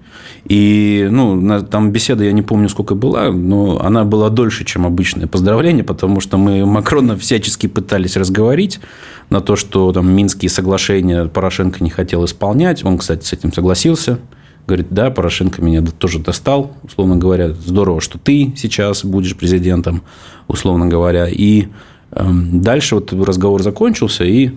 И 0.47 1.09
ну, 1.11 1.63
там 1.65 1.91
беседа, 1.91 2.25
я 2.25 2.33
не 2.33 2.43
помню, 2.43 2.69
сколько 2.69 2.95
была, 2.95 3.31
но 3.31 3.81
она 3.83 4.05
была 4.05 4.29
дольше, 4.29 4.65
чем 4.65 4.85
обычное 4.85 5.27
поздравление, 5.27 5.85
потому 5.85 6.21
что 6.21 6.37
мы 6.37 6.67
Макрона 6.67 7.17
всячески 7.17 7.67
пытались 7.67 8.17
разговорить 8.17 8.81
на 9.31 9.41
то, 9.41 9.57
что 9.57 9.91
там 9.93 10.11
Минские 10.15 10.51
соглашения 10.51 11.25
Порошенко 11.27 11.83
не 11.83 11.89
хотел 11.89 12.25
исполнять. 12.27 12.85
Он, 12.85 12.99
кстати, 12.99 13.25
с 13.25 13.33
этим 13.33 13.53
согласился. 13.53 14.19
Говорит, 14.67 14.89
да, 14.91 15.11
Порошенко 15.11 15.63
меня 15.63 15.83
тоже 15.83 16.19
достал, 16.19 16.73
условно 16.83 17.17
говоря. 17.17 17.51
Здорово, 17.51 18.01
что 18.01 18.19
ты 18.19 18.53
сейчас 18.57 19.05
будешь 19.05 19.37
президентом, 19.37 20.03
условно 20.47 20.87
говоря. 20.87 21.27
И 21.27 21.69
э, 22.11 22.31
дальше 22.53 22.97
вот 22.97 23.13
разговор 23.13 23.63
закончился, 23.63 24.25
и 24.25 24.53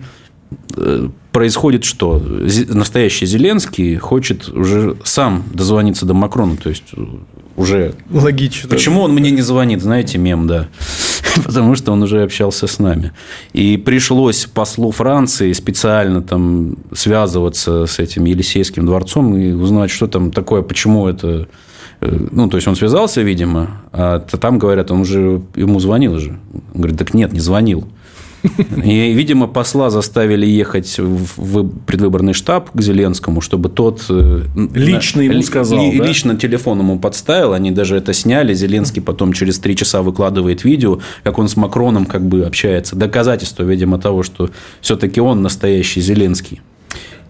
происходит 1.32 1.84
что? 1.84 2.22
Настоящий 2.68 3.26
Зеленский 3.26 3.96
хочет 3.96 4.48
уже 4.48 4.96
сам 5.04 5.44
дозвониться 5.52 6.06
до 6.06 6.14
Макрона, 6.14 6.56
то 6.56 6.68
есть 6.68 6.84
уже... 7.56 7.94
Логично. 8.10 8.68
Почему 8.68 9.02
он 9.02 9.12
мне 9.12 9.30
не 9.30 9.42
звонит, 9.42 9.82
знаете, 9.82 10.16
мем, 10.18 10.46
да. 10.46 10.68
Потому 11.44 11.74
что 11.74 11.92
он 11.92 12.02
уже 12.02 12.22
общался 12.22 12.66
с 12.66 12.78
нами. 12.78 13.12
И 13.52 13.76
пришлось 13.76 14.46
послу 14.46 14.92
Франции 14.92 15.52
специально 15.52 16.22
там 16.22 16.76
связываться 16.92 17.86
с 17.86 17.98
этим 17.98 18.24
Елисейским 18.24 18.86
дворцом 18.86 19.36
и 19.36 19.52
узнать, 19.52 19.90
что 19.90 20.06
там 20.06 20.30
такое, 20.30 20.62
почему 20.62 21.08
это... 21.08 21.48
Э, 22.00 22.28
ну, 22.30 22.48
то 22.48 22.56
есть, 22.56 22.68
он 22.68 22.76
связался, 22.76 23.22
видимо, 23.22 23.82
а 23.92 24.20
там, 24.20 24.58
говорят, 24.58 24.92
он 24.92 25.00
уже 25.00 25.42
ему 25.56 25.80
звонил 25.80 26.14
уже. 26.14 26.38
Он 26.74 26.80
говорит, 26.80 26.98
так 26.98 27.12
нет, 27.12 27.32
не 27.32 27.40
звонил. 27.40 27.88
И, 28.42 29.12
видимо, 29.12 29.46
посла 29.46 29.90
заставили 29.90 30.46
ехать 30.46 30.98
в 30.98 31.68
предвыборный 31.86 32.32
штаб 32.32 32.70
к 32.72 32.80
Зеленскому, 32.80 33.40
чтобы 33.40 33.68
тот... 33.68 34.04
Э, 34.08 34.44
лично 34.74 35.22
ему 35.22 35.42
сказал, 35.42 35.80
ли, 35.80 35.98
да? 35.98 36.04
Лично 36.04 36.36
телефон 36.36 36.78
ему 36.78 36.98
подставил, 36.98 37.52
они 37.52 37.70
даже 37.70 37.96
это 37.96 38.12
сняли. 38.12 38.54
Зеленский 38.54 39.02
потом 39.02 39.32
через 39.32 39.58
три 39.58 39.76
часа 39.76 40.02
выкладывает 40.02 40.64
видео, 40.64 41.00
как 41.24 41.38
он 41.38 41.48
с 41.48 41.56
Макроном 41.56 42.06
как 42.06 42.26
бы 42.26 42.44
общается. 42.44 42.96
Доказательство, 42.96 43.62
видимо, 43.62 43.98
того, 43.98 44.22
что 44.22 44.50
все-таки 44.80 45.20
он 45.20 45.42
настоящий 45.42 46.00
Зеленский. 46.00 46.60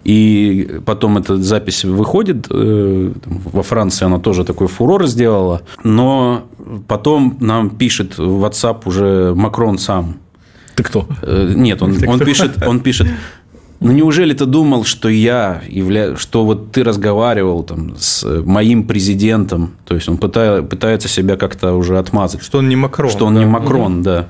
И 0.04 0.80
потом 0.86 1.18
эта 1.18 1.36
запись 1.36 1.84
выходит, 1.84 2.46
э, 2.50 3.12
во 3.26 3.62
Франции 3.62 4.04
она 4.06 4.18
тоже 4.18 4.44
такой 4.44 4.68
фурор 4.68 5.06
сделала, 5.06 5.62
но 5.84 6.44
потом 6.86 7.36
нам 7.40 7.70
пишет 7.70 8.16
в 8.16 8.44
WhatsApp 8.44 8.82
уже 8.86 9.34
Макрон 9.34 9.78
сам, 9.78 10.16
ты 10.78 10.84
кто? 10.84 11.08
Э, 11.22 11.52
нет, 11.56 11.82
он, 11.82 11.96
он, 12.06 12.20
пишет, 12.20 12.62
он 12.64 12.78
пишет, 12.78 13.08
ну 13.80 13.90
неужели 13.90 14.32
ты 14.32 14.46
думал, 14.46 14.84
что 14.84 15.08
я 15.08 15.60
явля... 15.68 16.16
что 16.16 16.44
вот 16.44 16.70
ты 16.70 16.84
разговаривал 16.84 17.64
там 17.64 17.96
с 17.98 18.24
моим 18.44 18.86
президентом, 18.86 19.72
то 19.84 19.96
есть 19.96 20.08
он 20.08 20.18
пытается, 20.18 20.62
пытается 20.62 21.08
себя 21.08 21.36
как-то 21.36 21.74
уже 21.74 21.98
отмазать. 21.98 22.44
Что 22.44 22.58
он 22.58 22.68
не 22.68 22.76
Макрон. 22.76 23.10
Что 23.10 23.26
он 23.26 23.34
да? 23.34 23.40
не 23.40 23.46
Макрон, 23.46 24.02
да. 24.02 24.28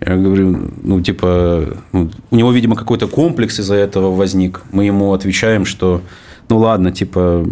Я 0.00 0.16
говорю, 0.16 0.70
ну, 0.82 1.00
типа, 1.00 1.78
ну, 1.92 2.10
у 2.30 2.36
него, 2.36 2.52
видимо, 2.52 2.76
какой-то 2.76 3.08
комплекс 3.08 3.58
из-за 3.58 3.76
этого 3.76 4.14
возник. 4.14 4.60
Мы 4.70 4.84
ему 4.84 5.14
отвечаем, 5.14 5.64
что, 5.64 6.02
ну, 6.50 6.58
ладно, 6.58 6.92
типа, 6.92 7.46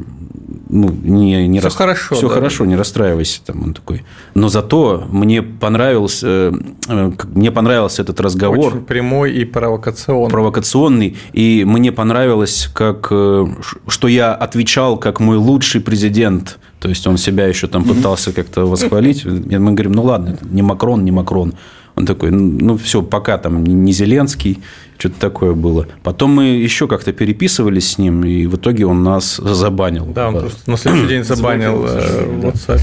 ну, 0.75 0.91
не, 0.91 1.47
не 1.47 1.61
все 1.61 1.69
рас... 1.69 1.77
хорошо. 1.77 2.15
Все 2.17 2.29
да. 2.29 2.35
хорошо, 2.35 2.65
не 2.65 2.75
расстраивайся. 2.75 3.41
Там 3.45 3.63
он 3.63 3.75
такой. 3.75 4.03
Но 4.35 4.49
зато 4.49 5.05
мне 5.09 5.41
понравился, 5.41 6.27
э, 6.27 6.53
э, 6.89 7.13
мне 7.33 7.53
понравился 7.53 8.03
этот 8.03 8.21
разговор. 8.21 8.75
Очень 8.75 8.85
прямой 8.85 9.33
и 9.33 9.45
провокационный. 9.45 10.31
Провокационный. 10.31 11.17
И 11.33 11.65
мне 11.65 11.93
понравилось, 11.93 12.69
как, 12.75 13.07
э, 13.13 13.47
что 13.87 14.09
я 14.09 14.35
отвечал 14.35 14.97
как 14.97 15.21
мой 15.21 15.37
лучший 15.37 15.81
президент. 15.81 16.59
То 16.81 16.89
есть 16.89 17.07
он 17.07 17.19
себя 17.19 17.47
еще 17.47 17.69
там 17.69 17.85
пытался 17.85 18.33
как-то 18.33 18.67
восхвалить. 18.67 19.25
Мы 19.25 19.73
говорим, 19.73 19.93
ну 19.93 20.03
ладно, 20.03 20.37
не 20.43 20.63
Макрон, 20.63 21.05
не 21.05 21.13
Макрон. 21.13 21.55
Он 21.95 22.07
такой, 22.07 22.31
ну 22.33 22.77
все, 22.77 23.03
пока 23.03 23.39
там 23.39 23.63
не 23.65 23.93
Зеленский, 23.93 24.59
что-то 24.99 25.21
такое 25.21 25.55
было. 25.55 25.87
Потом 26.03 26.31
мы 26.31 26.45
еще 26.45 26.89
как-то 26.89 27.13
переписывались 27.13 27.93
с 27.93 27.99
ним, 27.99 28.25
и 28.25 28.47
в 28.47 28.57
итоге 28.57 28.87
он 28.87 29.03
нас 29.03 29.37
забанил. 29.37 30.07
Да, 30.07 30.29
он 30.29 30.39
просто 30.41 30.71
на 30.71 30.77
следующий 30.77 31.09
день 31.09 31.25
забанил 31.25 31.85
э, 31.87 32.27
в 32.27 32.45
WhatsApp. 32.45 32.81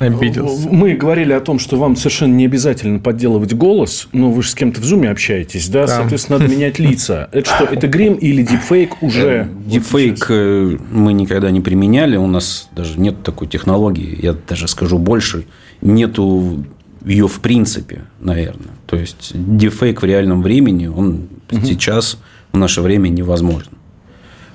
Обиделся. 0.00 0.68
Мы 0.70 0.94
говорили 0.94 1.32
о 1.32 1.40
том, 1.40 1.58
что 1.58 1.76
вам 1.76 1.96
совершенно 1.96 2.34
не 2.34 2.46
обязательно 2.46 2.98
подделывать 3.00 3.54
голос, 3.54 4.08
но 4.12 4.30
вы 4.30 4.42
же 4.42 4.50
с 4.50 4.54
кем-то 4.54 4.80
в 4.80 4.84
зуме 4.84 5.10
общаетесь, 5.10 5.68
да? 5.68 5.86
Соответственно, 5.86 6.38
надо 6.38 6.52
менять 6.52 6.78
лица. 6.78 7.28
Это 7.32 7.50
что, 7.50 7.64
это 7.64 7.86
грим 7.88 8.14
или 8.14 8.42
дипфейк 8.42 9.02
уже? 9.02 9.48
Дипфейк 9.66 10.26
э, 10.30 10.76
мы 10.90 11.12
никогда 11.12 11.50
не 11.50 11.60
применяли, 11.60 12.16
у 12.16 12.26
нас 12.26 12.68
даже 12.72 12.98
нет 12.98 13.22
такой 13.22 13.48
технологии, 13.48 14.18
я 14.22 14.34
даже 14.48 14.68
скажу 14.68 14.98
больше, 14.98 15.46
нету 15.80 16.64
ее 17.04 17.28
в 17.28 17.40
принципе, 17.40 18.02
наверное. 18.20 18.74
То 18.86 18.96
есть 18.96 19.32
дефейк 19.34 20.02
в 20.02 20.04
реальном 20.04 20.42
времени, 20.42 20.86
он 20.86 21.28
угу. 21.50 21.66
сейчас 21.66 22.18
в 22.52 22.56
наше 22.56 22.82
время 22.82 23.08
невозможен. 23.08 23.72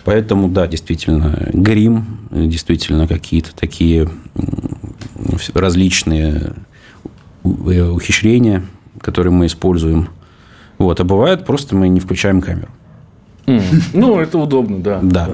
Поэтому, 0.06 0.50
да, 0.50 0.68
действительно, 0.68 1.50
грим, 1.54 2.20
действительно 2.32 3.08
какие-то 3.08 3.56
такие 3.56 4.10
различные 5.54 6.54
э, 7.44 7.82
ухищрения, 7.90 8.64
которые 9.00 9.32
мы 9.32 9.46
используем. 9.46 10.10
Вот. 10.78 11.00
А 11.00 11.04
бывает, 11.04 11.46
просто 11.46 11.76
мы 11.76 11.88
не 11.88 12.00
включаем 12.00 12.42
камеру. 12.42 12.70
Ну, 13.94 14.20
это 14.20 14.38
удобно. 14.38 14.80
Да. 14.80 15.00
да. 15.02 15.30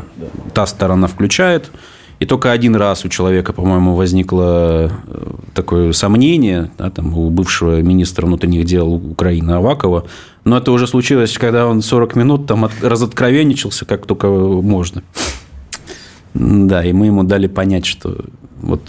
Та 0.53 0.65
сторона 0.65 1.07
включает, 1.07 1.71
и 2.19 2.25
только 2.25 2.51
один 2.51 2.75
раз 2.75 3.05
у 3.05 3.09
человека, 3.09 3.53
по-моему, 3.53 3.95
возникло 3.95 4.91
э, 5.07 5.17
такое 5.53 5.93
сомнение, 5.93 6.69
да, 6.77 6.89
там, 6.89 7.17
у 7.17 7.29
бывшего 7.29 7.81
министра 7.81 8.25
внутренних 8.25 8.65
дел 8.65 8.93
Украины 8.93 9.51
Авакова. 9.51 10.05
Но 10.43 10.57
это 10.57 10.71
уже 10.71 10.85
случилось, 10.85 11.37
когда 11.37 11.65
он 11.65 11.81
40 11.81 12.15
минут 12.15 12.45
там 12.45 12.69
разоткровенничался, 12.81 13.85
как 13.85 14.05
только 14.05 14.27
можно. 14.27 15.01
Да, 16.33 16.83
и 16.83 16.91
мы 16.91 17.05
ему 17.05 17.23
дали 17.23 17.47
понять, 17.47 17.85
что 17.85 18.17
вот 18.61 18.81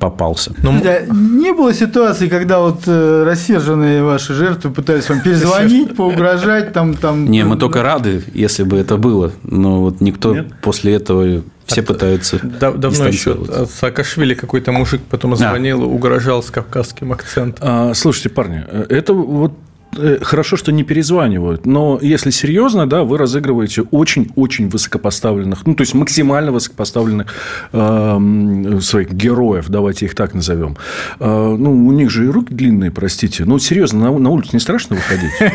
попался. 0.00 0.52
Но... 0.62 0.72
Ну, 0.72 0.80
да, 0.82 1.00
не 1.06 1.52
было 1.52 1.72
ситуации, 1.72 2.28
когда 2.28 2.58
вот 2.60 2.82
э, 2.86 3.22
рассерженные 3.24 4.02
ваши 4.02 4.34
жертвы 4.34 4.72
пытались 4.72 5.08
вам 5.08 5.20
перезвонить, 5.20 5.96
поугрожать 5.96 6.72
там, 6.72 6.94
там. 6.94 7.26
Не, 7.30 7.44
мы 7.44 7.56
только 7.56 7.82
рады, 7.82 8.24
если 8.34 8.64
бы 8.64 8.76
это 8.76 8.96
было, 8.96 9.32
но 9.44 9.80
вот 9.80 10.00
никто 10.00 10.34
Нет? 10.34 10.52
после 10.60 10.94
этого 10.94 11.42
все 11.66 11.80
От, 11.80 11.86
пытаются. 11.86 12.40
Да, 12.42 12.72
давно 12.72 13.06
еще 13.08 13.38
Саакашвили 13.68 14.34
какой-то 14.34 14.72
мужик 14.72 15.02
потом 15.10 15.36
звонил, 15.36 15.82
а. 15.82 15.86
угрожал 15.86 16.42
с 16.42 16.50
кавказским 16.50 17.12
акцентом. 17.12 17.68
А, 17.68 17.94
слушайте, 17.94 18.30
парни, 18.30 18.64
это 18.88 19.12
вот 19.12 19.52
Э, 19.98 20.18
хорошо, 20.22 20.56
что 20.56 20.72
не 20.72 20.84
перезванивают, 20.84 21.66
но 21.66 21.98
если 22.02 22.30
серьезно, 22.30 22.88
да, 22.88 23.02
вы 23.02 23.18
разыгрываете 23.18 23.82
очень-очень 23.82 24.68
высокопоставленных, 24.68 25.66
ну, 25.66 25.74
то 25.74 25.82
есть 25.82 25.94
максимально 25.94 26.52
высокопоставленных 26.52 27.32
э, 27.72 28.78
своих 28.80 29.12
героев, 29.12 29.66
давайте 29.68 30.06
их 30.06 30.14
так 30.14 30.34
назовем. 30.34 30.76
Э, 31.18 31.56
ну, 31.58 31.86
у 31.86 31.92
них 31.92 32.10
же 32.10 32.26
и 32.26 32.28
руки 32.28 32.52
длинные, 32.52 32.90
простите. 32.90 33.44
Ну, 33.44 33.58
серьезно, 33.58 34.10
на, 34.10 34.18
на 34.18 34.30
улицу 34.30 34.50
не 34.54 34.60
страшно 34.60 34.96
выходить? 34.96 35.32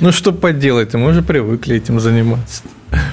Ну, 0.00 0.10
что 0.10 0.32
поделать, 0.32 0.94
мы 0.94 1.10
уже 1.10 1.22
привыкли 1.22 1.76
этим 1.76 2.00
заниматься. 2.00 2.62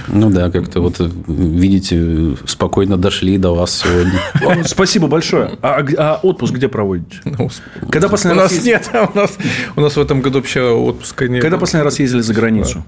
Ну 0.07 0.30
да, 0.30 0.49
как-то 0.49 0.82
вот, 0.82 0.99
видите, 1.27 2.36
спокойно 2.45 2.97
дошли 2.97 3.38
до 3.38 3.55
вас 3.55 3.84
сегодня. 3.84 4.63
Спасибо 4.65 5.07
большое. 5.07 5.51
А, 5.61 5.86
а 5.97 6.19
отпуск 6.21 6.53
где 6.53 6.67
проводите? 6.67 7.19
Ну, 7.23 7.49
Когда 7.89 8.09
последний 8.09 8.39
у 8.39 8.43
раз... 8.43 8.51
нас 8.51 8.65
нет, 8.65 8.89
у 9.13 9.17
нас, 9.17 9.38
у 9.75 9.82
нас 9.82 9.95
в 9.95 9.99
этом 9.99 10.21
году 10.21 10.39
вообще 10.39 10.61
отпуска 10.61 11.27
нет. 11.27 11.41
Когда 11.41 11.57
последний 11.57 11.86
раз 11.86 11.99
ездили 11.99 12.21
за 12.21 12.34
границу? 12.34 12.84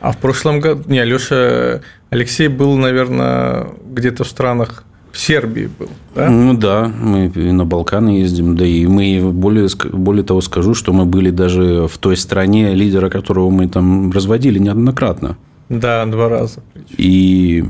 А 0.00 0.12
в 0.12 0.18
прошлом 0.18 0.60
году... 0.60 0.84
Не, 0.86 1.04
Леша... 1.04 1.80
Алексей 2.10 2.48
был, 2.48 2.76
наверное, 2.76 3.68
где-то 3.90 4.24
в 4.24 4.28
странах 4.28 4.84
в 5.16 5.18
Сербии 5.18 5.70
был, 5.78 5.88
да? 6.14 6.28
Ну 6.28 6.54
да, 6.54 6.92
мы 7.00 7.28
на 7.34 7.64
Балканы 7.64 8.20
ездим, 8.20 8.54
да 8.54 8.66
и 8.66 8.86
мы 8.86 9.32
более, 9.32 9.68
более 9.92 10.22
того 10.22 10.42
скажу, 10.42 10.74
что 10.74 10.92
мы 10.92 11.06
были 11.06 11.30
даже 11.30 11.88
в 11.88 11.96
той 11.98 12.16
стране, 12.16 12.74
лидера 12.74 13.08
которого 13.08 13.48
мы 13.48 13.66
там 13.66 14.12
разводили 14.12 14.58
неоднократно. 14.58 15.36
Да, 15.68 16.04
два 16.06 16.28
раза. 16.28 16.60
И 16.96 17.64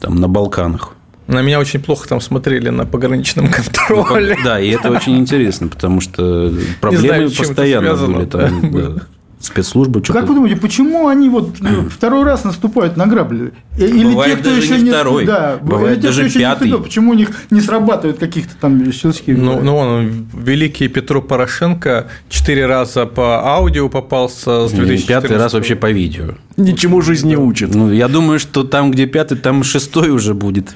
там 0.00 0.16
на 0.16 0.28
Балканах. 0.28 0.94
На 1.26 1.40
меня 1.40 1.60
очень 1.60 1.80
плохо 1.80 2.08
там 2.08 2.20
смотрели 2.20 2.68
на 2.68 2.84
пограничном 2.84 3.48
контроле. 3.48 4.36
Ну, 4.38 4.44
да, 4.44 4.60
и 4.60 4.70
это 4.70 4.90
очень 4.90 5.18
интересно, 5.18 5.68
потому 5.68 6.00
что 6.00 6.52
проблемы 6.80 7.28
знаю, 7.28 7.30
постоянно 7.30 7.94
были 7.94 8.26
там. 8.26 8.72
Да 8.72 9.02
спецслужбы. 9.44 10.02
Что 10.02 10.12
как 10.12 10.28
вы 10.28 10.34
думаете, 10.34 10.56
почему 10.56 11.08
они 11.08 11.28
вот 11.28 11.56
ну, 11.60 11.88
второй 11.88 12.24
раз 12.24 12.44
наступают 12.44 12.96
на 12.96 13.06
грабли? 13.06 13.52
Э, 13.76 13.86
или 13.86 14.04
бывает 14.04 14.36
те, 14.36 14.40
кто 14.40 14.50
еще 14.50 14.78
не 14.80 14.90
второй, 14.90 15.26
да, 15.26 15.58
бывает 15.60 16.00
те, 16.00 16.08
даже 16.08 16.28
кто 16.28 16.38
пятый. 16.38 16.70
Не 16.70 16.78
почему 16.78 17.10
у 17.10 17.14
них 17.14 17.30
не 17.50 17.60
срабатывают 17.60 18.18
каких-то 18.18 18.54
там 18.60 18.92
щелчки? 18.92 19.32
Ну, 19.32 19.60
ну 19.60 19.76
он, 19.76 20.26
великий 20.32 20.88
Петро 20.88 21.20
Порошенко 21.20 22.08
четыре 22.28 22.66
раза 22.66 23.06
по 23.06 23.44
аудио 23.46 23.88
попался 23.88 24.68
с 24.68 24.72
2014 24.72 25.06
Пятый 25.06 25.36
раз 25.36 25.52
вообще 25.52 25.74
по 25.74 25.90
видео. 25.90 26.34
Ничему 26.56 27.00
жизнь 27.00 27.28
не 27.28 27.36
учит. 27.36 27.74
Ну, 27.74 27.90
я 27.92 28.08
думаю, 28.08 28.38
что 28.38 28.64
там, 28.64 28.90
где 28.90 29.06
пятый, 29.06 29.38
там 29.38 29.64
шестой 29.64 30.10
уже 30.10 30.34
будет. 30.34 30.74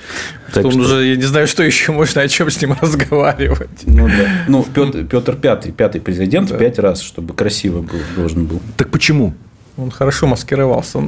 Так 0.53 0.64
он 0.64 0.72
что... 0.72 0.81
уже, 0.81 1.07
я 1.07 1.16
не 1.16 1.22
знаю, 1.22 1.47
что 1.47 1.62
еще 1.62 1.93
можно, 1.93 2.22
о 2.22 2.29
чем 2.29 2.51
с 2.51 2.61
ним 2.61 2.74
разговаривать. 2.81 3.83
Ну, 3.85 4.09
да. 4.09 4.29
ну 4.49 4.66
Петр, 4.74 5.05
Петр 5.05 5.37
пятый, 5.37 5.72
пятый 5.72 6.01
президент 6.01 6.51
да. 6.51 6.57
пять 6.57 6.79
раз, 6.79 7.03
чтобы 7.03 7.35
красиво 7.35 7.83
был, 7.83 7.99
должен 8.16 8.47
был. 8.47 8.61
Так 8.77 8.91
почему? 8.91 9.35
Он 9.79 9.91
хорошо 9.91 10.27
маскировался. 10.27 11.01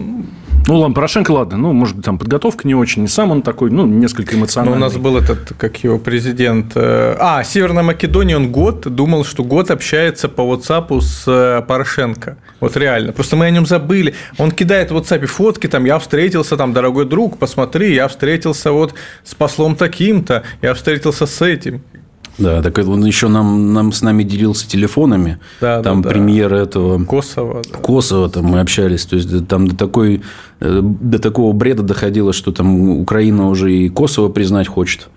Ну, 0.69 0.77
ладно, 0.77 0.95
Порошенко, 0.95 1.31
ладно, 1.31 1.57
ну, 1.57 1.73
может 1.73 1.97
быть, 1.97 2.05
там 2.05 2.19
подготовка 2.19 2.69
не 2.69 2.75
очень, 2.75 3.01
не 3.01 3.09
сам 3.09 3.31
он 3.31 3.41
такой, 3.41 3.71
ну, 3.71 3.87
несколько 3.87 4.37
эмоциональный. 4.37 4.79
Но 4.79 4.87
у 4.87 4.89
нас 4.89 4.99
был 4.99 5.17
этот, 5.17 5.55
как 5.57 5.83
его 5.83 5.99
президент... 5.99 6.73
Э, 6.75 7.17
а, 7.19 7.43
Северная 7.43 7.83
Македония, 7.83 8.37
он 8.37 8.53
год 8.53 8.83
думал, 8.83 9.25
что 9.25 9.43
год 9.43 9.71
общается 9.71 10.29
по 10.29 10.43
WhatsApp 10.43 11.01
с 11.01 11.25
э, 11.27 11.63
Порошенко. 11.67 12.37
Вот 12.61 12.77
реально. 12.77 13.13
Просто 13.13 13.37
мы 13.37 13.47
о 13.47 13.51
нем 13.51 13.65
забыли. 13.65 14.15
Он 14.37 14.51
кидает 14.51 14.91
в 14.91 14.97
WhatsApp 14.99 15.25
фотки, 15.25 15.67
там, 15.69 15.87
я 15.87 15.99
встретился, 15.99 16.59
там, 16.59 16.75
дорогой 16.75 17.07
друг, 17.07 17.39
посмотри, 17.39 17.95
я 17.95 18.07
встретился 18.07 18.71
вот 18.73 18.93
с 19.25 19.35
послом 19.35 19.77
таким-то, 19.77 20.43
я 20.61 20.75
встретился 20.75 21.25
с 21.25 21.41
этим. 21.41 21.81
Да, 22.39 22.63
так 22.63 22.79
он 22.79 23.05
еще 23.05 23.29
нам, 23.29 23.73
нам 23.73 23.93
с 23.93 24.03
нами 24.03 24.23
делился 24.23 24.69
телефонами. 24.69 25.39
Да, 25.61 25.83
там 25.83 26.03
да, 26.03 26.09
премьера 26.09 26.57
да. 26.57 26.63
этого 26.63 27.05
Косово. 27.05 27.63
Да. 27.71 27.79
Косово 27.79 28.29
там 28.29 28.45
мы 28.45 28.61
общались. 28.61 29.05
То 29.07 29.17
есть 29.17 29.49
там 29.49 29.67
до 29.69 29.77
такой 29.77 30.23
э, 30.61 30.81
до 30.83 31.19
такого 31.19 31.53
бреда 31.53 31.83
доходило, 31.83 32.33
что 32.33 32.53
там 32.53 32.99
Украина 33.01 33.49
уже 33.49 33.73
и 33.73 33.89
Косово 33.89 34.29
признать 34.29 34.69
хочет. 34.69 35.09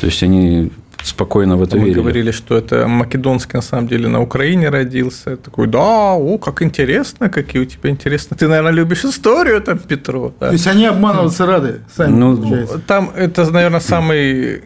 То 0.00 0.06
есть 0.06 0.22
они 0.22 0.70
спокойно 1.02 1.56
в 1.56 1.62
это 1.62 1.76
Мы 1.76 1.84
верили. 1.84 2.00
говорили, 2.00 2.30
что 2.30 2.56
это 2.56 2.86
македонский 2.86 3.56
на 3.56 3.62
самом 3.62 3.88
деле 3.88 4.08
на 4.08 4.20
Украине 4.20 4.70
родился. 4.70 5.30
Я 5.30 5.36
такой, 5.36 5.66
да, 5.66 6.14
о, 6.14 6.38
как 6.38 6.62
интересно, 6.62 7.28
какие 7.28 7.62
у 7.62 7.64
тебя 7.64 7.90
интересно. 7.90 8.36
Ты, 8.36 8.48
наверное, 8.48 8.72
любишь 8.72 9.04
историю 9.04 9.60
там, 9.60 9.78
Петро. 9.78 10.32
Да? 10.40 10.48
То 10.48 10.52
есть 10.52 10.66
они 10.66 10.86
обманываться 10.86 11.46
рады 11.46 11.80
сами, 11.96 12.12
ну, 12.12 12.68
Там 12.86 13.10
это, 13.16 13.50
наверное, 13.50 13.80
самый 13.80 14.60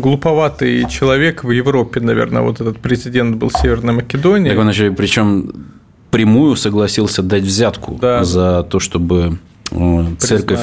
глуповатый 0.00 0.86
человек 0.88 1.44
в 1.44 1.50
Европе, 1.50 2.00
наверное, 2.00 2.42
вот 2.42 2.60
этот 2.60 2.78
президент 2.78 3.36
был 3.36 3.50
Северной 3.50 3.94
Македонии. 3.94 4.50
Так 4.50 4.58
он 4.58 4.68
еще, 4.68 4.90
причем 4.90 5.52
прямую 6.10 6.56
согласился 6.56 7.22
дать 7.22 7.42
взятку 7.42 7.98
да. 8.00 8.24
за 8.24 8.62
то, 8.62 8.80
чтобы 8.80 9.38
э, 9.70 10.04
церковь 10.18 10.60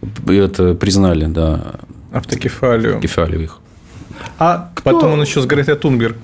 признали. 0.00 0.44
это 0.44 0.74
признали, 0.74 1.26
да. 1.26 1.74
Автокефалию. 2.12 2.94
Автокефалию 2.94 3.42
их. 3.42 3.60
А 4.38 4.70
кто... 4.74 4.90
Потом 4.90 5.12
он 5.12 5.22
еще 5.22 5.40
с 5.40 5.46
Гретой 5.46 5.76
Тунберг 5.76 6.16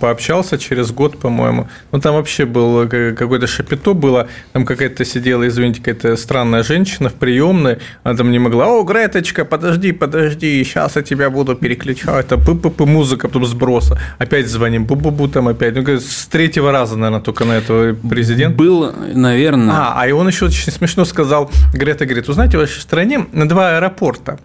пообщался 0.00 0.58
через 0.58 0.90
год, 0.90 1.18
по-моему. 1.18 1.68
Ну, 1.92 2.00
там 2.00 2.14
вообще 2.14 2.44
был 2.44 2.88
какое-то 2.88 3.46
шапито 3.46 3.94
было. 3.94 4.28
Там 4.52 4.64
какая-то 4.64 5.04
сидела, 5.04 5.46
извините, 5.46 5.80
какая-то 5.80 6.16
странная 6.16 6.62
женщина 6.62 7.08
в 7.08 7.14
приемной. 7.14 7.78
Она 8.04 8.16
там 8.16 8.30
не 8.30 8.38
могла. 8.38 8.66
О, 8.66 8.82
Греточка, 8.82 9.44
подожди, 9.44 9.92
подожди, 9.92 10.64
сейчас 10.64 10.96
я 10.96 11.02
тебя 11.02 11.30
буду 11.30 11.54
переключать. 11.54 12.26
Это 12.26 12.36
пы-пы-пы, 12.36 12.86
музыка, 12.86 13.28
потом 13.28 13.44
сброса. 13.46 13.98
Опять 14.18 14.48
звоним, 14.48 14.86
бу-бу-бу 14.86 15.28
там 15.28 15.48
опять. 15.48 15.74
Ну, 15.74 15.82
с 15.86 16.26
третьего 16.26 16.72
раза, 16.72 16.96
наверное, 16.96 17.20
только 17.20 17.44
на 17.44 17.52
этого 17.52 17.94
президента. 17.94 18.56
Был, 18.56 18.92
наверное. 19.14 19.74
А, 19.74 19.94
а 19.96 20.08
и 20.08 20.12
он 20.12 20.26
еще 20.28 20.46
очень 20.46 20.72
смешно 20.72 21.04
сказал, 21.04 21.50
Грета 21.74 22.06
говорит, 22.06 22.28
узнаете, 22.28 22.56
в 22.56 22.60
вашей 22.60 22.80
стране 22.80 23.26
на 23.32 23.48
два 23.48 23.76
аэропорта 23.76 24.38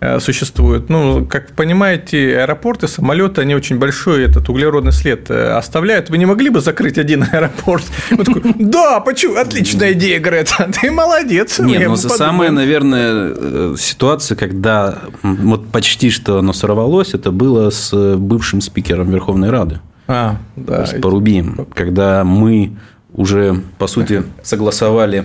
э, 0.00 0.20
существуют. 0.20 0.88
Ну, 0.88 1.26
как 1.26 1.50
вы 1.50 1.54
понимаете, 1.54 2.40
аэропорты, 2.40 2.88
самолеты, 2.88 3.42
они 3.42 3.54
очень 3.54 3.78
большой 3.78 4.24
этот 4.24 4.48
углеродный 4.48 4.92
след 4.92 5.30
э, 5.30 5.52
оставляют. 5.52 6.10
Вы 6.10 6.18
не 6.18 6.26
могли 6.26 6.50
бы 6.50 6.60
закрыть 6.60 6.98
один 6.98 7.24
аэропорт? 7.32 7.84
Он 8.10 8.24
такой, 8.24 8.42
да, 8.58 9.00
почему? 9.00 9.36
Отличная 9.36 9.92
идея, 9.92 10.20
Грета, 10.20 10.70
ты 10.80 10.90
молодец. 10.90 11.58
Нет, 11.58 11.88
ну, 11.88 11.96
самая, 11.96 12.50
наверное, 12.50 13.34
э, 13.36 13.74
ситуация, 13.78 14.36
когда 14.36 14.98
вот 15.22 15.68
почти 15.70 16.10
что 16.10 16.38
оно 16.38 16.52
сорвалось, 16.52 17.14
это 17.14 17.30
было 17.30 17.70
с 17.70 18.16
бывшим 18.16 18.60
спикером 18.60 19.10
Верховной 19.10 19.50
Рады. 19.50 19.80
А, 20.06 20.36
да. 20.56 20.86
С 20.86 20.98
Порубием, 21.00 21.66
когда 21.74 22.24
мы 22.24 22.76
уже, 23.12 23.62
по 23.78 23.86
сути, 23.86 24.22
согласовали 24.42 25.24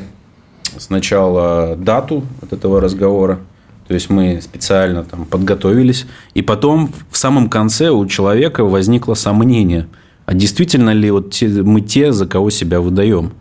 сначала 0.78 1.76
дату 1.76 2.26
от 2.42 2.54
этого 2.54 2.82
разговора, 2.82 3.40
то 3.88 3.94
есть 3.94 4.10
мы 4.10 4.42
специально 4.42 5.04
там 5.04 5.26
подготовились. 5.26 6.06
И 6.34 6.42
потом 6.42 6.92
в 7.10 7.18
самом 7.18 7.50
конце 7.50 7.90
у 7.90 8.06
человека 8.06 8.64
возникло 8.64 9.14
сомнение, 9.14 9.88
а 10.26 10.34
действительно 10.34 10.92
ли 10.92 11.12
вот 11.12 11.32
те, 11.32 11.48
мы 11.48 11.82
те, 11.82 12.12
за 12.12 12.26
кого 12.26 12.50
себя 12.50 12.80
выдаем. 12.80 13.34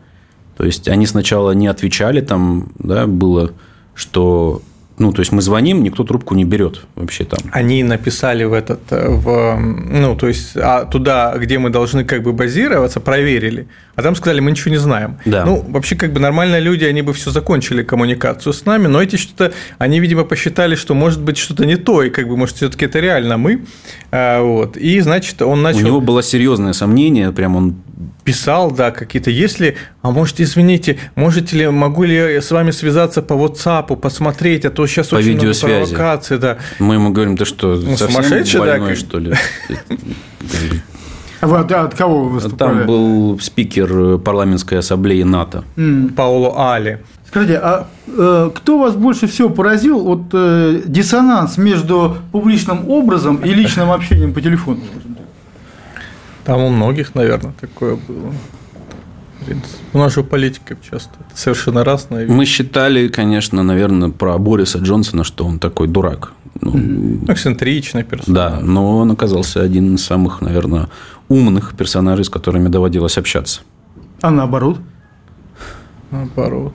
То 0.56 0.64
есть 0.64 0.88
они 0.88 1.06
сначала 1.06 1.52
не 1.52 1.66
отвечали, 1.66 2.20
там 2.20 2.72
да, 2.78 3.06
было, 3.06 3.52
что 3.94 4.62
ну, 4.98 5.12
то 5.12 5.20
есть 5.20 5.32
мы 5.32 5.42
звоним, 5.42 5.82
никто 5.82 6.04
трубку 6.04 6.34
не 6.34 6.44
берет 6.44 6.82
вообще 6.94 7.24
там. 7.24 7.40
Они 7.52 7.82
написали 7.82 8.44
в 8.44 8.52
этот, 8.52 8.80
э, 8.90 9.08
в, 9.08 9.56
ну, 9.58 10.14
то 10.14 10.28
есть 10.28 10.56
а 10.56 10.84
туда, 10.84 11.34
где 11.38 11.58
мы 11.58 11.70
должны 11.70 12.04
как 12.04 12.22
бы 12.22 12.32
базироваться, 12.32 13.00
проверили. 13.00 13.66
А 13.94 14.02
там 14.02 14.14
сказали, 14.16 14.40
мы 14.40 14.50
ничего 14.50 14.70
не 14.70 14.78
знаем. 14.78 15.18
Да. 15.26 15.44
Ну, 15.44 15.64
вообще, 15.68 15.96
как 15.96 16.12
бы 16.12 16.20
нормальные 16.20 16.60
люди, 16.60 16.84
они 16.84 17.02
бы 17.02 17.12
все 17.12 17.30
закончили 17.30 17.82
коммуникацию 17.82 18.52
с 18.52 18.64
нами, 18.64 18.86
но 18.86 19.02
эти 19.02 19.16
что-то, 19.16 19.52
они, 19.78 20.00
видимо, 20.00 20.24
посчитали, 20.24 20.76
что 20.76 20.94
может 20.94 21.20
быть 21.20 21.36
что-то 21.36 21.66
не 21.66 21.76
то, 21.76 22.02
и 22.02 22.08
как 22.08 22.26
бы, 22.26 22.36
может, 22.36 22.56
все-таки 22.56 22.86
это 22.86 23.00
реально 23.00 23.36
мы. 23.36 23.64
А, 24.10 24.40
вот. 24.40 24.76
И, 24.78 25.00
значит, 25.00 25.42
он 25.42 25.62
начал... 25.62 25.80
У 25.80 25.82
него 25.82 26.00
было 26.00 26.22
серьезное 26.22 26.72
сомнение, 26.72 27.32
прям 27.32 27.56
он 27.56 27.76
писал, 28.24 28.70
да, 28.70 28.92
какие-то, 28.92 29.30
если, 29.30 29.76
а 30.00 30.10
может, 30.10 30.40
извините, 30.40 30.98
можете 31.14 31.56
ли, 31.56 31.68
могу 31.68 32.04
ли 32.04 32.14
я 32.14 32.40
с 32.40 32.50
вами 32.50 32.70
связаться 32.70 33.20
по 33.20 33.34
WhatsApp, 33.34 33.96
посмотреть, 33.96 34.64
а 34.64 34.70
то 34.70 34.86
сейчас 34.86 35.08
по 35.08 35.16
очень 35.16 35.34
много 35.34 35.52
провокаций, 35.58 36.38
да. 36.38 36.58
Мы 36.78 36.94
ему 36.94 37.10
говорим, 37.10 37.36
ты 37.36 37.44
что, 37.44 37.74
ну, 37.74 37.96
совсем 37.96 38.60
больной, 38.60 38.88
да, 38.88 38.96
что 38.96 39.18
ли? 39.18 39.34
Вы 41.42 41.58
от, 41.58 41.72
от 41.72 41.94
кого 41.94 42.24
вы 42.24 42.30
выступали? 42.30 42.78
Там 42.78 42.86
был 42.86 43.38
спикер 43.40 44.18
парламентской 44.18 44.78
ассамблеи 44.78 45.24
НАТО. 45.24 45.64
Mm. 45.76 46.14
Пауло 46.14 46.72
Али. 46.72 47.00
Скажите, 47.26 47.58
а 47.58 47.88
э, 48.06 48.50
кто 48.54 48.78
вас 48.78 48.94
больше 48.94 49.26
всего 49.26 49.48
поразил 49.48 50.00
вот 50.00 50.22
э, 50.32 50.82
диссонанс 50.84 51.58
между 51.58 52.16
публичным 52.30 52.88
образом 52.88 53.36
и 53.36 53.54
личным 53.54 53.90
общением 53.90 54.32
по 54.34 54.40
телефону? 54.40 54.80
Там 56.44 56.60
у 56.60 56.68
многих, 56.68 57.14
наверное, 57.14 57.54
такое 57.60 57.96
было. 57.96 58.32
У 59.92 59.98
нас 59.98 60.14
же 60.14 60.22
политика 60.22 60.76
часто 60.88 61.14
совершенно 61.34 61.84
разная. 61.84 62.26
Мы 62.28 62.44
считали, 62.44 63.08
конечно, 63.08 63.62
наверное, 63.62 64.10
про 64.10 64.38
Бориса 64.38 64.78
Джонсона, 64.78 65.24
что 65.24 65.44
он 65.44 65.58
такой 65.58 65.88
дурак. 65.88 66.32
Ну, 66.60 67.20
Эксцентричный 67.28 68.04
персонаж. 68.04 68.26
Да, 68.52 68.60
но 68.60 68.98
он 68.98 69.10
оказался 69.10 69.62
один 69.62 69.94
из 69.94 70.04
самых, 70.04 70.40
наверное, 70.40 70.88
умных 71.28 71.74
персонажей, 71.76 72.24
с 72.24 72.28
которыми 72.28 72.68
доводилось 72.68 73.18
общаться. 73.18 73.62
А 74.20 74.30
наоборот? 74.30 74.78
Наоборот. 76.10 76.74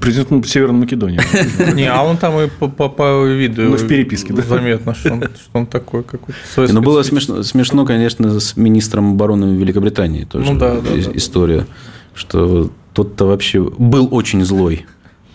Президент 0.00 0.46
Северной 0.46 0.80
Македонии. 0.80 1.20
Не, 1.74 1.90
а 1.90 2.02
он 2.02 2.16
там 2.16 2.38
и 2.40 2.48
по, 2.48 2.68
по, 2.68 2.88
по 2.88 3.24
виду 3.26 3.62
ну, 3.62 3.76
в 3.76 3.86
переписке, 3.88 4.32
да? 4.32 4.42
заметно, 4.42 4.94
что 4.94 5.12
он, 5.12 5.22
что 5.34 5.50
он 5.52 5.66
такой 5.66 6.04
какой-то 6.04 6.72
Ну, 6.72 6.80
было 6.80 7.02
смешно, 7.02 7.42
смешно, 7.42 7.84
конечно, 7.84 8.38
с 8.38 8.56
министром 8.56 9.14
обороны 9.14 9.56
Великобритании 9.56 10.24
тоже 10.24 10.52
ну, 10.52 10.58
да, 10.58 10.80
да, 10.80 10.90
история, 11.14 11.60
да. 11.60 11.66
что 12.14 12.70
тот-то 12.92 13.26
вообще 13.26 13.60
был 13.62 14.08
очень 14.12 14.44
злой, 14.44 14.86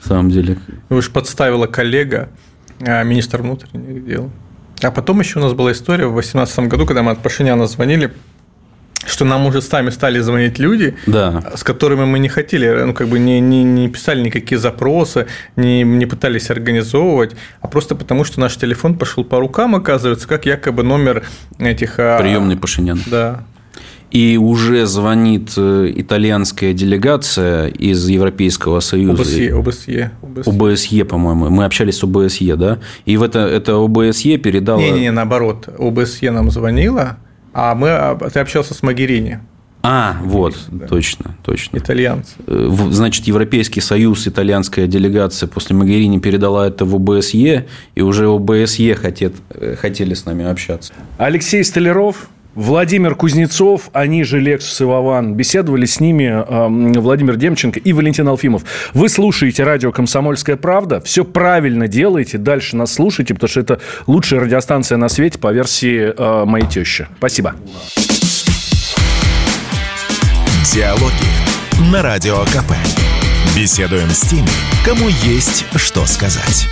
на 0.04 0.08
самом 0.08 0.32
деле. 0.32 0.58
Его 0.90 1.02
же 1.02 1.12
подставила 1.12 1.68
коллега, 1.68 2.30
а, 2.82 3.04
министр 3.04 3.42
внутренних 3.42 4.06
дел. 4.06 4.30
А 4.82 4.92
потом 4.92 5.20
еще 5.20 5.40
у 5.40 5.42
нас 5.42 5.54
была 5.54 5.72
история 5.72 6.08
в 6.08 6.14
2018 6.14 6.60
году, 6.68 6.86
когда 6.86 7.04
мы 7.04 7.12
от 7.12 7.20
Пашиняна 7.20 7.68
звонили, 7.68 8.12
что 9.06 9.26
нам 9.26 9.46
уже 9.46 9.62
сами 9.62 9.90
стали 9.90 10.20
звонить 10.20 10.60
люди, 10.60 10.96
да. 11.06 11.44
с 11.56 11.64
которыми 11.64 12.06
мы 12.06 12.20
не 12.20 12.30
хотели, 12.30 12.70
ну, 12.86 12.94
как 12.94 13.08
бы 13.08 13.20
не, 13.20 13.40
не, 13.40 13.64
не 13.64 13.90
писали 13.90 14.22
никакие 14.22 14.60
запросы, 14.60 15.28
не, 15.56 15.84
не 15.84 16.06
пытались 16.06 16.50
организовывать, 16.50 17.36
а 17.62 17.68
просто 17.68 17.96
потому, 17.96 18.24
что 18.24 18.40
наш 18.40 18.56
телефон 18.56 18.98
пошел 18.98 19.24
по 19.24 19.40
рукам, 19.40 19.76
оказывается, 19.76 20.28
как 20.28 20.46
якобы 20.46 20.84
номер 20.84 21.26
этих... 21.60 21.96
А, 21.98 22.20
Приемный 22.20 22.58
Пашинян. 22.58 23.02
Да. 23.08 23.44
И 24.12 24.38
уже 24.38 24.88
звонит 24.88 25.54
э, 25.56 25.92
итальянская 25.96 26.74
делегация 26.74 27.68
из 27.68 28.08
Европейского 28.08 28.80
Союза. 28.80 29.22
ОБСЕ, 29.22 29.54
ОБСЕ. 29.54 30.12
ОБСЕ, 30.22 30.50
ОБСЕ 30.50 31.06
по-моему. 31.06 31.50
Мы 31.50 31.66
общались 31.66 31.98
с 31.98 32.04
ОБСЕ, 32.04 32.56
да? 32.56 32.80
И 33.06 33.18
в 33.18 33.24
это, 33.24 33.40
это 33.40 33.76
ОБСЕ 33.76 34.38
передало... 34.38 34.80
Не-не-не, 34.80 35.12
наоборот. 35.12 35.70
ОБСЕ 35.78 36.32
нам 36.32 36.50
звонила, 36.50 37.18
а 37.54 37.76
мы, 37.76 38.18
ты 38.32 38.40
общался 38.40 38.74
с 38.74 38.82
Магерини. 38.82 39.40
А, 39.82 40.18
вот, 40.24 40.58
да. 40.68 40.88
точно, 40.88 41.38
точно. 41.44 41.78
Итальянцы. 41.78 42.34
Э, 42.48 42.70
значит, 42.92 43.26
Европейский 43.28 43.80
Союз, 43.80 44.28
итальянская 44.28 44.88
делегация 44.88 45.48
после 45.48 45.76
Магерини 45.76 46.20
передала 46.20 46.68
это 46.68 46.84
в 46.84 46.96
ОБСЕ, 46.96 47.68
и 47.96 48.02
уже 48.02 48.28
ОБСЕ 48.28 48.96
хотят, 48.96 49.34
э, 49.52 49.76
хотели 49.80 50.14
с 50.14 50.26
нами 50.26 50.46
общаться. 50.46 50.92
Алексей 51.18 51.64
Столяров, 51.64 52.30
Владимир 52.56 53.16
Кузнецов, 53.16 53.90
они 53.94 54.24
же 54.24 54.40
Лексус 54.40 54.82
и 54.82 54.84
Вован, 54.84 55.36
беседовали 55.36 55.86
с 55.86 56.00
ними 56.00 56.24
э, 56.26 57.00
Владимир 57.00 57.36
Демченко 57.36 57.80
и 57.80 57.94
Валентин 57.94 58.28
Алфимов. 58.28 58.64
Вы 58.94 59.10
слушаете 59.10 59.64
радио 59.64 59.92
«Комсомольская 59.92 60.58
правда», 60.58 61.00
все 61.02 61.24
правильно 61.24 61.88
делаете, 61.88 62.38
дальше 62.38 62.76
нас 62.76 62.94
слушайте, 62.94 63.34
потому 63.34 63.50
что 63.50 63.60
это 63.60 63.80
лучшая 64.08 64.40
радиостанция 64.40 64.98
на 64.98 65.10
свете 65.10 65.38
по 65.38 65.52
версии 65.54 66.14
э, 66.16 66.46
моей 66.46 66.66
тещи. 66.66 67.08
Спасибо. 67.18 67.56
Диалоги 70.74 71.92
на 71.92 72.02
Радио 72.02 72.44
КП. 72.46 72.74
Беседуем 73.56 74.10
с 74.10 74.22
теми, 74.22 74.50
кому 74.86 75.08
есть 75.24 75.66
что 75.76 76.06
сказать. 76.06 76.68